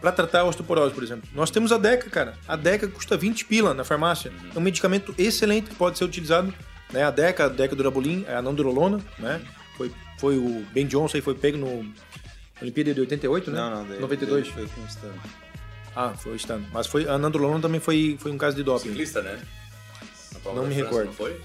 [0.00, 1.28] Pra tratar a osteoporose, por exemplo.
[1.34, 2.32] Nós temos a DECA, cara.
[2.48, 4.32] A DECA custa 20 pila na farmácia.
[4.54, 6.54] É um medicamento excelente que pode ser utilizado.
[6.90, 7.02] Né?
[7.02, 9.42] A DECA, a DECA Durabolin, a nandrolona, né?
[9.76, 11.86] Foi, foi o Ben Johnson aí foi pego no
[12.62, 13.58] Olimpíada de 88, né?
[13.58, 14.42] Não, não, daí, 92.
[14.42, 15.12] daí foi com o Stan.
[15.94, 16.62] Ah, foi o Stan.
[16.72, 18.88] Mas foi, a nandrolona também foi, foi um caso de doping.
[18.88, 19.38] Ciclista, né?
[20.32, 21.06] Na Não me França, recordo.
[21.08, 21.38] Não foi?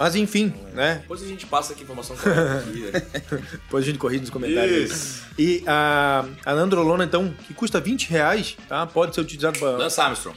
[0.00, 1.00] Mas enfim, né?
[1.02, 3.02] Depois a gente passa aqui a informação correta aqui, né?
[3.52, 4.90] Depois a gente corrige nos comentários.
[4.90, 5.24] Isso.
[5.38, 8.86] E a, a nandrolona, então, que custa 20 reais, tá?
[8.86, 9.72] Pode ser utilizado para...
[9.72, 10.34] Lance Armstrong.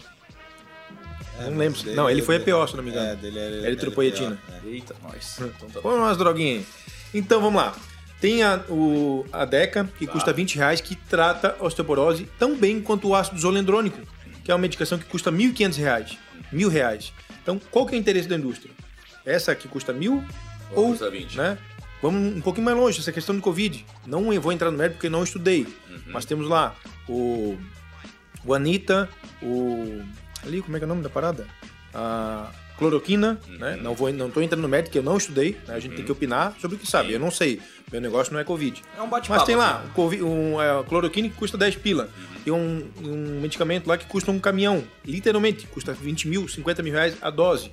[1.39, 1.81] Não mas lembro.
[1.81, 3.07] dele- Não, ele foi dele- EPO, se não me engano.
[3.07, 4.37] É, dele era Eritropoetina.
[4.49, 4.69] LPO, é.
[4.69, 5.35] Eita, nós.
[5.39, 5.81] Então tá bom.
[5.81, 6.65] Põe umas droguinhas aí.
[7.13, 7.73] Então vamos lá.
[8.19, 12.81] Tem a, o, a DECA, que custa 20 reais, que trata a osteoporose tão bem
[12.81, 14.01] quanto o ácido zolendrônico,
[14.43, 16.17] que é uma medicação que custa 1.500 reais.
[16.51, 17.13] Mil reais.
[17.41, 18.73] Então, qual que é o interesse da indústria?
[19.25, 20.23] Essa que custa mil
[20.71, 21.37] Ou ou, custa 20.
[21.37, 21.57] né?
[22.01, 23.85] Vamos um pouquinho mais longe, essa questão do Covid.
[24.05, 25.65] Não vou entrar no mérito porque não estudei.
[26.07, 26.75] Mas temos lá
[27.07, 27.57] o,
[28.45, 29.07] o Anitta,
[29.41, 30.01] o...
[30.45, 31.47] Ali, como é que é o nome da parada?
[31.93, 33.77] A cloroquina, né?
[33.81, 35.57] Não vou, não tô entrando no mérito porque eu não estudei.
[35.65, 35.75] né?
[35.75, 37.09] A gente tem que opinar sobre o que sabe.
[37.09, 37.13] Sim.
[37.13, 37.61] Eu não sei.
[37.89, 38.81] Meu negócio não é Covid.
[38.97, 39.39] É um bate-papo.
[39.39, 42.09] Mas tem lá o Covi- um, é, a cloroquina que custa 10 pila.
[42.45, 44.83] E um, um medicamento lá que custa um caminhão.
[45.05, 47.71] Literalmente, custa 20 mil, 50 mil reais a dose.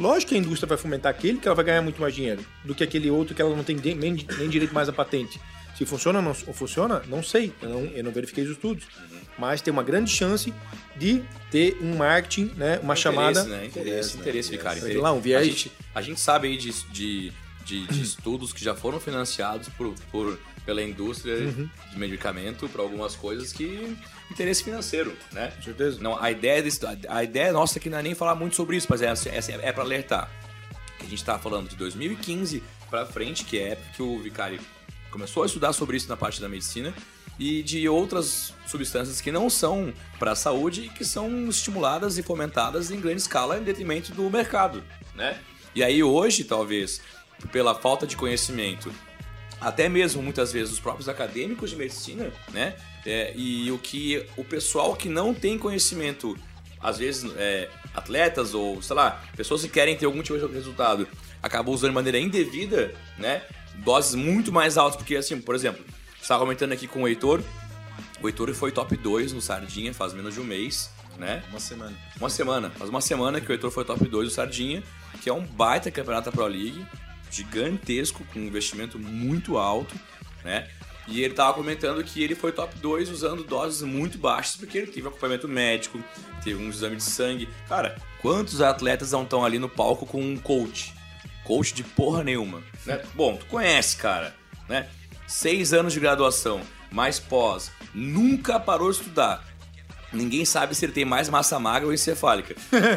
[0.00, 2.74] Lógico que a indústria vai fomentar aquele que ela vai ganhar muito mais dinheiro do
[2.74, 5.40] que aquele outro que ela não tem nem, nem direito mais a patente.
[5.76, 7.52] Se funciona ou não funciona, não sei.
[7.62, 8.84] Eu não, eu não verifiquei os estudos.
[9.38, 10.52] Mas tem uma grande chance
[10.96, 13.40] de ter um marketing, né, uma chamada.
[13.40, 13.66] Interesse, né?
[13.66, 14.82] Interesse, interesse, Vicário.
[14.82, 15.40] Sei lá, um viés.
[15.40, 17.32] A gente, a gente sabe aí de, de,
[17.64, 21.68] de, de estudos que já foram financiados por, por, pela indústria Uhum.
[21.92, 23.96] de medicamento para algumas coisas que
[24.30, 25.52] interesse financeiro, né?
[25.56, 25.98] Com certeza.
[26.00, 28.86] Não, a ideia desse, a- ideia nossa aqui não é nem falar muito sobre isso,
[28.90, 30.30] mas é, é, é para alertar.
[30.98, 34.18] Que a gente tá falando de 2015 para frente, que é a época que o
[34.20, 34.60] Vicário
[35.10, 36.92] começou a estudar sobre isso na parte da medicina
[37.38, 42.22] e de outras substâncias que não são para a saúde e que são estimuladas e
[42.22, 44.84] fomentadas em grande escala em detrimento do mercado,
[45.14, 45.40] né?
[45.74, 47.00] E aí hoje, talvez,
[47.48, 48.92] pela falta de conhecimento
[49.60, 52.74] até mesmo muitas vezes os próprios acadêmicos de medicina, né?
[53.04, 56.36] É, e o que o pessoal que não tem conhecimento,
[56.80, 61.06] às vezes é, atletas ou, sei lá, pessoas que querem ter algum tipo de resultado,
[61.42, 63.42] acabam usando de maneira indevida, né?
[63.76, 65.84] Doses muito mais altas, porque assim, por exemplo,
[66.20, 67.42] estava comentando aqui com o Heitor,
[68.22, 71.42] o Heitor foi top 2 no Sardinha faz menos de um mês, né?
[71.50, 71.96] Uma semana.
[72.18, 72.70] Uma semana.
[72.70, 74.82] Faz uma semana que o Heitor foi top 2 do Sardinha,
[75.20, 76.86] que é um baita campeonato da Pro League,
[77.30, 79.94] gigantesco, com um investimento muito alto,
[80.44, 80.68] né?
[81.06, 84.86] E ele tava comentando que ele foi top 2 usando doses muito baixas, porque ele
[84.86, 86.02] teve acompanhamento médico,
[86.44, 87.48] teve um exame de sangue.
[87.68, 90.94] Cara, quantos atletas não estão ali no palco com um coach?
[91.44, 93.02] Coach de porra nenhuma, né?
[93.14, 94.36] Bom, tu conhece, cara,
[94.68, 94.88] né?
[95.26, 96.60] Seis anos de graduação,
[96.92, 99.49] mais pós, nunca parou de estudar.
[100.12, 102.54] Ninguém sabe se ele tem mais massa magra ou encefálica.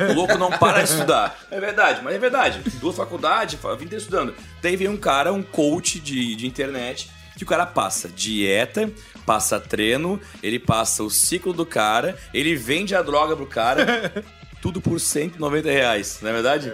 [0.09, 1.37] O louco não para de estudar.
[1.51, 2.61] É verdade, mas é verdade.
[2.79, 4.35] Duas faculdades, a vida inteira estudando.
[4.61, 8.91] Daí vem um cara, um coach de, de internet, que o cara passa dieta,
[9.25, 14.11] passa treino, ele passa o ciclo do cara, ele vende a droga pro cara.
[14.61, 16.71] Tudo por 190 reais, não é verdade?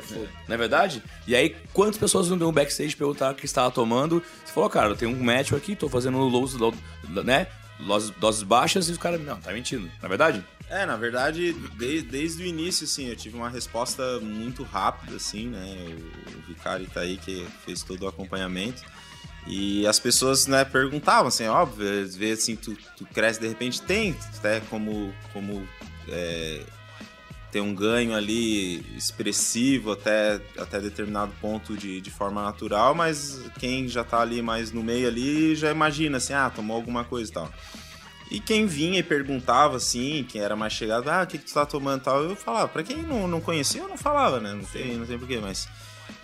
[0.48, 1.02] não é verdade?
[1.26, 4.22] E aí, quantas pessoas não deu um backstage perguntar o que estava tomando?
[4.46, 6.72] Você falou, cara, eu tenho um médico aqui, tô fazendo lows, low,
[7.08, 7.48] né?
[7.80, 10.44] Doses, doses baixas e os caras, não, tá mentindo, não é verdade?
[10.70, 15.48] É, na verdade, desde, desde o início, assim, eu tive uma resposta muito rápida, assim,
[15.48, 15.98] né?
[16.36, 18.84] O, o Vicari tá aí que fez todo o acompanhamento.
[19.48, 23.82] E as pessoas, né, perguntavam, assim, óbvio, às vezes, assim, tu, tu cresce de repente,
[23.82, 25.68] tem, até como, como
[26.08, 26.62] é,
[27.52, 33.88] ter um ganho ali expressivo até, até determinado ponto de, de forma natural, mas quem
[33.88, 37.34] já tá ali mais no meio ali já imagina assim, ah, tomou alguma coisa e
[37.34, 37.52] tal.
[38.32, 41.54] E quem vinha e perguntava assim, quem era mais chegado, ah, o que, que tu
[41.54, 42.68] tá tomando e tal, eu falava.
[42.68, 44.54] Pra quem não, não conhecia, eu não falava, né?
[44.54, 45.68] Não tem, não tem porquê, mas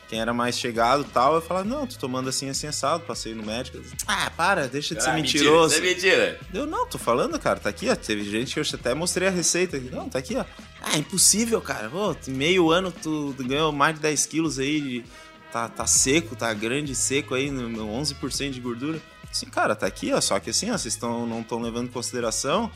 [0.08, 3.34] quem era mais chegado e tal, eu falava, não, tô tomando assim, assim, assado, passei
[3.34, 3.80] no médico.
[4.08, 5.74] Ah, para, deixa de ser Ah, mentiroso.
[5.82, 5.94] Mentira, é
[6.34, 6.40] mentira.
[6.54, 7.96] Eu, não, tô falando, cara, tá aqui, ó.
[7.96, 9.90] Teve gente que eu até mostrei a receita aqui.
[9.90, 10.46] Não, tá aqui, ó.
[10.82, 11.90] Ah, impossível, cara.
[11.90, 15.04] Pô, meio ano tu ganhou mais de 10 quilos aí, de-
[15.52, 19.02] tá, tá seco, tá grande seco aí, no, no 11% de gordura.
[19.32, 20.22] Assim, cara, tá aqui, ó.
[20.22, 22.72] Só que assim, ó, vocês tão, não estão levando em consideração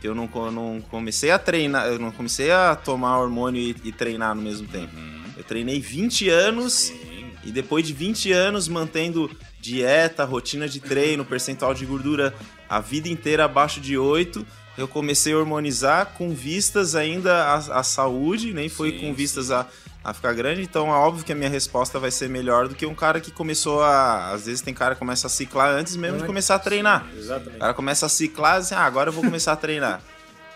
[0.00, 3.92] que eu não, não comecei a treinar, eu não comecei a tomar hormônio e, e
[3.92, 4.92] treinar no mesmo tempo.
[5.36, 7.30] Eu treinei 20 anos Sim.
[7.44, 9.30] e depois de 20 anos mantendo
[9.60, 12.34] dieta, rotina de treino, percentual de gordura
[12.68, 14.44] a vida inteira abaixo de 8,
[14.76, 19.50] eu comecei a hormonizar com vistas ainda à, à saúde, nem foi Sim, com vistas
[19.50, 19.66] a,
[20.02, 20.62] a ficar grande.
[20.62, 23.30] Então é óbvio que a minha resposta vai ser melhor do que um cara que
[23.30, 24.30] começou a.
[24.32, 27.06] Às vezes tem cara que começa a ciclar antes mesmo de começar a treinar.
[27.14, 27.58] O Exatamente.
[27.58, 30.00] cara começa a ciclar assim, ah, agora eu vou começar a treinar.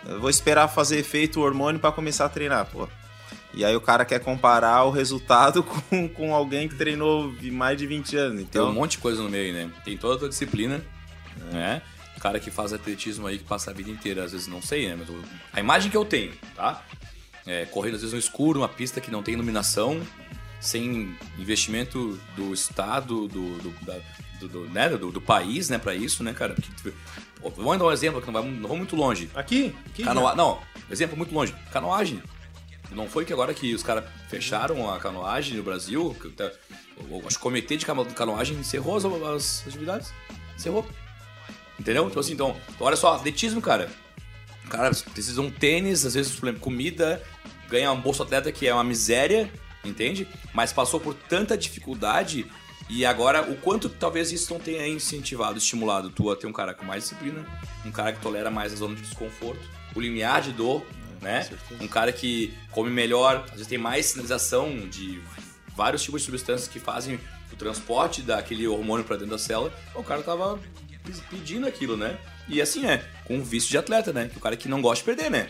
[0.08, 2.88] Eu vou esperar fazer efeito o hormônio para começar a treinar, pô.
[3.56, 7.86] E aí o cara quer comparar o resultado com, com alguém que treinou mais de
[7.86, 8.34] 20 anos.
[8.36, 9.70] Tem um Então, monte de coisa no meio, né?
[9.84, 10.84] Tem toda a disciplina,
[11.50, 11.80] né?
[12.16, 14.88] O cara que faz atletismo aí, que passa a vida inteira, às vezes não sei,
[14.88, 14.96] né?
[14.98, 16.82] Mas eu- a imagem que eu tenho, tá?
[17.46, 20.00] É, correndo às vezes no escuro, uma pista que não tem iluminação,
[20.60, 23.98] sem investimento do Estado, do, do, da-
[24.40, 24.88] do, do, né?
[24.90, 25.78] do, do país, né?
[25.78, 26.54] Pra isso, né, cara?
[26.54, 26.92] Porque,
[27.56, 29.30] vamos dar um exemplo que não vai, não vai muito longe.
[29.34, 29.74] Aqui?
[29.86, 30.34] aqui Canoa...
[30.34, 31.54] Não, exemplo muito longe.
[31.72, 32.22] Canoagem.
[32.92, 36.50] Não foi que agora que os caras fecharam a canoagem no Brasil, que tá-
[37.10, 40.12] o, acho que o comitê de cano- canoagem encerrou as, as atividades.
[40.56, 40.86] Encerrou.
[41.78, 42.06] Entendeu?
[42.08, 43.90] Então assim, então, olha só, atletismo, cara.
[44.70, 47.22] Cara precisa de um tênis, às vezes, comida,
[47.68, 49.50] ganha um bolso atleta que é uma miséria,
[49.84, 50.26] entende?
[50.54, 52.46] Mas passou por tanta dificuldade
[52.88, 56.72] e agora o quanto talvez isso não tenha incentivado, estimulado tu a ter um cara
[56.74, 57.44] com mais disciplina,
[57.84, 59.60] um cara que tolera mais a zona de desconforto,
[59.94, 60.84] o limiar de dor,
[61.20, 61.48] né?
[61.80, 65.20] Um cara que come melhor, às vezes tem mais sinalização de
[65.76, 67.18] vários tipos de substâncias que fazem
[67.52, 69.72] o transporte daquele hormônio para dentro da célula.
[69.94, 70.58] O cara tava
[71.30, 72.18] pedindo aquilo, né?
[72.48, 74.28] E assim é, com o vício de atleta, né?
[74.30, 75.48] Que o cara que não gosta de perder, né?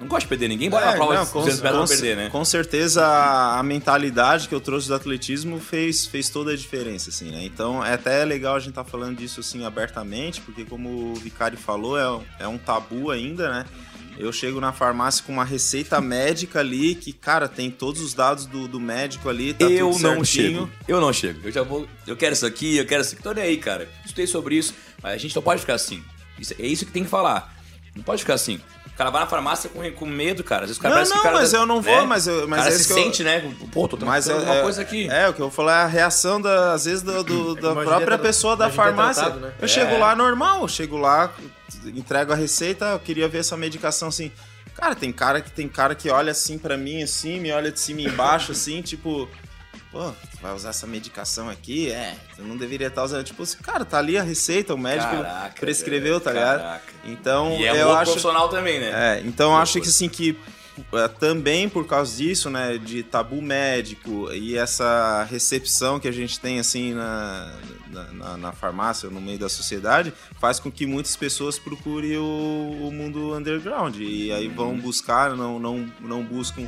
[0.00, 1.86] Não gosta de perder, ninguém bora na É, prova não, de com, 200 metros com-
[1.86, 2.28] pra perder, né?
[2.30, 7.30] com certeza a, mentalidade que eu trouxe do atletismo fez, fez toda a diferença, assim,
[7.32, 7.42] né?
[7.44, 11.56] Então é até legal a gente estar falando disso assim abertamente, porque como o Vicari
[11.56, 13.64] falou, é, é um tabu ainda, né?
[14.18, 18.46] Eu chego na farmácia com uma receita médica ali, que, cara, tem todos os dados
[18.46, 20.70] do, do médico ali, tá eu tudo não chego.
[20.88, 21.40] Eu não chego.
[21.44, 21.86] Eu já vou.
[22.06, 23.22] Eu quero isso aqui, eu quero isso aqui.
[23.22, 23.88] Tô nem aí, cara.
[24.04, 24.74] Estudei sobre isso.
[25.02, 26.02] Mas a gente não pode ficar assim.
[26.38, 27.56] Isso- é isso que tem que falar.
[27.98, 28.60] Não pode ficar assim.
[28.86, 30.62] O cara vai na farmácia com, com medo, cara.
[30.62, 31.36] Às vezes o cara Não, parece que não, o cara.
[31.40, 32.06] mas eu não vou, né?
[32.06, 33.54] mas eu- mas o cara é se isso que eu- sente, né?
[33.70, 35.08] Pô, tô Mas é, tratando uma é- coisa aqui.
[35.08, 37.74] É, o que eu vou falar é a reação, da, às vezes, do, do- da
[37.74, 39.22] própria pessoa da farmácia.
[39.24, 39.52] tratado, né?
[39.60, 39.68] Eu É.
[39.68, 41.32] chego lá normal, eu chego lá,
[41.94, 44.32] entrego a receita, eu queria ver essa medicação assim.
[44.74, 47.78] Cara, tem cara que tem cara que olha assim pra mim, assim, me olha de
[47.80, 49.28] cima e embaixo, assim, tipo.
[49.90, 50.12] Pô,
[50.42, 51.90] vai usar essa medicação aqui?
[51.90, 53.24] É, tu não deveria estar usando.
[53.24, 56.58] Tipo, assim, cara, tá ali a receita, o médico Caraca, prescreveu, tá ligado?
[56.60, 56.92] caraca.
[57.04, 58.10] Então, E é um eu outro acho.
[58.10, 58.90] profissional também, né?
[59.16, 60.38] É, então eu acho que assim que
[60.92, 66.38] é, também por causa disso, né, de tabu médico e essa recepção que a gente
[66.38, 67.52] tem assim na,
[68.12, 72.92] na, na- farmácia, no meio da sociedade, faz com que muitas pessoas procurem o, o
[72.92, 76.64] mundo underground e aí vão buscar, não, não, não buscam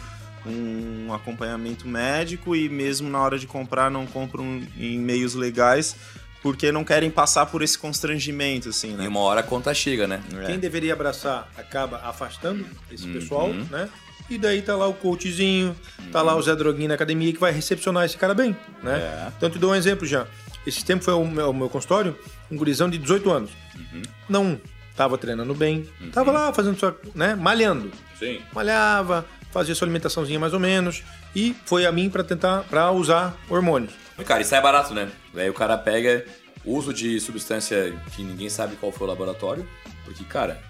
[0.46, 5.96] um acompanhamento médico e mesmo na hora de comprar não compram em meios legais
[6.42, 9.08] porque não querem passar por esse constrangimento, assim, E né?
[9.08, 10.22] uma hora a conta chega, né?
[10.42, 10.46] É.
[10.46, 13.12] Quem deveria abraçar acaba afastando esse Uhum.
[13.12, 13.88] pessoal, né?
[14.30, 15.76] E daí tá lá o coachzinho,
[16.12, 18.96] tá lá o Zé Droguinho na academia que vai recepcionar esse cara bem, né?
[18.98, 19.32] É.
[19.36, 20.26] Então, te dou um exemplo já.
[20.66, 22.16] Esse tempo foi o meu, o meu consultório,
[22.50, 23.50] um gurizão de 18 anos.
[23.76, 24.02] Uhum.
[24.28, 24.60] Não
[24.96, 27.90] tava treinando bem, tava lá fazendo sua, né, malhando.
[28.18, 28.40] Sim.
[28.54, 31.02] Malhava, fazia sua alimentaçãozinha mais ou menos
[31.34, 33.92] e foi a mim para tentar para usar hormônios.
[34.26, 35.08] Cara, isso é barato, né?
[35.34, 36.24] Aí o cara pega
[36.64, 39.66] uso de substância que ninguém sabe qual foi o laboratório,
[40.04, 40.60] porque, cara,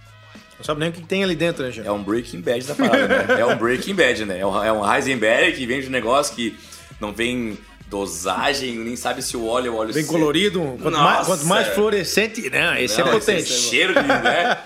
[0.56, 1.86] Não sabe nem o que tem ali dentro, né, gente?
[1.88, 3.40] é um Breaking Bad da parada, né?
[3.40, 4.38] É um Breaking Bad, né?
[4.38, 6.56] É um, é um Heisenberg que vem de um negócio que
[7.00, 7.58] não vem
[7.88, 10.14] dosagem, nem sabe se o óleo é o óleo Bem seco.
[10.14, 12.82] colorido, quanto mais, quanto mais fluorescente, né?
[12.82, 13.40] Esse Não, é potente.
[13.52, 14.58] esse cheiro de, né?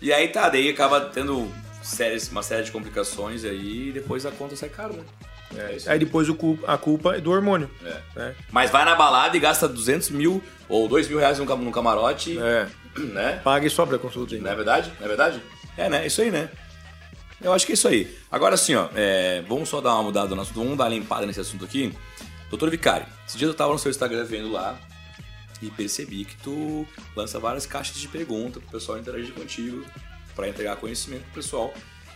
[0.00, 1.50] E aí tá, daí acaba tendo
[1.88, 5.04] séries, uma série de complicações aí e depois a conta sai cara, né?
[5.56, 5.76] É.
[5.90, 7.70] Aí depois o cu- a culpa é do hormônio.
[7.84, 8.00] É.
[8.14, 8.34] né?
[8.52, 11.70] Mas vai na balada e gasta 200 mil ou 2 mil reais num, cam- num
[11.72, 12.68] camarote, É.
[12.98, 13.40] né?
[13.42, 14.32] Paga e sobra a consulta.
[14.32, 14.50] Não ainda.
[14.50, 14.92] é verdade?
[14.98, 15.42] Não é verdade?
[15.76, 16.06] É, né?
[16.06, 16.50] Isso aí, né?
[17.40, 18.14] Eu acho que é isso aí.
[18.30, 20.52] Agora sim, ó, é, vamos só dar uma mudada no nosso.
[20.52, 21.94] Vamos dar uma limpada nesse assunto aqui.
[22.50, 24.76] Doutor Vicari, esse dia eu tava no seu Instagram vendo lá
[25.62, 26.86] e percebi que tu
[27.16, 29.84] lança várias caixas de pergunta pro pessoal interagir contigo,
[30.38, 31.74] para entregar conhecimento pro pessoal.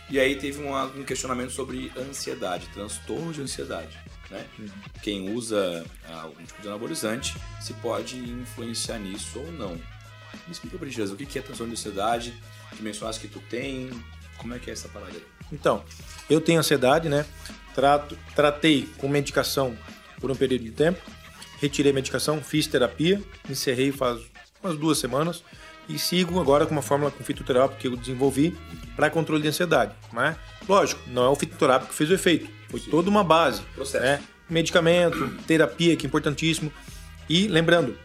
[0.09, 3.99] E aí teve uma, um questionamento sobre ansiedade, transtorno de ansiedade.
[4.31, 4.45] Né?
[4.57, 4.67] Uhum.
[5.01, 5.85] Quem usa
[6.21, 9.75] algum tipo de anabolizante se pode influenciar nisso ou não.
[9.75, 12.33] Me explica pra gente, o que é transtorno de ansiedade?
[12.77, 13.89] Que mencionaste que tu tem?
[14.37, 15.23] Como é que é essa parada aí?
[15.51, 15.83] Então,
[16.29, 17.25] eu tenho ansiedade, né?
[17.75, 19.77] Trato, tratei com medicação
[20.21, 21.01] por um período de tempo,
[21.59, 24.21] retirei a medicação, fiz terapia, encerrei faz
[24.63, 25.43] umas duas semanas
[25.87, 28.57] e sigo agora com uma fórmula com fitoterápico que eu desenvolvi
[28.95, 29.93] para controle de ansiedade.
[30.11, 30.35] Né?
[30.67, 32.91] Lógico, não é o fitoterápico que fez o efeito, foi Sim.
[32.91, 33.61] toda uma base.
[33.75, 34.03] Processo.
[34.03, 34.21] Né?
[34.49, 36.71] Medicamento, terapia, que é importantíssimo.
[37.29, 37.97] E lembrando,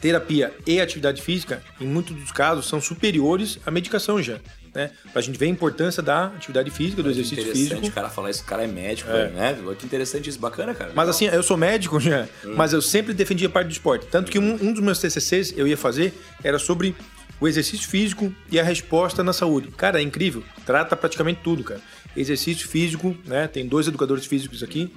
[0.00, 4.38] terapia e atividade física, em muitos dos casos, são superiores à medicação já
[4.76, 4.90] né?
[5.10, 7.86] Pra gente ver a importância da atividade física, do exercício interessante físico.
[7.86, 9.30] o cara falar isso, cara é médico, é.
[9.30, 9.58] né?
[9.78, 10.92] Que interessante isso, bacana, cara.
[10.94, 12.54] Mas assim, eu sou médico, já, hum.
[12.54, 14.06] mas eu sempre defendi a parte do esporte.
[14.06, 16.12] Tanto que um, um dos meus TCCs eu ia fazer
[16.44, 16.94] era sobre
[17.40, 19.68] o exercício físico e a resposta na saúde.
[19.76, 20.42] Cara, é incrível.
[20.64, 21.80] Trata praticamente tudo, cara.
[22.14, 23.46] Exercício físico, né?
[23.46, 24.92] Tem dois educadores físicos aqui.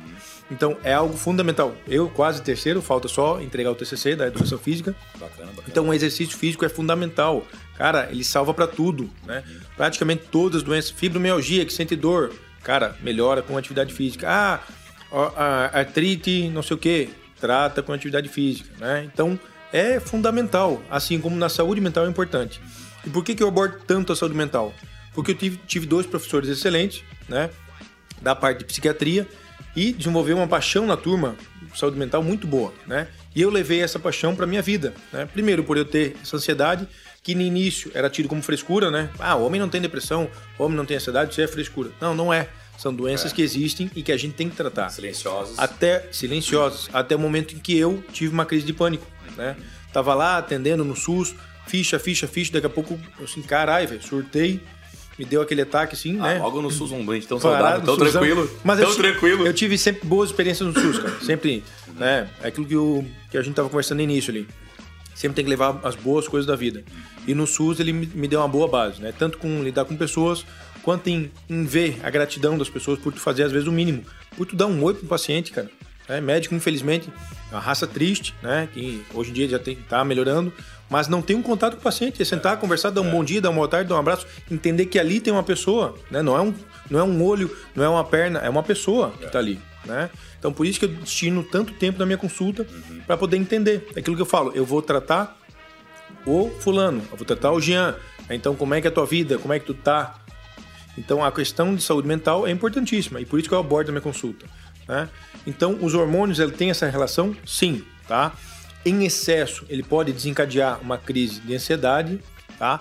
[0.51, 1.75] Então é algo fundamental.
[1.87, 4.95] Eu quase terceiro, falta só entregar o TCC da educação física.
[5.13, 5.67] Bacana, bacana.
[5.67, 7.45] Então o exercício físico é fundamental.
[7.77, 9.43] Cara, ele salva para tudo, né?
[9.79, 14.27] Praticamente todas as doenças, fibromialgia, que sente dor, cara, melhora com atividade física.
[14.29, 14.59] Ah,
[15.71, 17.09] artrite, não sei o que,
[17.39, 19.05] trata com atividade física, né?
[19.05, 19.39] Então
[19.71, 22.59] é fundamental, assim como na saúde mental é importante.
[23.07, 24.73] E por que, que eu abordo tanto a saúde mental?
[25.13, 27.49] Porque eu tive, tive dois professores excelentes, né?
[28.21, 29.25] Da parte de psiquiatria
[29.77, 31.37] e desenvolveu uma paixão na turma,
[31.73, 33.07] saúde mental muito boa, né?
[33.33, 35.25] E eu levei essa paixão para minha vida, né?
[35.25, 36.85] Primeiro por eu ter essa ansiedade
[37.21, 39.09] que no início era tido como frescura, né?
[39.19, 41.91] Ah, o homem não tem depressão, o homem não tem ansiedade, isso é frescura.
[41.99, 42.47] Não, não é.
[42.77, 43.35] São doenças é.
[43.35, 44.89] que existem e que a gente tem que tratar.
[44.89, 45.59] Silenciosas.
[45.59, 49.05] Até silenciosas, até o momento em que eu tive uma crise de pânico,
[49.35, 49.57] né?
[49.91, 51.35] Tava lá atendendo no SUS,
[51.67, 54.61] ficha, ficha, ficha, daqui a pouco eu assim, carai, velho, surtei
[55.19, 56.39] me deu aquele ataque assim, ah, né?
[56.39, 58.21] Logo no SUS um ambiente tão saudável, tão SUSão.
[58.21, 58.49] tranquilo.
[58.63, 59.45] Mas tão eu, tranquilo.
[59.45, 61.19] Eu tive sempre boas experiências no SUS, cara.
[61.19, 61.61] Sempre,
[61.97, 62.29] né?
[62.41, 64.47] É aquilo que, o, que a gente tava conversando no início ali.
[65.19, 66.81] Sempre tem que levar as boas coisas da vida.
[67.27, 69.11] E no SUS ele me deu uma boa base, né?
[69.11, 70.45] Tanto com lidar com pessoas,
[70.81, 74.05] quanto em, em ver a gratidão das pessoas por tu fazer às vezes o mínimo.
[74.37, 75.69] Por tu dar um oi pro paciente, cara.
[76.07, 77.09] É, médico, infelizmente,
[77.51, 78.69] é uma raça triste, né?
[78.73, 80.53] Que hoje em dia já tem, tá melhorando,
[80.89, 82.21] mas não tem um contato com o paciente.
[82.21, 83.11] É sentar, conversar, dar um é.
[83.11, 85.95] bom dia, dar uma boa tarde, dar um abraço, entender que ali tem uma pessoa,
[86.09, 86.21] né?
[86.21, 86.53] Não é um,
[86.89, 90.09] não é um olho, não é uma perna, é uma pessoa que está ali, né?
[90.37, 93.01] Então por isso que eu destino tanto tempo na minha consulta uhum.
[93.05, 93.87] para poder entender.
[93.95, 95.37] É aquilo que eu falo, eu vou tratar
[96.25, 97.95] o fulano, eu vou tratar o Jean.
[98.29, 99.37] Então como é que é a tua vida?
[99.37, 100.15] Como é que tu tá?
[100.97, 103.91] Então a questão de saúde mental é importantíssima e por isso que eu abordo a
[103.91, 104.45] minha consulta.
[104.87, 105.07] Né?
[105.45, 108.33] Então os hormônios ele tem essa relação, sim, tá?
[108.85, 112.19] em excesso, ele pode desencadear uma crise de ansiedade,
[112.57, 112.79] tá?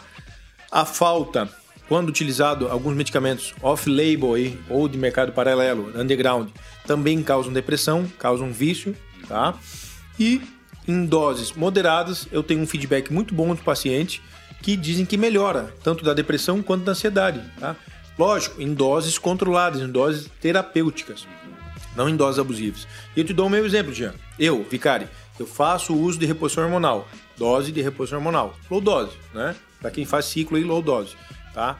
[0.71, 1.49] A falta,
[1.89, 4.35] quando utilizado alguns medicamentos off-label
[4.69, 6.51] ou de mercado paralelo, underground,
[6.87, 8.95] também causam depressão, causam vício,
[9.27, 9.55] tá?
[10.21, 10.43] E
[10.87, 14.23] em doses moderadas, eu tenho um feedback muito bom do paciente
[14.63, 17.75] que dizem que melhora tanto da depressão quanto da ansiedade, tá?
[18.19, 21.27] Lógico, em doses controladas, em doses terapêuticas,
[21.97, 22.87] não em doses abusivas.
[23.17, 24.13] E eu te dou o meu exemplo, Jean.
[24.39, 25.07] Eu, Vicari,
[25.39, 29.55] eu faço uso de reposição hormonal, dose de reposição hormonal, low dose, né?
[29.81, 31.15] Para quem faz ciclo aí, low dose,
[31.53, 31.79] tá?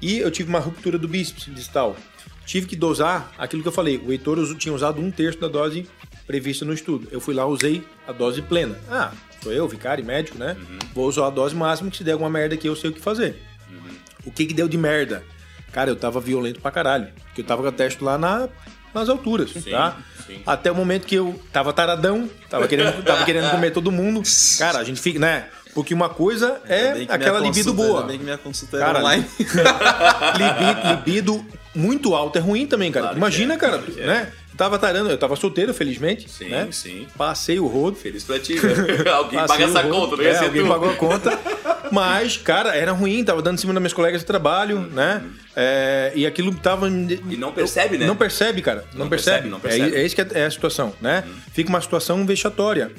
[0.00, 1.96] E eu tive uma ruptura do bíceps distal.
[2.44, 3.98] Tive que dosar aquilo que eu falei.
[3.98, 5.88] O Heitor tinha usado um terço da dose
[6.26, 7.08] prevista no estudo.
[7.10, 8.78] Eu fui lá, usei a dose plena.
[8.88, 9.12] Ah,
[9.42, 10.56] sou eu, vicário, médico, né?
[10.58, 10.78] Uhum.
[10.94, 13.00] Vou usar a dose máxima que se der alguma merda aqui eu sei o que
[13.00, 13.42] fazer.
[13.70, 13.96] Uhum.
[14.26, 15.24] O que que deu de merda?
[15.72, 17.08] Cara, eu tava violento pra caralho.
[17.26, 18.48] Porque eu tava com a teste lá na
[18.94, 19.98] nas alturas, sim, tá?
[20.26, 20.40] Sim.
[20.46, 24.22] Até o momento que eu tava taradão, tava querendo, tava querendo comer todo mundo.
[24.58, 25.48] Cara, a gente fica, né?
[25.76, 28.02] Porque uma coisa é aquela libido boa.
[28.04, 29.26] Bem que minha consulta cara, online.
[29.36, 33.08] libido, libido muito alto é ruim também, cara.
[33.08, 34.32] Claro Imagina, é, cara, claro né?
[34.32, 34.56] É.
[34.56, 36.30] Tava tarando, eu tava solteiro, felizmente.
[36.30, 36.66] Sim, né?
[36.72, 37.06] sim.
[37.14, 37.94] Passei o rodo.
[37.94, 38.72] Feliz pra ti, né?
[39.12, 40.68] Alguém paga essa conta, não ia é, Alguém tu.
[40.68, 41.38] pagou a conta.
[41.92, 44.88] Mas, cara, era ruim, tava dando em cima das minhas colegas de trabalho, uhum.
[44.88, 45.22] né?
[45.54, 46.88] É, e aquilo tava.
[46.88, 48.06] E não percebe, né?
[48.06, 48.86] Não percebe, cara.
[48.94, 49.42] Não, não percebe.
[49.42, 49.50] percebe.
[49.50, 49.94] Não percebe.
[49.94, 51.22] É, é isso que é, é, a situação, né?
[51.26, 51.34] Uhum.
[51.52, 52.90] Fica uma situação vexatória.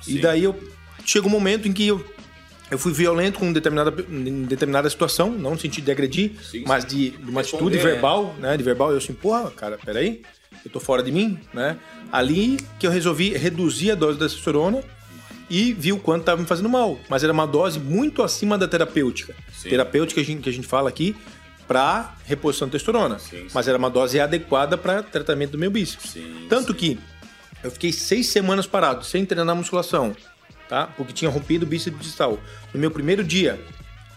[0.00, 0.14] Sim.
[0.14, 0.56] E daí eu.
[1.04, 2.04] Chega um momento em que eu
[2.70, 6.84] eu fui violento com determinada, em determinada situação, não no sentido de agredir, sim, mas
[6.84, 8.56] de, de uma atitude verbal, né?
[8.56, 10.22] De verbal, eu assim, porra, cara, peraí,
[10.64, 11.76] eu tô fora de mim, né?
[12.12, 14.82] Ali que eu resolvi reduzir a dose da testosterona
[15.48, 16.98] e vi o quanto estava me fazendo mal.
[17.08, 19.34] Mas era uma dose muito acima da terapêutica.
[19.52, 19.68] Sim.
[19.68, 21.16] Terapêutica que a, gente, que a gente fala aqui
[21.66, 23.18] para reposição de testosterona.
[23.52, 26.16] Mas era uma dose adequada para tratamento do meu bíceps.
[26.48, 26.98] Tanto que
[27.62, 30.14] eu fiquei seis semanas parado, sem treinar musculação,
[30.70, 30.86] tá?
[30.86, 32.38] Porque tinha rompido o bíceps distal.
[32.72, 33.60] No meu primeiro dia,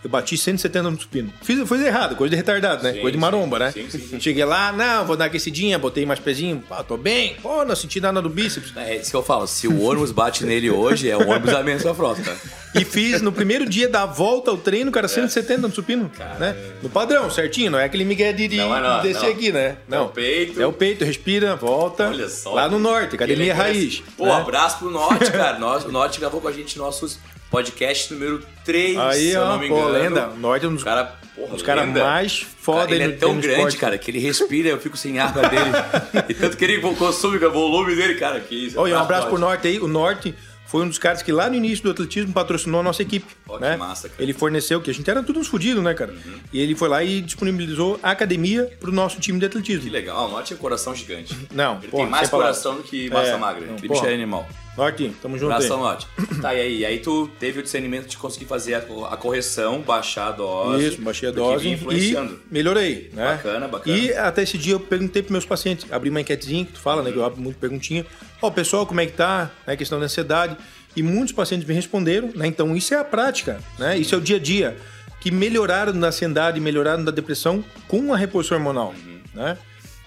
[0.04, 1.34] eu bati 170 no supino.
[1.42, 2.94] Fiz, foi errado, coisa de retardado, né?
[2.94, 3.22] Sim, coisa de sim.
[3.22, 3.72] maromba, né?
[3.72, 4.20] Sim, sim, sim.
[4.20, 7.36] Cheguei lá, não, vou dar aquecidinha, botei mais pezinho, pá, tô bem.
[7.42, 8.74] Pô, não senti nada do bíceps.
[8.76, 9.48] É isso que eu falo.
[9.48, 12.38] Se o ônibus bate nele hoje, é o ônibus a menos frota, cara.
[12.76, 16.56] E fiz no primeiro dia da volta ao treino, cara, 170 no supino, né?
[16.82, 19.32] No padrão, certinho, não é aquele migué de, de Não é não, descer não.
[19.32, 19.78] aqui, né?
[19.90, 20.62] É o peito.
[20.62, 22.08] É o peito, respira, volta.
[22.10, 22.54] Olha só.
[22.54, 24.04] Lá no norte, academia raiz.
[24.18, 24.34] Pô, né?
[24.34, 25.60] abraço pro Norte, cara.
[25.60, 27.20] Nós, o Norte gravou com a gente nossos
[27.54, 29.92] podcast número 3, Aí, se eu não me pô, engano.
[29.94, 30.30] lenda.
[30.30, 33.40] O norte é um dos, O cara, porra, os caras mais foda ele é tão
[33.40, 33.78] grande, esporte.
[33.78, 35.70] cara, que ele respira, eu fico sem ar pra dele.
[36.30, 38.80] e tanto que ele consome o volume dele, cara, que isso.
[38.80, 39.80] Ó, e um abraço pro Norte aí.
[39.80, 40.34] O Norte
[40.66, 43.28] foi um dos caras que lá no início do atletismo patrocinou a nossa equipe.
[43.48, 43.78] Que né?
[43.78, 44.20] massa, cara.
[44.20, 44.26] Uhum.
[44.26, 46.12] Ele forneceu, que a gente era tudo uns fudidos, né, cara?
[46.52, 49.84] E ele foi lá e disponibilizou a academia pro nosso time de atletismo.
[49.84, 51.38] Que legal, o Norte é coração gigante.
[51.54, 53.68] Não, Ele porra, tem mais coração do que massa É, magra.
[53.68, 53.90] não, porra.
[53.94, 54.50] bicho é animal.
[54.76, 55.78] Norte, tamo junto Abração.
[55.80, 56.08] Norte.
[56.42, 56.78] Tá, e aí?
[56.80, 58.82] E aí tu teve o discernimento de conseguir fazer a,
[59.16, 60.88] correção, baixar a dose.
[60.88, 62.42] Isso, baixei a dose vinha e influenciando.
[62.52, 63.36] melhorei, né?
[63.36, 63.98] Bacana, bacana.
[63.98, 67.02] E até esse dia eu perguntei pros meus pacientes, abri uma enquetezinha que tu fala,
[67.02, 67.12] né?
[67.12, 68.06] Que eu abro muito perguntinha.
[68.42, 69.52] Ó, pessoal, como é que tá?
[69.66, 70.58] Né, questão da ansiedade.
[70.96, 72.46] E muitos pacientes me responderam, né?
[72.48, 73.98] Então isso é a prática, né?
[73.98, 74.78] Isso é o dia a dia.
[75.22, 79.20] Que melhoraram da ansiedade, melhoraram da depressão com a reposição hormonal, Uhum.
[79.34, 79.58] né?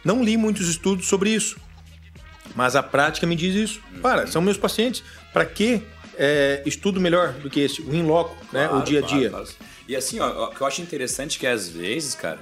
[0.04, 1.56] Não li muitos estudos sobre isso.
[2.56, 3.80] Mas a prática me diz isso.
[3.92, 4.00] Uhum.
[4.00, 5.04] Para, são meus pacientes.
[5.32, 5.82] Para que
[6.16, 7.82] é, estudo melhor do que esse?
[7.82, 8.66] O in loco, né?
[8.66, 9.30] Claro, O dia a claro, dia.
[9.30, 9.48] claro.
[9.86, 12.40] E assim, ó, o que eu acho interessante é que às vezes, cara,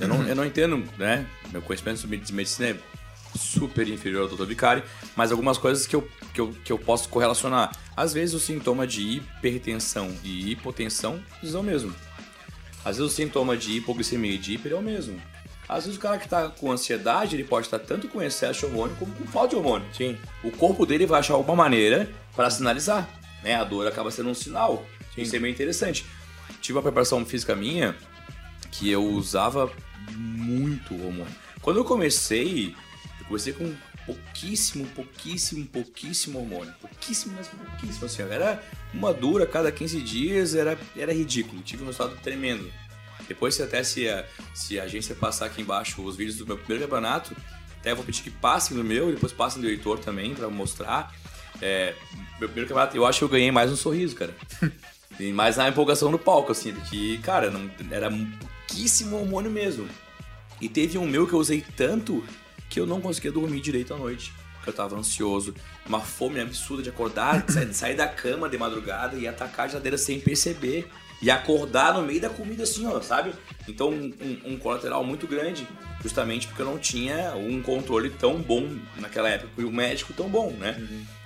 [0.00, 1.26] eu não, eu não entendo, né?
[1.52, 2.76] Meu conhecimento de medicina é
[3.38, 4.44] super inferior ao Dr.
[4.44, 4.82] Vicari,
[5.16, 7.72] mas algumas coisas que eu, que, eu, que eu posso correlacionar.
[7.96, 11.94] Às vezes o sintoma de hipertensão e hipotensão são o mesmo.
[12.84, 15.20] Às vezes o sintoma de hipoglicemia e de hiper é o mesmo.
[15.72, 18.66] Às vezes o cara que tá com ansiedade, ele pode estar tanto com excesso de
[18.66, 19.88] hormônio como com falta de hormônio.
[19.92, 20.18] Sim.
[20.44, 23.08] O corpo dele vai achar alguma maneira para sinalizar.
[23.42, 23.54] Né?
[23.54, 24.84] A dor acaba sendo um sinal.
[25.16, 26.04] Isso é meio interessante.
[26.60, 27.96] Tive uma preparação física minha
[28.70, 29.70] que eu usava
[30.16, 31.34] muito hormônio.
[31.60, 32.74] Quando eu comecei,
[33.20, 33.74] eu comecei com
[34.06, 36.74] pouquíssimo, pouquíssimo, pouquíssimo hormônio.
[36.80, 38.06] Pouquíssimo, mas pouquíssimo.
[38.06, 38.62] Assim, era
[38.92, 41.62] uma dura cada 15 dias, era, era ridículo.
[41.62, 42.70] Tive um resultado tremendo.
[43.28, 46.58] Depois, se até se a, se a agência passar aqui embaixo os vídeos do meu
[46.58, 47.36] primeiro campeonato,
[47.78, 51.14] até vou pedir que passem no meu e depois passem do Heitor também para mostrar.
[51.60, 51.94] É,
[52.38, 54.34] meu primeiro campeonato, eu acho que eu ganhei mais um sorriso, cara.
[55.18, 59.88] e mais na empolgação no palco, assim, porque, cara, não, era pouquíssimo hormônio mesmo.
[60.60, 62.24] E teve um meu que eu usei tanto
[62.70, 64.32] que eu não conseguia dormir direito à noite.
[64.54, 65.54] Porque eu tava ansioso,
[65.84, 69.68] uma fome absurda de acordar, de sair, sair da cama de madrugada e atacar a
[69.68, 70.88] geladeira sem perceber.
[71.22, 73.32] E acordar no meio da comida assim, ó, sabe?
[73.68, 75.66] Então, um, um- um colateral muito grande,
[76.02, 80.28] justamente porque eu não tinha um controle tão bom naquela época, e o médico tão
[80.28, 80.76] bom, né?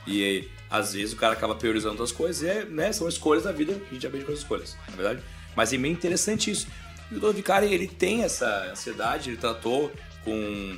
[0.06, 3.52] E às vezes o cara acaba priorizando outras coisas, e é, né, são escolhas da
[3.52, 5.22] vida, a gente aprende com as escolhas, na verdade.
[5.56, 6.66] Mas é meio interessante isso.
[7.10, 7.32] E o Dr.
[7.34, 9.90] Vicari, ele tem essa ansiedade, ele tratou
[10.24, 10.76] com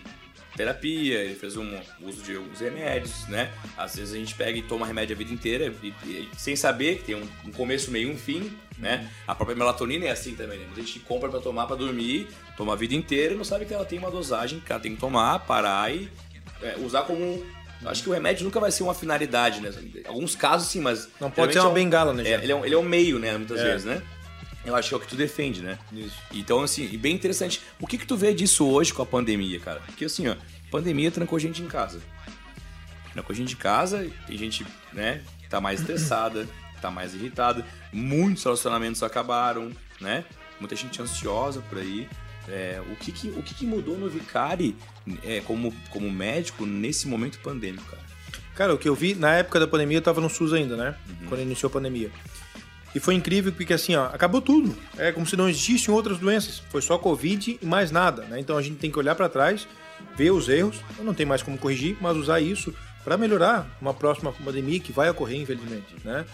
[0.57, 1.69] terapia, ele fez um
[2.03, 3.51] uso de alguns remédios, né?
[3.77, 6.99] Às vezes a gente pega e toma remédio a vida inteira e, e- sem saber
[6.99, 9.09] que tem um, um começo, meio e um fim, né?
[9.27, 10.67] A própria melatonina é assim também, né?
[10.73, 13.75] A gente compra pra tomar pra dormir, toma a vida inteira e não sabe que
[13.75, 16.09] ela tem uma dosagem que ela tem que tomar, parar e
[16.63, 17.23] é, usar como...
[17.25, 19.71] um- Acho que o remédio nunca vai ser uma finalidade, né?
[20.07, 21.09] Alguns casos sim, mas...
[21.21, 22.83] Não pode ser uma é um- bengala, né, É, ele, é um, ele é um
[22.83, 23.37] meio, né?
[23.37, 23.65] Muitas É.
[23.65, 24.03] vezes, né?
[24.65, 25.79] Eu acho que é o que tu defende, né?
[25.93, 26.17] Isso.
[26.33, 27.61] Então, assim, e bem interessante.
[27.81, 29.81] O que que tu vê disso hoje com a pandemia, cara?
[29.87, 30.37] Porque, assim, ó, a
[30.71, 32.01] pandemia trancou gente em casa.
[33.13, 36.47] Trancou gente em casa, tem gente, né, que tá mais estressada,
[36.81, 37.65] tá mais irritada.
[37.93, 39.71] Muitos relacionamentos acabaram,
[40.01, 40.25] né?
[40.59, 42.09] Muita gente ansiosa por aí.
[42.49, 44.75] É, o que que, o que que mudou no Vicari
[45.23, 48.03] é, como, como médico nesse momento pandêmico, cara?
[48.55, 50.97] Cara, o que eu vi, na época da pandemia, eu tava no SUS ainda, né?
[51.09, 51.29] Uhum.
[51.29, 52.11] Quando iniciou a pandemia.
[52.95, 54.77] E foi incrível porque, assim, ó, acabou tudo.
[54.97, 56.63] É como se não existissem outras doenças.
[56.71, 58.41] Foi só Covid e mais nada, né?
[58.41, 59.69] Então a gente tem que olhar para trás,
[60.17, 62.75] ver os erros, não tem mais como corrigir, mas usar isso
[63.05, 66.25] para melhorar uma próxima pandemia que vai ocorrer, infelizmente, né?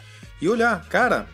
[0.41, 1.26] E olhar, cara,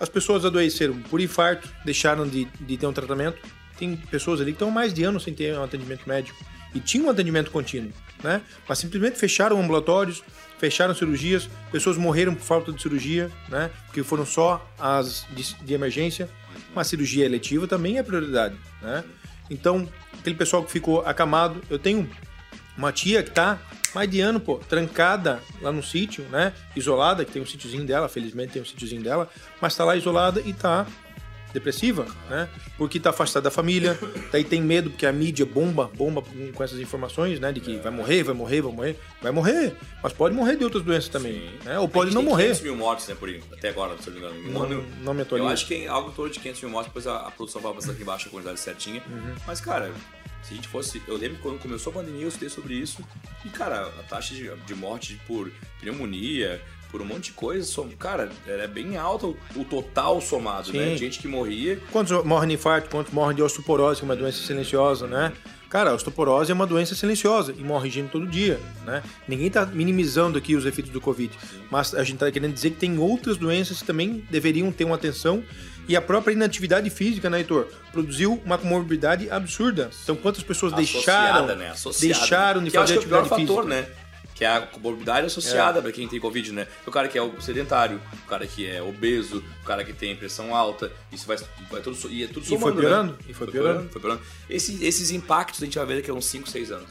[0.00, 3.38] as pessoas adoeceram por infarto, deixaram de, de ter um tratamento.
[3.78, 6.36] Tem pessoas ali que estão mais de anos sem ter um atendimento médico
[6.74, 7.92] e tinham um atendimento contínuo,
[8.22, 8.42] né?
[8.68, 10.22] Mas simplesmente fecharam ambulatórios,
[10.58, 13.70] fecharam cirurgias, pessoas morreram por falta de cirurgia, né?
[13.86, 16.28] Porque foram só as de, de emergência.
[16.72, 19.04] Uma cirurgia eletiva também é prioridade, né?
[19.50, 19.88] Então,
[20.18, 22.08] aquele pessoal que ficou acamado, eu tenho
[22.76, 23.58] uma tia que tá
[23.94, 26.52] mais de ano, pô, trancada lá no sítio, né?
[26.76, 29.28] Isolada, que tem um sítiozinho dela, felizmente tem um sítiozinho dela,
[29.60, 30.86] mas tá lá isolada e tá
[31.52, 32.46] depressiva, né?
[32.76, 33.98] Porque tá afastado da família,
[34.30, 36.20] daí tem medo porque a mídia bomba, bomba
[36.52, 37.50] com- essas informações, né?
[37.50, 38.96] De que vai morrer, vai morrer, vai morrer.
[39.22, 41.78] Vai morrer, mas pode morrer de outras doenças também, né?
[41.78, 42.44] Ou pode não tem morrer.
[42.48, 44.52] 500 mil mortes, né, por aí, até agora, se eu não me engano.
[44.52, 45.48] Não- não me Eu atualizo.
[45.50, 47.72] acho que tem algo em torno de 500 mil mortes, depois a, a produção vai
[47.72, 49.02] passar aqui embaixo a quantidade certinha.
[49.08, 49.34] Uhum.
[49.46, 49.90] Mas, cara,
[50.48, 51.02] se a gente fosse...
[51.06, 53.02] Eu lembro que quando começou a pandemia, eu estudei sobre isso.
[53.44, 57.90] E, cara, a taxa de, de morte por pneumonia, por um monte de coisa, som-
[57.98, 60.90] cara, era bem alta o, total somado, né?
[60.92, 60.96] Sim.
[60.96, 61.78] Gente que morria.
[61.92, 65.32] Quantos morrem de infarto, quantos morrem de osteoporose, que é uma doença silenciosa, né?
[65.68, 69.02] Cara, a osteoporose é uma doença silenciosa e morre gente todo dia, né?
[69.28, 71.30] Ninguém tá minimizando aqui os efeitos do Covid,
[71.70, 74.94] mas a gente tá querendo dizer que tem outras doenças que também deveriam ter uma
[74.94, 75.44] atenção
[75.88, 77.66] e a própria inatividade física, né, Heitor?
[77.90, 79.90] Produziu uma comorbidade absurda.
[80.02, 81.04] Então, quantas pessoas deixaram,
[81.46, 81.70] associada, né?
[81.70, 82.18] Associada.
[82.18, 83.82] deixaram de que acho fazer que é o atividade fator, física?
[83.82, 83.94] né?
[84.34, 86.68] Que é a comorbidade associada pra quem tem Covid, né?
[86.86, 90.14] O cara que é o sedentário, o cara que é obeso, o cara que tem
[90.14, 91.36] pressão alta, isso vai,
[91.68, 93.18] vai tudo, e é tudo E foi somando, piorando, né?
[93.28, 93.88] e foi piorando.
[93.90, 94.22] foi piorando.
[94.48, 96.88] Esse- esses impactos a gente vai ver daqui a uns 5, 6 anos.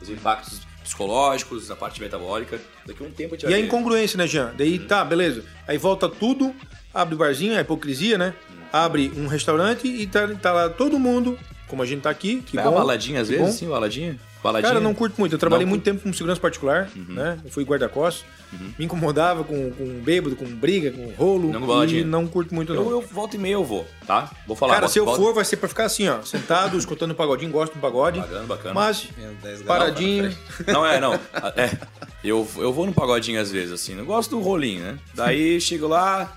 [0.00, 3.64] Os impactos psicológicos, na parte metabólica, daqui a um tempo a gente vai E a
[3.66, 4.54] incongruência, né, Jean?
[4.56, 5.44] Daí tá, beleza.
[5.66, 6.54] Aí volta tudo,
[7.00, 8.34] abre o barzinho, a hipocrisia, né?
[8.72, 12.58] Abre um restaurante e tá, tá lá todo mundo, como a gente tá aqui, que
[12.58, 12.70] É bom.
[12.70, 13.50] uma baladinha às vezes, bom.
[13.52, 14.18] sim, baladinha.
[14.42, 14.68] baladinha.
[14.68, 15.32] Cara, eu não curto muito.
[15.34, 17.14] Eu trabalhei Não muito tempo com segurança particular, Uhum.
[17.14, 17.38] né?
[17.44, 18.24] Eu fui guarda-costas.
[18.78, 21.50] Me incomodava com, com bêbado, com briga, com rolo.
[21.52, 22.00] Não com baladinha.
[22.00, 22.82] e não curto muito, não.
[22.82, 24.30] Eu, eu volto e meia eu vou, tá?
[24.46, 24.74] Vou falar.
[24.74, 27.14] Cara, volta- se eu volta- for, vai ser pra ficar assim, ó, sentado, escutando um
[27.14, 28.20] pagodinho, gosto de um pagode.
[28.20, 28.74] Bacana, bacana.
[28.74, 29.08] Mas,
[29.66, 30.34] paradinho.
[30.66, 31.14] Não, é, não.
[31.56, 31.70] É.
[32.24, 33.94] Eu, eu vou no pagodinho às vezes, assim.
[33.94, 34.98] Não gosto do rolinho, né?
[35.14, 36.32] Daí chego lá,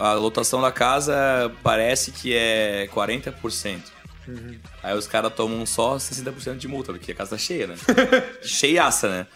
[0.00, 3.80] a lotação da casa parece que é 40%.
[4.82, 7.74] Aí os caras tomam só 60% de multa, porque a casa tá cheia, né?
[8.42, 9.26] Cheiaça, né?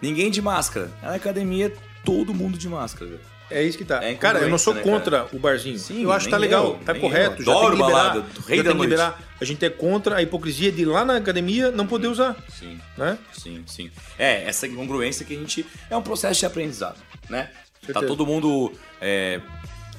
[0.00, 0.90] Ninguém de máscara.
[1.02, 1.72] Na academia,
[2.04, 3.20] todo mundo de máscara, velho.
[3.50, 4.02] É isso que tá.
[4.02, 5.78] É cara, eu não sou né, contra o barzinho.
[5.78, 7.42] Sim, eu acho que tá legal, eu, tá correto.
[7.42, 7.44] eu.
[7.44, 8.02] Já tem Adoro que liberar.
[8.02, 9.22] balada, rei já da tem que liberar.
[9.40, 12.80] A gente é contra a hipocrisia de ir lá na academia não poder usar, Sim.
[12.96, 13.18] né?
[13.32, 13.90] Sim, sim.
[14.18, 15.66] É, essa incongruência que a gente.
[15.90, 16.96] É um processo de aprendizado,
[17.28, 17.50] né?
[17.92, 18.72] Tá todo mundo.
[19.00, 19.40] é,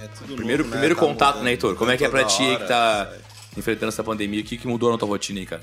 [0.01, 0.71] É tudo primeiro novo, né?
[0.71, 1.75] primeiro Tá contato, mudando né, Heitor?
[1.75, 3.13] Como é que é pra ti hora, que tá
[3.57, 4.41] enfrentando essa pandemia?
[4.41, 5.61] O que, que mudou na tua rotina aí, cara?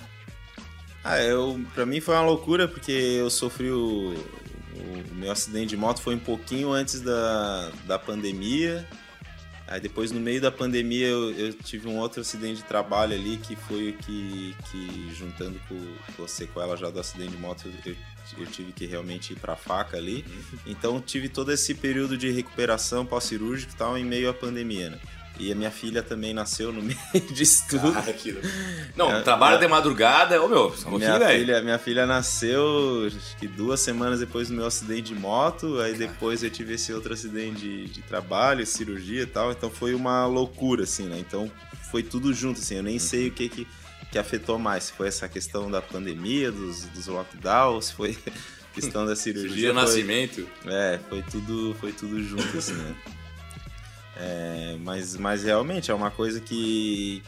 [1.05, 4.15] Ah, eu, pra mim foi uma loucura porque eu sofri o,
[4.75, 8.87] o meu acidente de moto foi um pouquinho antes da, da pandemia.
[9.67, 13.39] Aí depois no meio da pandemia eu, eu tive um outro acidente de trabalho ali
[13.39, 15.79] que foi o que, que juntando com,
[16.17, 17.97] com a sequela já do acidente de moto eu,
[18.39, 20.25] eu tive que realmente ir pra faca ali.
[20.67, 24.99] Então tive todo esse período de recuperação pós-cirúrgico e tal em meio à pandemia, né?
[25.41, 26.99] E a minha filha também nasceu no meio
[27.33, 27.91] disso tudo.
[28.95, 29.59] Não, É, trabalho é.
[29.61, 31.41] de madrugada, ô meu, um Minha velho.
[31.41, 35.95] filha, minha filha nasceu acho que duas semanas depois do meu acidente de moto, aí
[35.95, 40.27] depois eu tive esse outro acidente de, de trabalho, cirurgia e tal, então foi uma
[40.27, 41.19] loucura, assim, né?
[41.19, 41.51] Então
[41.91, 43.67] foi tudo junto, assim, eu nem sei o que que,
[44.13, 48.17] que afetou mais, se foi essa questão da pandemia, dos, dos lockdowns, foi
[48.75, 49.49] questão da cirurgia.
[49.49, 50.49] Cirurgia foi- nascimento.
[50.67, 52.95] é, foi tudo, foi tudo junto, assim, né?
[54.15, 57.23] É, mas, mas realmente é uma coisa que,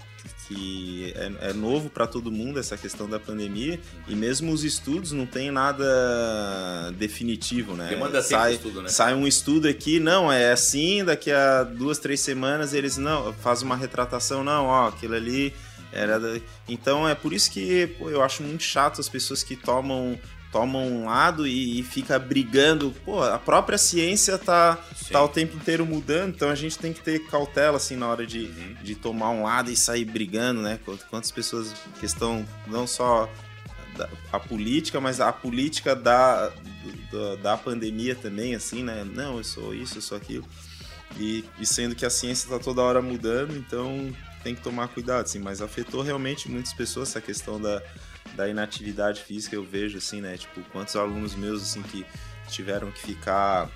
[0.46, 3.80] que é, é novo para todo mundo, essa questão da pandemia.
[4.06, 5.84] E mesmo os estudos não tem nada
[6.98, 7.88] definitivo, né?
[7.88, 8.88] Demanda sai, estudo, né?
[8.90, 13.62] sai um estudo aqui, não, é assim, daqui a duas, três semanas eles não, faz
[13.62, 15.54] uma retratação, não, ó, aquilo ali
[15.94, 16.18] era...
[16.20, 20.18] da- Então é por isso que pô, eu acho muito chato as pessoas que tomam
[20.52, 22.94] tomam um lado e, e fica brigando.
[23.04, 25.12] Pô, a própria ciência tá, Sim.
[25.12, 28.24] tá o tempo inteiro mudando, então a gente tem que ter cautela assim na hora
[28.24, 28.76] de, Uhum.
[28.80, 30.78] de tomar um lado e sair brigando, né?
[30.84, 33.28] Quant- Quantas pessoas questão não só
[33.96, 36.52] da, a política, mas a política da,
[37.10, 39.04] do- da pandemia também, assim, né?
[39.04, 40.46] Não, eu sou isso, eu sou aquilo.
[41.18, 44.14] E, e sendo que a ciência está toda hora mudando, então
[44.44, 45.40] tem que tomar cuidado, assim.
[45.40, 47.82] Mas afetou realmente muitas pessoas essa questão da,
[48.36, 50.36] da inatividade física, eu vejo, assim, né?
[50.36, 52.06] Tipo, quantos alunos meus, assim, que
[52.48, 53.68] tiveram que ficar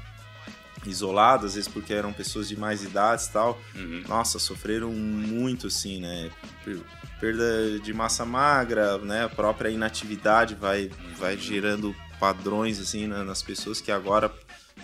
[0.87, 3.61] isolados, às vezes porque eram pessoas de mais idades e tal.
[3.75, 4.05] Uhum.
[4.07, 6.31] Nossa, sofreram muito, assim, né?
[6.65, 6.81] Per-
[7.21, 9.25] Perda de massa magra, né?
[9.25, 10.89] A própria inatividade vai,
[11.19, 14.33] vai gerando padrões, assim, na- nas pessoas que agora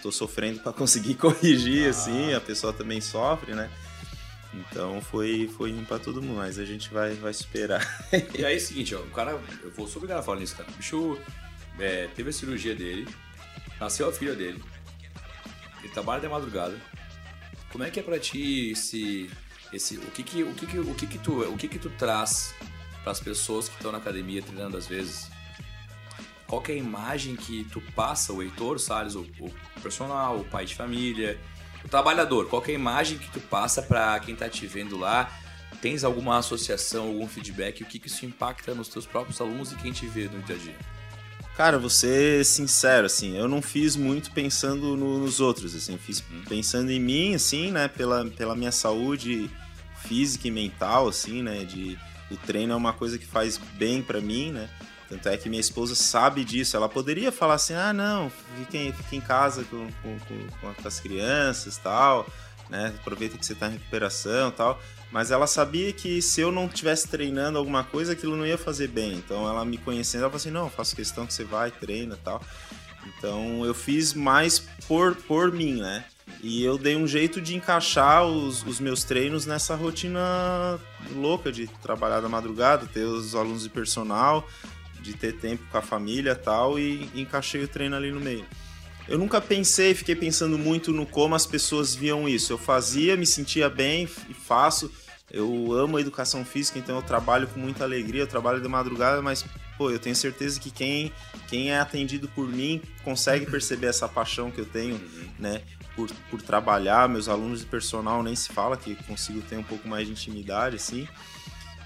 [0.03, 2.35] tô sofrendo para conseguir corrigir, assim.
[2.35, 3.71] A pessoa também sofre, né?
[4.61, 7.83] Então foi, foi ruim pra todo mundo, mas a gente vai, vai superar.
[8.39, 9.41] E aí é o seguinte, ó, o cara.
[9.63, 10.69] Eu vou sou obrigado a falar nisso, cara.
[10.71, 11.19] O bicho
[11.79, 13.09] é, teve a cirurgia dele,
[13.81, 14.63] nasceu a filha dele,
[15.81, 16.79] ele trabalha de madrugada.
[17.71, 19.31] Como é que é pra ti esse.
[19.73, 21.91] esse o que que, o que, que, o que, que, tu, o que, que tu
[21.91, 22.55] traz
[23.03, 25.29] pras pessoas que estão na academia treinando às vezes?
[26.47, 29.53] Qual que é a imagem que tu passa, o Heitor Salles, o, o
[29.83, 31.41] personal, o pai de família,
[31.85, 32.49] o trabalhador?
[32.49, 35.31] Qual que é a imagem que tu passa pra quem tá te vendo lá?
[35.85, 37.83] tens alguma associação, algum feedback?
[37.83, 40.57] O que, que isso impacta nos teus próprios alunos e quem te vê no dia
[40.57, 40.77] a dia?
[41.59, 46.21] Cara, vou ser sincero, assim, eu não fiz muito pensando no, nos outros, assim, fiz
[46.21, 46.43] uhum.
[46.49, 49.51] pensando em mim, assim, né, pela, pela minha saúde
[49.99, 51.99] física e mental, assim, né, de
[52.31, 54.69] o treino é uma coisa que faz bem para mim, né,
[55.15, 59.17] tanto é que minha esposa sabe disso, ela poderia falar assim, ah, não, fique, fique
[59.17, 62.27] em casa com, com, com, com as crianças tal,
[62.69, 64.81] né, aproveita que você tá em recuperação tal,
[65.15, 68.89] mas ela sabia que se eu não estivesse treinando alguma coisa, aquilo não ia fazer
[68.89, 69.15] bem.
[69.15, 72.43] Então ela me conhecendo, ela falou assim: não, faço questão que você vai, treina tal.
[73.07, 74.59] Então eu fiz mais
[74.89, 76.05] por, por mim, né?
[76.43, 80.21] E eu dei um jeito de encaixar os, os meus treinos nessa rotina
[81.15, 84.47] louca de trabalhar da madrugada, ter os alunos de personal,
[85.05, 88.45] de ter tempo com a família tal, e, encaixei o treino ali no meio.
[89.07, 92.53] Eu nunca pensei, fiquei pensando muito no como as pessoas viam isso.
[92.53, 94.91] Eu fazia, me sentia bem e faço
[95.35, 99.21] eu amo a educação física, então eu trabalho com muita alegria, eu trabalho de madrugada,
[99.21, 99.45] mas
[99.77, 101.13] pô, eu tenho certeza que quem,
[101.49, 105.29] quem é atendido por mim consegue perceber essa paixão que eu tenho, uhum.
[105.39, 105.63] né?
[105.97, 109.89] Por, por trabalhar, meus alunos de personal nem se fala que consigo ter um pouco
[109.89, 111.07] mais de intimidade, assim.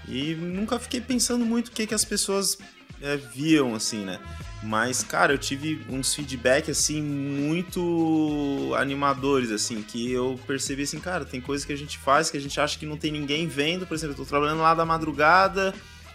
[0.07, 2.57] E nunca fiquei pensando muito o que, que as pessoas
[3.01, 4.19] é, viam, assim, né?
[4.61, 11.23] Mas, cara, eu tive uns feedback, assim, muito animadores, assim, que eu percebi, assim, cara,
[11.23, 13.87] tem coisas que a gente faz que a gente acha que não tem ninguém vendo.
[13.87, 15.73] Por exemplo, eu tô trabalhando lá da madrugada,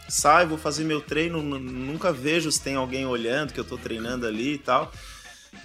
[0.08, 4.26] saio, vou fazer meu treino, nunca vejo se tem alguém olhando que eu tô treinando
[4.26, 4.92] ali e tal.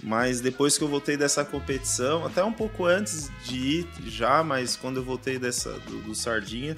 [0.02, 4.76] Mas depois que eu voltei dessa competição, até um pouco antes de ir já, mas
[4.76, 6.76] quando eu voltei dessa do, do Sardinha,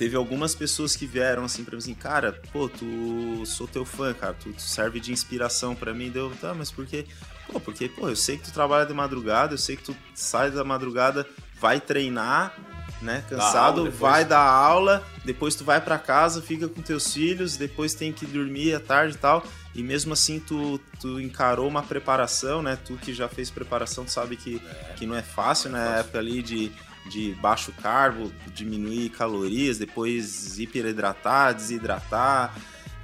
[0.00, 4.14] teve algumas pessoas que vieram assim para mim assim, cara, pô, tu sou teu fã,
[4.14, 6.08] cara, tu, tu serve de inspiração para mim.
[6.08, 7.04] Deu, tá, mas por quê?
[7.46, 10.50] Pô, porque, pô, eu sei que tu trabalha de madrugada, eu sei que tu sai
[10.50, 11.26] da madrugada,
[11.60, 12.54] vai treinar,
[13.02, 17.92] né, cansado, vai dar aula, depois tu vai para casa, fica com teus filhos, depois
[17.92, 19.44] tem que dormir à tarde e tal.
[19.74, 22.76] E mesmo assim tu, tu encarou uma preparação, né?
[22.84, 25.96] Tu que já fez preparação, tu sabe que, é, que não é fácil, né?
[25.96, 26.72] É época ali de
[27.06, 32.54] de baixo carbo, diminuir calorias, depois hiperidratar, desidratar,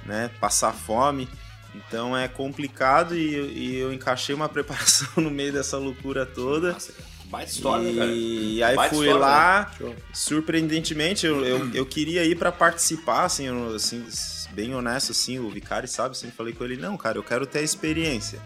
[0.05, 1.27] né, passar fome.
[1.75, 6.73] Então é complicado e, e eu encaixei uma preparação no meio dessa loucura toda.
[6.73, 6.93] Nossa,
[7.25, 8.11] baita história, e, cara.
[8.11, 9.95] E aí baita fui história, lá, né?
[10.13, 14.05] surpreendentemente, eu, eu, eu, queria ir para participar, assim, eu, assim,
[14.51, 17.59] bem honesto, assim, o Vicari sabe, sempre falei com ele, não, cara, eu quero ter
[17.59, 18.39] a experiência.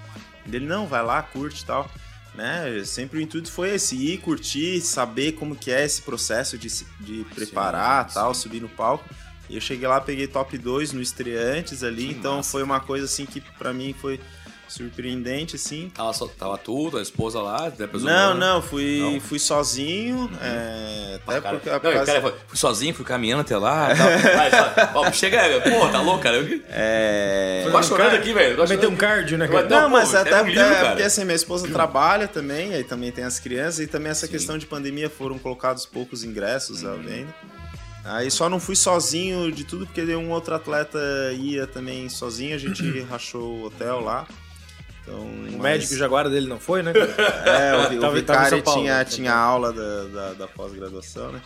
[0.45, 1.89] Ele, não, vai lá, curte e tal
[2.33, 2.83] né?
[2.85, 6.67] Sempre o intuito foi esse, ir curtir, saber como que é esse processo de,
[6.99, 8.41] de preparar, sim, tal, sim.
[8.41, 9.05] subir no palco.
[9.49, 12.51] E eu cheguei lá, peguei top 2 no estreantes ali, que então massa.
[12.51, 14.19] foi uma coisa assim que para mim foi
[14.71, 15.91] surpreendente, assim.
[15.93, 17.69] Tava, só, tava tu, a esposa lá?
[17.69, 19.19] Depois não, não, fui, não.
[19.19, 20.17] fui sozinho.
[20.17, 20.29] Uhum.
[20.41, 23.89] É, até cara, porque não, cara, fui sozinho, fui caminhando até lá.
[23.95, 25.03] Tal.
[25.03, 26.37] Aí, chega, pô, tá louco, cara.
[26.69, 27.67] É.
[27.69, 28.65] Quase chorando aqui, velho.
[28.65, 29.69] Vai ter um cardio, né, cara?
[29.69, 32.73] Não, não mas pô, até é um livro, é, porque assim, minha esposa trabalha também,
[32.73, 34.31] aí também tem as crianças, e também essa Sim.
[34.31, 36.93] questão de pandemia foram colocados poucos ingressos uhum.
[36.93, 37.35] à venda.
[38.03, 40.99] Aí só não fui sozinho de tudo, porque um outro atleta
[41.33, 44.27] ia também sozinho, a gente rachou o hotel lá.
[45.01, 45.61] Então, o mas...
[45.61, 46.93] médico Jaguara dele não foi, né?
[47.45, 49.05] é, o, o Vicari tinha, né?
[49.05, 51.41] tinha aula da, da, da pós-graduação, né?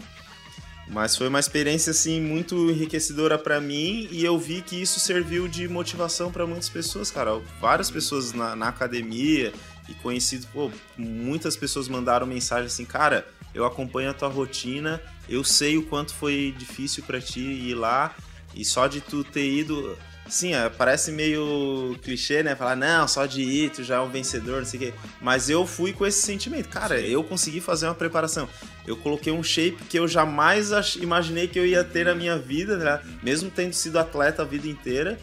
[0.88, 5.47] Mas foi uma experiência assim muito enriquecedora para mim e eu vi que isso serviu
[5.47, 7.41] de motivação para muitas pessoas, cara.
[7.60, 9.51] Várias pessoas na, na academia
[9.89, 15.43] e conhecidos, pô, muitas pessoas mandaram mensagem assim, cara, eu acompanho a tua rotina, eu
[15.43, 18.16] sei o quanto foi difícil para ti ir lá
[18.53, 19.97] e só de tu ter ido
[20.28, 22.55] Sim, é, parece meio clichê, né?
[22.55, 24.93] Falar, não, só de ir, tu já é um vencedor, não sei o quê.
[25.21, 26.67] Mas eu fui com esse sentimento.
[26.69, 28.49] Cara, eu consegui fazer uma preparação.
[28.88, 32.78] Eu coloquei um shape que eu jamais imaginei que eu ia ter na minha vida,
[32.78, 33.01] né?
[33.21, 35.19] Mesmo tendo sido atleta a vida inteira.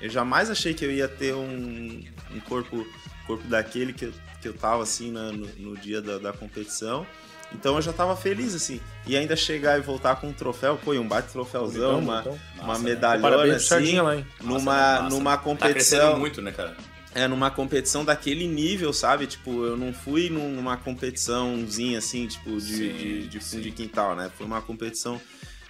[0.00, 2.02] Eu jamais achei que eu ia ter um,
[2.34, 2.86] um corpo,
[3.26, 7.06] corpo daquele que eu, que eu tava, assim, no, no dia da, da competição.
[7.52, 8.80] Então eu já tava feliz, assim.
[9.06, 12.38] E ainda chegar e voltar com um troféu, pô, um bate troféuzão, uma, então.
[12.56, 13.54] uma Nossa, medalhona, né?
[13.54, 14.26] assim, lá, hein?
[14.42, 16.12] numa, Nossa, numa competição...
[16.12, 16.76] Tá muito, né, cara?
[17.14, 19.26] É, numa competição daquele nível, sabe?
[19.26, 24.14] Tipo, eu não fui numa competiçãozinha, assim, tipo, de, sim, de, de fundo de quintal,
[24.14, 24.30] né?
[24.36, 25.20] Foi uma competição...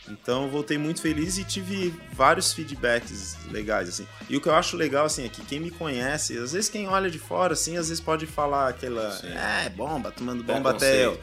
[0.08, 4.06] Então eu voltei muito feliz e tive vários feedbacks legais, assim.
[4.28, 6.88] E o que eu acho legal, assim, é que quem me conhece, às vezes quem
[6.88, 9.10] olha de fora, assim, às vezes pode falar aquela...
[9.12, 9.28] Sim.
[9.28, 11.18] É, bomba, tomando bomba até eu.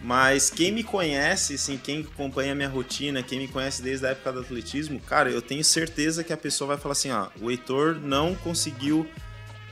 [0.00, 4.10] Mas quem me conhece, assim, quem acompanha a minha rotina, quem me conhece desde a
[4.10, 7.50] época do atletismo, cara, eu tenho certeza que a pessoa vai falar assim, ó, o
[7.50, 9.08] Heitor não conseguiu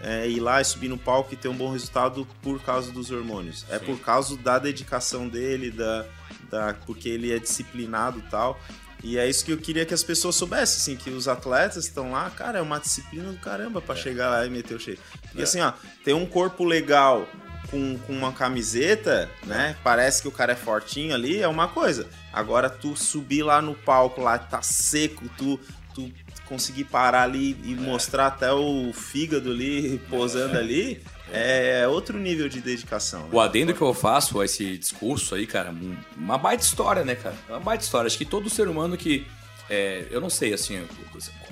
[0.00, 3.10] é, ir lá e subir no palco e ter um bom resultado por causa dos
[3.10, 3.66] hormônios.
[3.68, 3.84] É Sim.
[3.84, 6.06] É por causa da dedicação dele, da,
[6.50, 8.60] da, porque ele é disciplinado e tal.
[9.02, 12.12] E é isso que eu queria que as pessoas soubessem, assim, que os atletas estão
[12.12, 15.00] lá, cara, é uma disciplina do caramba pra chegar lá e meter o shape.
[15.22, 15.44] Porque É.
[15.44, 15.72] assim, ó,
[16.04, 17.26] tem um corpo legal
[17.70, 19.74] com, com uma camiseta, né?
[19.82, 22.06] Parece que o cara é fortinho ali, é uma coisa.
[22.30, 25.58] Agora tu subir lá no palco, lá tá seco, tu,
[25.94, 26.12] tu
[26.44, 31.00] conseguir parar ali e mostrar até o fígado ali posando ali,
[31.32, 33.22] é outro nível de dedicação.
[33.24, 33.28] né?
[33.32, 37.14] O adendo que eu faço a esse discurso aí, cara, um- uma baita história, né,
[37.14, 37.34] cara?
[37.48, 38.06] Uma baita história.
[38.06, 39.26] Acho que todo ser humano que.
[39.68, 40.84] é, eu não sei, assim,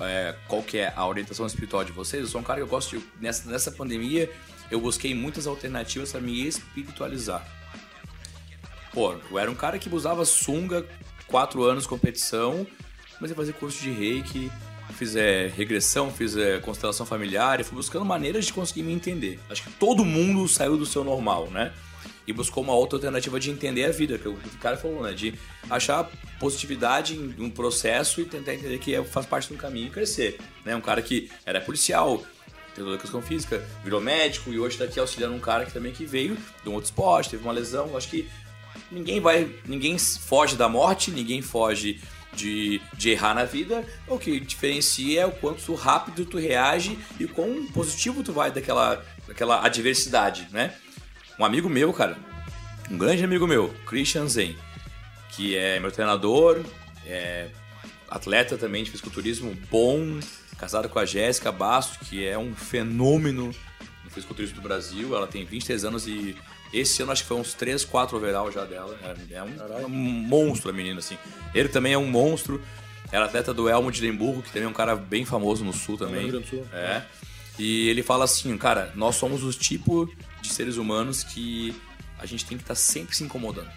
[0.01, 2.21] é, qual que é a orientação espiritual de vocês.
[2.23, 3.05] Eu sou um cara que eu gosto de.
[3.21, 4.29] Nessa, nessa pandemia,
[4.69, 7.45] eu busquei muitas alternativas para me espiritualizar.
[8.93, 10.85] Pô, eu era um cara que usava sunga,
[11.27, 12.65] quatro anos competição,
[13.21, 14.51] mas eu fazia curso de reiki,
[14.99, 19.39] fiz é, regressão, fiz é, constelação familiar, e fui buscando maneiras de conseguir me entender.
[19.49, 21.71] Acho que todo mundo saiu do seu normal, né?
[22.27, 25.13] E buscou uma outra alternativa de entender a vida, que o cara falou, né?
[25.13, 25.33] De
[25.69, 29.87] achar positividade em um processo e tentar entender que é- faz parte de um caminho
[29.87, 30.37] e crescer.
[30.65, 30.75] Né?
[30.75, 32.21] Um cara que era policial,
[32.75, 36.05] teve educação física, virou médico e hoje está aqui auxiliando um cara que também que
[36.05, 37.95] veio de um outro esporte, teve uma lesão.
[37.95, 38.29] Acho que
[38.91, 39.49] ninguém vai.
[39.65, 42.01] Ninguém foge da morte, ninguém foge
[42.33, 43.85] de, de errar na vida.
[44.07, 48.51] O que diferencia é o quanto rápido tu reage e o quão positivo tu vai
[48.51, 50.73] daquela, daquela adversidade, né?
[51.37, 52.17] Um amigo meu, cara,
[52.89, 54.57] um grande amigo meu, Christian Zen,
[55.29, 56.63] que é meu treinador,
[57.05, 57.49] é
[58.09, 60.19] atleta também de fisiculturismo bom,
[60.57, 63.53] casado com a Jéssica Basto, que é um fenômeno
[64.03, 65.15] no fisiculturismo do Brasil.
[65.15, 66.35] Ela tem 23 anos e
[66.73, 68.97] esse ano acho que foi uns 3, 4 overall já dela.
[69.31, 71.17] É, é um, um monstro a menina, assim.
[71.53, 72.61] Ele também é um monstro.
[73.11, 75.97] Era atleta do Elmo de Lemburgo, que também é um cara bem famoso no Sul
[75.97, 76.21] também.
[76.21, 76.67] Rio Grande do Sul.
[76.71, 77.01] É.
[77.57, 80.09] E ele fala assim, cara, nós somos o tipo
[80.41, 81.75] de seres humanos que
[82.19, 83.69] a gente tem que estar sempre se incomodando.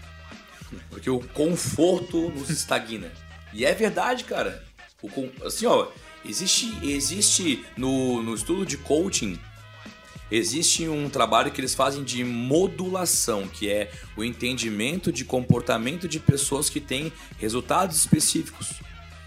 [0.90, 3.10] Porque o conforto nos estagna.
[3.52, 4.64] E é verdade, cara.
[5.02, 5.10] O,
[5.44, 5.89] assim, ó,
[6.24, 9.39] existe, existe no, no estudo de coaching,
[10.34, 16.18] existe um trabalho que eles fazem de modulação, que é o entendimento de comportamento de
[16.18, 18.72] pessoas que têm resultados específicos.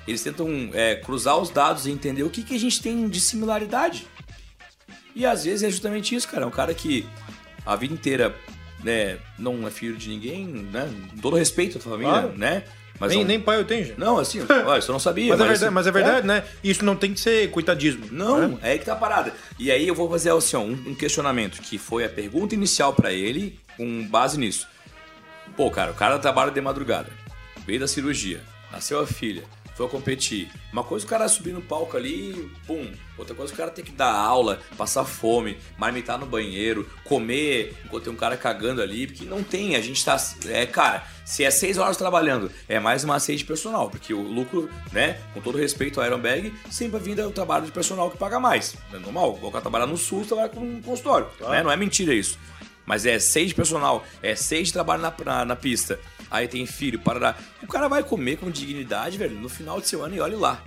[0.07, 3.19] Eles tentam é, cruzar os dados e entender o que, que a gente tem de
[3.21, 4.07] similaridade.
[5.15, 6.43] E às vezes é justamente isso, cara.
[6.43, 7.05] É um cara que
[7.65, 8.35] a vida inteira
[8.83, 10.91] né, não é filho de ninguém, né?
[11.11, 12.37] Com todo respeito à família, Claro.
[12.37, 12.63] né?
[12.99, 13.99] Mas nem, é nem pai eu tenho, gente.
[13.99, 15.29] Não, assim, ó, isso eu não sabia.
[15.29, 16.43] Mas, é verdade, assim, mas é verdade, né?
[16.63, 18.07] Isso não tem que ser coitadismo.
[18.11, 18.57] Não, né?
[18.61, 19.33] é aí que tá a parada.
[19.59, 22.93] E aí eu vou fazer assim, ó, um, um questionamento, que foi a pergunta inicial
[22.93, 24.67] pra ele, com base nisso.
[25.57, 27.09] Pô, cara, o cara trabalha de madrugada,
[27.65, 28.41] veio da cirurgia,
[28.71, 29.43] nasceu a filha,
[29.75, 30.49] foi competir.
[30.71, 32.91] Uma coisa é o cara subir no palco ali, pum.
[33.17, 37.75] Outra coisa é o cara ter que dar aula, passar fome, marmitar no banheiro, comer
[37.85, 40.17] enquanto tem um cara cagando ali, porque não tem, a gente tá.
[40.47, 44.21] É, cara, se é seis horas trabalhando, é mais uma seis de personal, porque o
[44.21, 48.17] lucro, né, com todo respeito ao Ironbag, sempre vai vir do trabalho de personal que
[48.17, 48.75] paga mais.
[48.93, 51.63] É normal, o cara trabalha no SUS, trabalha com um consultório, né?
[51.63, 52.39] Não é mentira isso.
[52.85, 55.99] Mas é seis de personal, é seis de trabalho na, na, na pista.
[56.35, 57.37] Aí tem filho, parará.
[57.63, 60.61] O cara vai comer com dignidade, velho, no final de semana e olhe lá.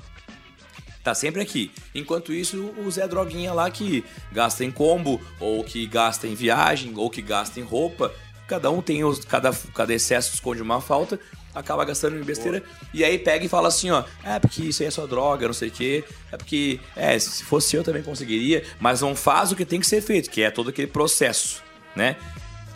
[1.04, 1.70] Tá sempre aqui.
[1.94, 6.94] Enquanto isso, o Zé Droguinha lá que gasta em combo, ou que gasta em viagem,
[6.96, 8.14] ou que gasta em roupa.
[8.46, 9.22] Cada um tem os.
[9.26, 11.20] Cada, cada excesso esconde uma falta,
[11.54, 12.62] acaba gastando em besteira.
[12.94, 14.04] E aí pega e fala assim, ó.
[14.24, 16.02] É porque isso aí é só droga, não sei o quê.
[16.32, 16.80] É porque.
[16.96, 20.30] É, se fosse eu também conseguiria, mas não faz o que tem que ser feito,
[20.30, 21.62] que é todo aquele processo,
[21.94, 22.16] né?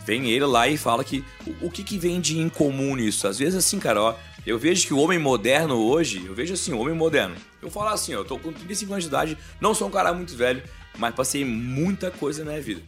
[0.05, 3.27] Vem ele lá e fala que o, o que, que vem de incomum nisso?
[3.27, 4.15] Às vezes, assim, cara, ó,
[4.45, 7.35] eu vejo que o homem moderno hoje, eu vejo assim, o homem moderno.
[7.61, 10.13] Eu falo assim, ó, eu tô com 35 anos de idade, não sou um cara
[10.13, 10.61] muito velho,
[10.97, 12.81] mas passei muita coisa na minha vida.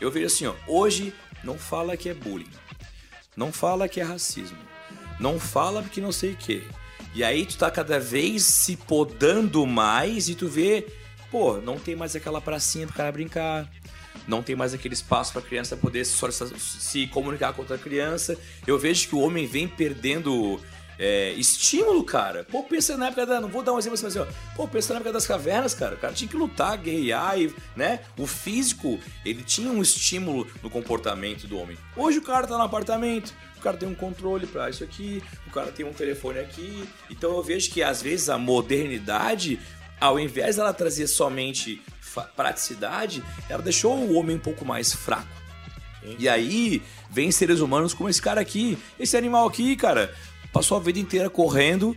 [0.00, 1.12] Eu vejo assim, ó, hoje
[1.42, 2.50] não fala que é bullying,
[3.36, 4.58] não fala que é racismo,
[5.18, 6.62] não fala porque não sei o quê.
[7.14, 10.86] E aí tu tá cada vez se podando mais e tu vê,
[11.30, 13.68] pô, não tem mais aquela pracinha pro cara brincar,
[14.26, 16.16] não tem mais aquele espaço para a criança poder se,
[16.58, 18.36] se comunicar com outra criança.
[18.66, 20.60] Eu vejo que o homem vem perdendo
[20.98, 22.44] é, estímulo, cara.
[22.44, 23.40] Pô, pensa na época da.
[23.40, 25.74] Não vou dar um exemplo assim, mas assim, ó, pô, pensa na época das cavernas,
[25.74, 25.94] cara.
[25.94, 28.00] O cara tinha que lutar, guerrear, e, né?
[28.16, 31.76] O físico, ele tinha um estímulo no comportamento do homem.
[31.96, 33.34] Hoje o cara tá no apartamento.
[33.56, 36.86] O cara tem um controle para isso aqui, o cara tem um telefone aqui.
[37.08, 39.58] Então eu vejo que às vezes a modernidade,
[40.00, 41.82] ao invés dela trazer somente
[42.36, 45.26] praticidade, ela deixou o homem um pouco mais fraco.
[46.18, 50.14] E aí vem seres humanos como esse cara aqui, esse animal aqui, cara,
[50.52, 51.96] passou a vida inteira correndo,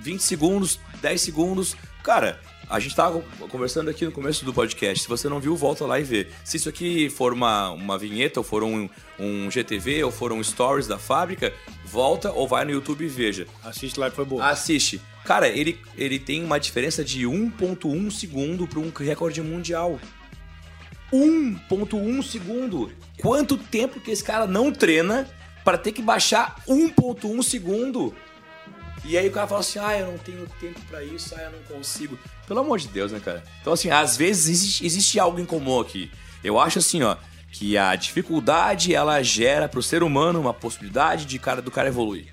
[0.00, 1.76] 20 segundos, 10 segundos.
[2.02, 5.04] Cara, a gente tava conversando aqui no começo do podcast.
[5.04, 6.28] Se você não viu, volta lá e vê.
[6.44, 8.88] Se isso aqui for uma, uma vinheta, ou for um,
[9.18, 11.54] um GTV, ou for um Stories da fábrica,
[11.84, 13.46] volta ou vai no YouTube e veja.
[13.62, 14.44] Assiste lá que foi boa.
[14.44, 15.00] Assiste.
[15.26, 19.98] Cara, ele, ele tem uma diferença de 1.1 segundo para um recorde mundial.
[21.12, 22.92] 1.1 segundo.
[23.20, 25.28] Quanto tempo que esse cara não treina
[25.64, 28.14] para ter que baixar 1.1 segundo?
[29.04, 31.50] E aí o cara fala assim: ah, eu não tenho tempo para isso, ah, eu
[31.50, 32.18] não consigo.
[32.46, 33.42] Pelo amor de Deus, né, cara?
[33.60, 36.10] Então, assim, às vezes existe, existe algo em comum aqui.
[36.42, 37.16] Eu acho assim, ó,
[37.50, 42.26] que a dificuldade ela gera pro ser humano uma possibilidade de cara do cara evoluir.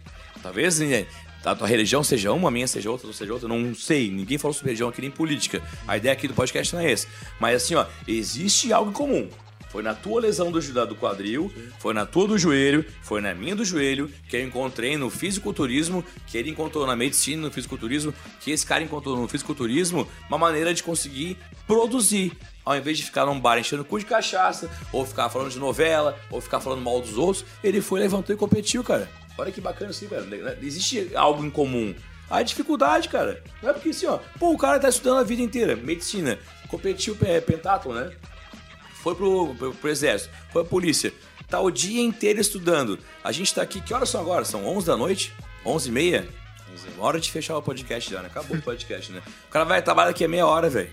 [0.44, 1.08] Talvez né,
[1.44, 4.10] a tua religião seja uma, a minha seja outra, a seja outra, não sei.
[4.10, 5.62] Ninguém falou sobre religião aqui nem política.
[5.88, 7.08] A ideia aqui do podcast não é essa.
[7.40, 9.30] Mas assim, ó, existe algo em comum.
[9.74, 13.56] Foi na tua lesão do, do quadril, foi na tua do joelho, foi na minha
[13.56, 18.52] do joelho, que eu encontrei no fisiculturismo, que ele encontrou na medicina, no fisiculturismo, que
[18.52, 22.34] esse cara encontrou no fisiculturismo, uma maneira de conseguir produzir.
[22.64, 26.20] Ao invés de ficar num bar enchendo cu de cachaça, ou ficar falando de novela,
[26.30, 29.10] ou ficar falando mal dos outros, ele foi, levantou e competiu, cara.
[29.38, 30.26] Olha que bacana assim, velho.
[30.26, 31.94] Né, existe algo em comum.
[32.30, 33.44] A dificuldade, cara.
[33.62, 37.18] Não é porque assim, ó, pô, o cara tá estudando a vida inteira, medicina, competiu
[37.22, 38.12] é, pentatlo, né?
[39.04, 41.14] foi pro, pro, pro exército, foi pra polícia.
[41.50, 42.98] Tá o dia inteiro estudando.
[43.22, 44.46] A gente tá aqui, que horas são agora?
[44.46, 45.34] São 11 da noite?
[45.66, 46.28] 11 e meia?
[46.98, 48.28] Hora de fechar o podcast já, né?
[48.28, 49.22] Acabou o podcast, né?
[49.48, 50.90] O cara vai trabalhar daqui a meia hora, velho.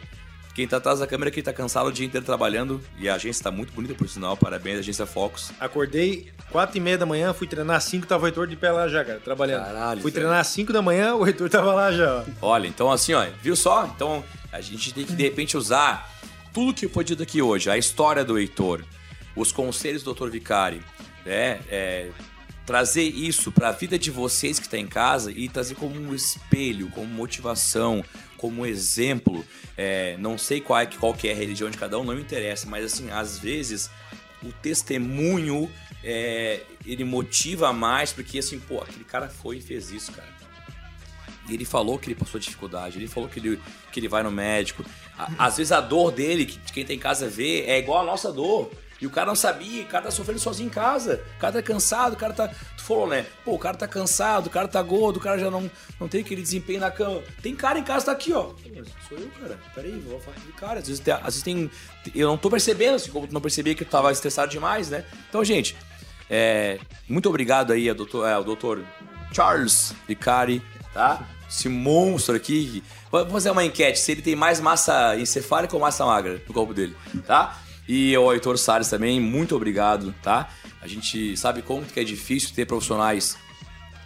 [0.55, 2.81] Quem tá atrás da câmera aqui tá cansado o dia inteiro trabalhando.
[2.99, 4.37] E a agência tá muito bonita, por sinal.
[4.37, 5.53] Parabéns, agência Focus.
[5.61, 8.71] Acordei 4 e meia da manhã, fui treinar às 5, tava o Heitor de pé
[8.73, 9.65] lá já, cara, trabalhando.
[9.65, 10.03] Caralho.
[10.03, 12.25] Fui treinar às 5 da manhã, o Heitor tava lá já.
[12.43, 13.87] Olha, então assim, ó, viu só?
[13.95, 16.11] Então a gente tem que de repente usar
[16.53, 18.83] tudo que foi dito aqui hoje, a história do Heitor,
[19.37, 20.29] os conselhos do Dr.
[20.29, 20.83] Vicari,
[21.25, 21.61] né?
[21.71, 22.11] É,
[22.71, 26.15] trazer isso para a vida de vocês que está em casa e trazer como um
[26.15, 28.05] espelho, como motivação,
[28.37, 29.45] como exemplo.
[29.77, 32.21] É, não sei qual é, qual que é a religião de cada um, não me
[32.21, 33.91] interessa, mas assim, às vezes
[34.41, 35.69] o testemunho
[36.05, 40.29] é, ele motiva mais porque assim, pô, aquele cara foi e fez isso, cara.
[41.49, 43.61] E ele falou que ele passou dificuldade, ele falou que ele,
[43.91, 44.85] que ele vai no médico.
[45.37, 48.33] Às vezes a dor dele, que quem tem em casa vê, é igual a nossa
[48.33, 48.71] dor.
[49.01, 51.25] E o cara não sabia, o cara tá sofrendo sozinho em casa.
[51.37, 52.49] O cara tá cansado, o cara tá.
[52.49, 53.25] Tu falou, né?
[53.45, 56.21] Pô, o cara tá cansado, o cara tá gordo, o cara já não, não tem
[56.21, 57.23] aquele desempenho na cama.
[57.41, 58.51] Tem cara em casa, tá aqui, ó.
[59.09, 59.59] Sou eu, cara.
[59.75, 60.81] Peraí, vou falar de cara.
[60.81, 61.71] Às vezes, tem, às vezes tem.
[62.15, 65.05] Eu não tô percebendo, assim, como tu não percebia que tu tava estressado demais, né?
[65.29, 65.77] Então, gente,
[66.29, 66.79] é,
[67.09, 68.85] muito obrigado aí ao doutor, é, ao doutor
[69.33, 70.63] Charles Vicari,
[70.93, 71.27] tá?
[71.51, 72.83] esse monstro aqui.
[73.11, 76.73] Vamos fazer uma enquete se ele tem mais massa encefálica ou massa magra no corpo
[76.73, 76.97] dele,
[77.27, 77.59] tá?
[77.93, 80.49] E o Heitor Salles também, muito obrigado, tá?
[80.81, 83.37] A gente sabe como que é difícil ter profissionais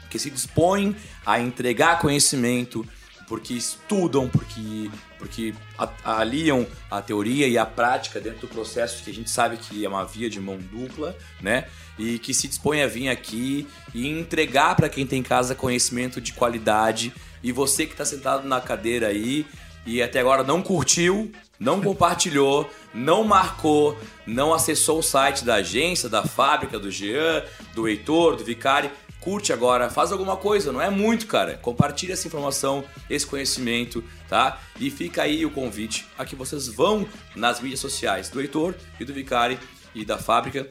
[0.08, 0.96] que se dispõem
[1.26, 2.82] a entregar conhecimento,
[3.28, 5.54] porque estudam, porque, porque
[6.02, 9.88] aliam a teoria e a prática dentro do processo que a gente sabe que é
[9.88, 11.66] uma via de mão dupla, né?
[11.98, 16.22] E que se dispõe a vir aqui e entregar para quem tem em casa conhecimento
[16.22, 17.12] de qualidade
[17.42, 19.44] e você que está sentado na cadeira aí
[19.86, 26.08] e até agora não curtiu, não compartilhou, não marcou, não acessou o site da agência,
[26.08, 27.44] da fábrica, do Jean,
[27.74, 28.90] do Heitor, do Vicari,
[29.20, 31.56] curte agora, faz alguma coisa, não é muito, cara.
[31.56, 34.60] Compartilhe essa informação, esse conhecimento, tá?
[34.78, 39.04] E fica aí o convite a que vocês vão nas mídias sociais do Heitor e
[39.04, 39.58] do Vicari
[39.94, 40.68] e da fábrica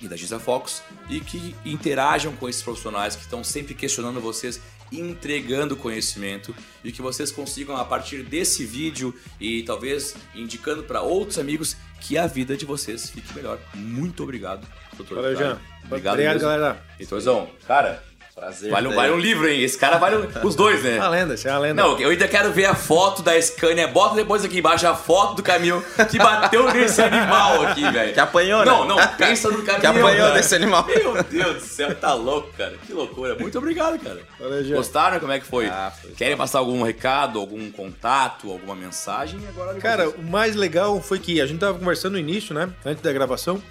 [0.00, 4.60] e da Giza Fox e que interajam com esses profissionais que estão sempre questionando vocês
[4.92, 11.38] entregando conhecimento e que vocês consigam a partir desse vídeo e talvez indicando para outros
[11.38, 13.58] amigos que a vida de vocês fique melhor.
[13.74, 14.66] Muito obrigado,
[14.96, 15.16] doutor.
[15.16, 15.60] Valeu, Jean.
[15.84, 16.82] Obrigado, obrigado galera.
[16.98, 18.02] Heitorzão, cara,
[18.34, 18.68] Prazer.
[18.68, 19.62] Vale, vale um livro, hein?
[19.62, 20.96] Esse cara vale um, os dois, né?
[20.96, 21.80] É uma lenda, isso é uma lenda.
[21.80, 23.86] Não, eu ainda quero ver a foto da Scania.
[23.86, 25.80] Bota depois aqui embaixo a foto do caminhão
[26.10, 28.12] que bateu nesse animal aqui, velho.
[28.12, 28.66] Que apanhou, né?
[28.66, 29.80] Não, não, pensa no caminhão.
[29.80, 30.32] Que apanhou cara.
[30.32, 30.84] desse animal.
[30.84, 32.74] Meu Deus do céu, tá louco, cara.
[32.84, 33.36] Que loucura.
[33.36, 34.20] Muito obrigado, cara.
[34.40, 35.20] Valeu, Gostaram?
[35.20, 35.66] Como é que foi?
[35.66, 39.38] Ah, foi Querem passar algum recado, algum contato, alguma mensagem?
[39.48, 42.68] Agora cara, o mais legal foi que a gente tava conversando no início, né?
[42.84, 43.62] Antes da gravação.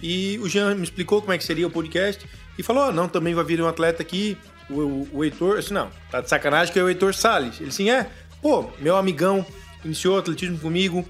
[0.00, 2.24] E o Jean me explicou como é que seria o podcast.
[2.58, 5.74] E falou: oh, não, também vai vir um atleta aqui o, o, o Heitor, assim,
[5.74, 7.60] não, tá de sacanagem que é o Heitor Salles.
[7.60, 8.08] Ele assim, é,
[8.40, 9.44] pô, meu amigão,
[9.84, 11.06] iniciou atletismo comigo,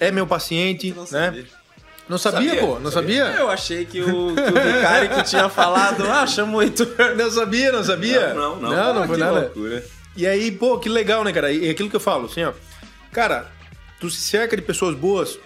[0.00, 1.06] é meu paciente, né?
[1.06, 1.46] Sabia.
[2.08, 2.78] Não sabia, sabia, pô?
[2.78, 3.24] Não sabia?
[3.24, 3.40] sabia?
[3.40, 6.86] Eu achei que o, que o Vicari que tinha falado, ah, chama o Heitor.
[7.16, 8.32] Não sabia, não sabia?
[8.32, 8.70] Não, não, não.
[8.70, 9.40] Não, não ah, foi nada.
[9.40, 9.84] Loucura.
[10.16, 11.52] E aí, pô, que legal, né, cara?
[11.52, 12.52] E é aquilo que eu falo, assim, ó.
[13.12, 13.50] Cara,
[14.00, 15.38] tu se cerca de pessoas boas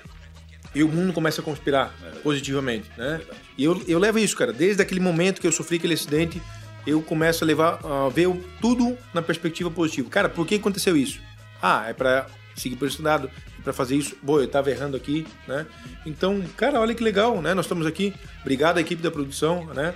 [0.74, 3.20] e o mundo começa a conspirar é positivamente, né?
[3.28, 4.54] É e eu, eu levo isso, cara.
[4.54, 6.40] Desde aquele momento que eu sofri aquele acidente,
[6.86, 8.26] eu começo a levar a ver
[8.58, 10.08] tudo na perspectiva positiva.
[10.08, 11.20] Cara, por que aconteceu isso?
[11.60, 12.26] Ah, é para
[12.56, 13.30] seguir por esse lado.
[13.62, 15.66] Para fazer isso, boa, eu tava errando aqui, né?
[16.06, 17.52] Então, cara, olha que legal, né?
[17.52, 18.14] Nós estamos aqui.
[18.40, 19.92] Obrigado à equipe da produção, né?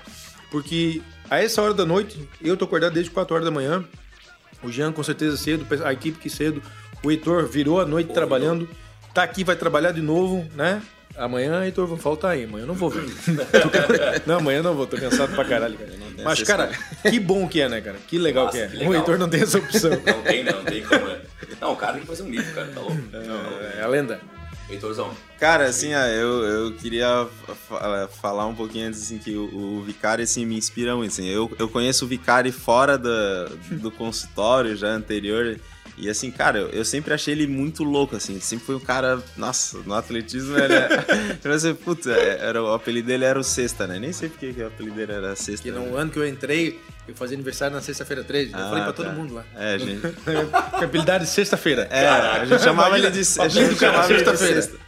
[0.51, 1.01] Porque
[1.31, 3.82] a essa hora da noite, eu tô acordado desde 4 horas da manhã.
[4.62, 6.62] O Jean, com certeza, cedo, a equipe que cedo.
[7.03, 8.69] O Heitor virou a noite trabalhando.
[9.15, 10.82] Tá aqui, vai trabalhar de novo, né?
[11.16, 12.45] Amanhã, Heitor, vou faltar aí.
[12.45, 13.05] Amanhã eu não vou ver.
[14.27, 14.86] não, amanhã eu não vou.
[14.86, 15.93] Tô cansado pra caralho, cara.
[16.24, 16.70] Mas, cara,
[17.09, 17.97] que bom que é, né, cara?
[18.07, 18.69] Que legal Nossa, que é.
[18.69, 18.93] que legal.
[18.93, 19.91] O Heitor não tem essa opção.
[19.91, 21.05] Não tem, não, não tem como.
[21.07, 21.20] né?
[21.61, 22.99] Não, o cara tem que fazer um livro, cara, tá louco?
[23.78, 24.20] É a lenda.
[24.69, 25.11] Heitorzão.
[25.39, 27.27] Cara, assim, eu, eu queria
[27.69, 31.28] fa- falar um pouquinho antes, assim, que o, o Vicari, assim, me inspira muito, assim.
[31.28, 35.61] Eu, eu conheço o Vicari fora da, do consultório, já anterior,
[35.96, 38.32] e assim, cara, eu, eu sempre achei ele muito louco, assim.
[38.32, 40.88] Ele sempre foi um cara, nossa, no atletismo ele é...
[41.40, 43.98] tipo assim, puta, era, o apelido dele era o Sexta, né?
[43.98, 45.62] Nem sei porque que o apelido dele era Sexta.
[45.62, 45.78] Que né?
[45.78, 48.52] no ano que eu entrei, eu fazia aniversário na sexta-feira 13.
[48.52, 49.12] eu Ah, falei pra todo tá.
[49.12, 49.44] mundo lá.
[49.56, 50.00] É, gente...
[51.20, 51.86] De sexta-feira.
[51.90, 54.62] É, a gente chamava ele de, a gente chamava ele de sexta-feira.
[54.62, 54.78] sexta.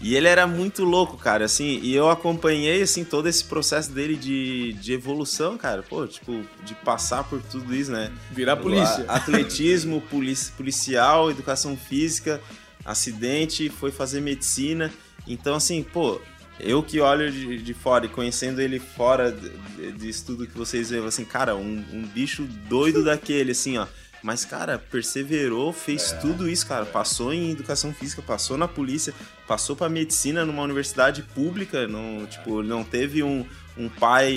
[0.00, 4.14] E ele era muito louco, cara, assim, e eu acompanhei, assim, todo esse processo dele
[4.14, 8.12] de, de evolução, cara, pô, tipo, de passar por tudo isso, né?
[8.30, 9.04] Virar polícia.
[9.08, 12.40] A- Atletismo, polici- policial, educação física,
[12.84, 14.92] acidente, foi fazer medicina,
[15.26, 16.20] então, assim, pô,
[16.60, 20.90] eu que olho de, de fora e conhecendo ele fora de- disso tudo que vocês
[20.90, 23.86] veem, assim, cara, um, um bicho doido daquele, assim, ó.
[24.22, 26.84] Mas, cara, perseverou, fez tudo isso, cara.
[26.84, 29.14] Passou em educação física, passou na polícia,
[29.46, 31.86] passou pra medicina numa universidade pública.
[31.86, 33.46] Não, tipo, não teve um,
[33.76, 34.32] um pai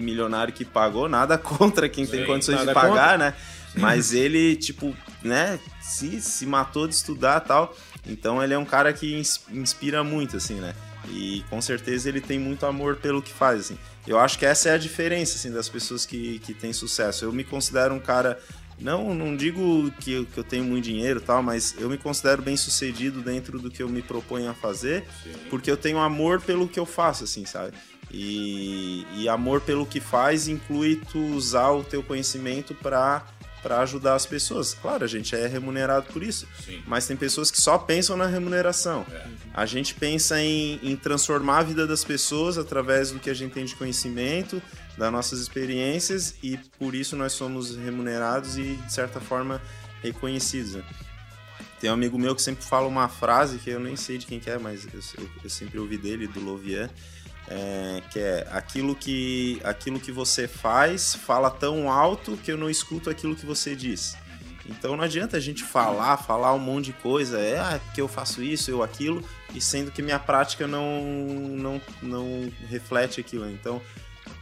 [0.00, 3.34] milionário que pagou, nada contra quem tem Sim, condições de pagar, né?
[3.74, 7.74] Mas ele, tipo, né, se, se matou de estudar tal.
[8.06, 10.74] Então ele é um cara que ins- inspira muito, assim, né?
[11.08, 13.78] E com certeza ele tem muito amor pelo que faz, assim.
[14.06, 17.24] Eu acho que essa é a diferença, assim, das pessoas que, que têm sucesso.
[17.24, 18.38] Eu me considero um cara
[18.82, 21.96] não, não digo que, eu- que eu tenho muito dinheiro e tal, mas eu me
[21.98, 25.04] considero bem sucedido dentro do que eu me proponho a fazer,
[25.48, 27.72] porque eu tenho amor pelo que eu faço, assim, sabe?
[28.10, 33.24] E, e amor pelo que faz inclui tu usar o teu conhecimento para
[33.62, 34.74] para ajudar as pessoas.
[34.74, 36.82] Claro, a gente é remunerado por isso, Sim.
[36.84, 39.06] mas tem pessoas que só pensam na remuneração.
[39.54, 43.52] A gente pensa em, em transformar a vida das pessoas através do que a gente
[43.52, 44.60] tem de conhecimento,
[44.96, 49.60] das nossas experiências, e por isso nós somos remunerados e, de certa forma,
[50.02, 50.74] reconhecidos.
[50.74, 50.84] né?
[51.80, 54.38] Tem um amigo meu que sempre fala uma frase que eu nem sei de quem
[54.38, 55.00] que é, mas eu,
[55.42, 56.88] eu- sempre ouvi dele, do Lovian,
[57.48, 62.70] é, que é aquilo que, aquilo que você faz fala tão alto que eu não
[62.70, 64.16] escuto aquilo que você diz.
[64.64, 68.06] Então não adianta a gente falar, falar um monte de coisa, é ah, porque eu
[68.06, 73.50] faço isso, eu aquilo, e sendo que minha prática não, não, não reflete aquilo.
[73.50, 73.82] Então,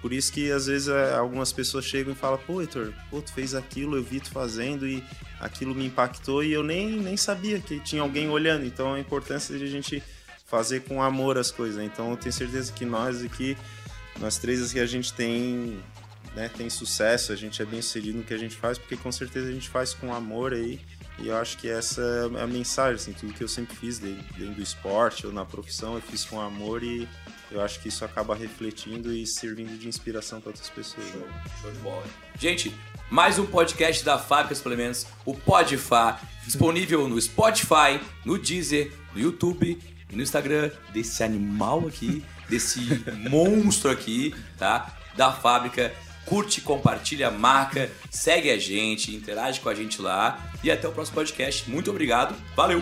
[0.00, 3.32] por isso que às vezes é, algumas pessoas chegam e falam, pô, Heitor, pô, tu
[3.32, 5.04] fez aquilo, eu vi tu fazendo e
[5.38, 8.64] aquilo me impactou e eu nem, nem sabia que tinha alguém olhando.
[8.64, 10.02] Então a importância de a gente
[10.46, 11.76] fazer com amor as coisas.
[11.76, 11.84] né?
[11.84, 13.56] Então eu tenho certeza que nós aqui,
[14.18, 15.78] nós três aqui, a gente tem,
[16.34, 19.12] né, tem sucesso, a gente é bem sucedido no que a gente faz, porque com
[19.12, 20.80] certeza a gente faz com amor aí.
[21.18, 24.54] E eu acho que essa é a mensagem, assim, tudo que eu sempre fiz dentro
[24.54, 27.06] do esporte ou na profissão, eu fiz com amor e
[27.50, 31.06] eu acho que isso acaba refletindo e servindo de inspiração para outras pessoas.
[31.06, 31.42] né?
[31.60, 32.04] Show de bola.
[32.38, 32.74] Gente,
[33.10, 39.78] mais um podcast da Fábrica Suplementos, o Podfá, disponível no Spotify, no Deezer, no YouTube
[40.10, 42.80] e no Instagram desse animal aqui, desse
[43.28, 44.96] monstro aqui, tá?
[45.16, 45.92] Da fábrica.
[46.26, 51.16] Curte, compartilha, marca, segue a gente, interage com a gente lá e até o próximo
[51.16, 51.68] podcast.
[51.68, 52.80] Muito obrigado, valeu!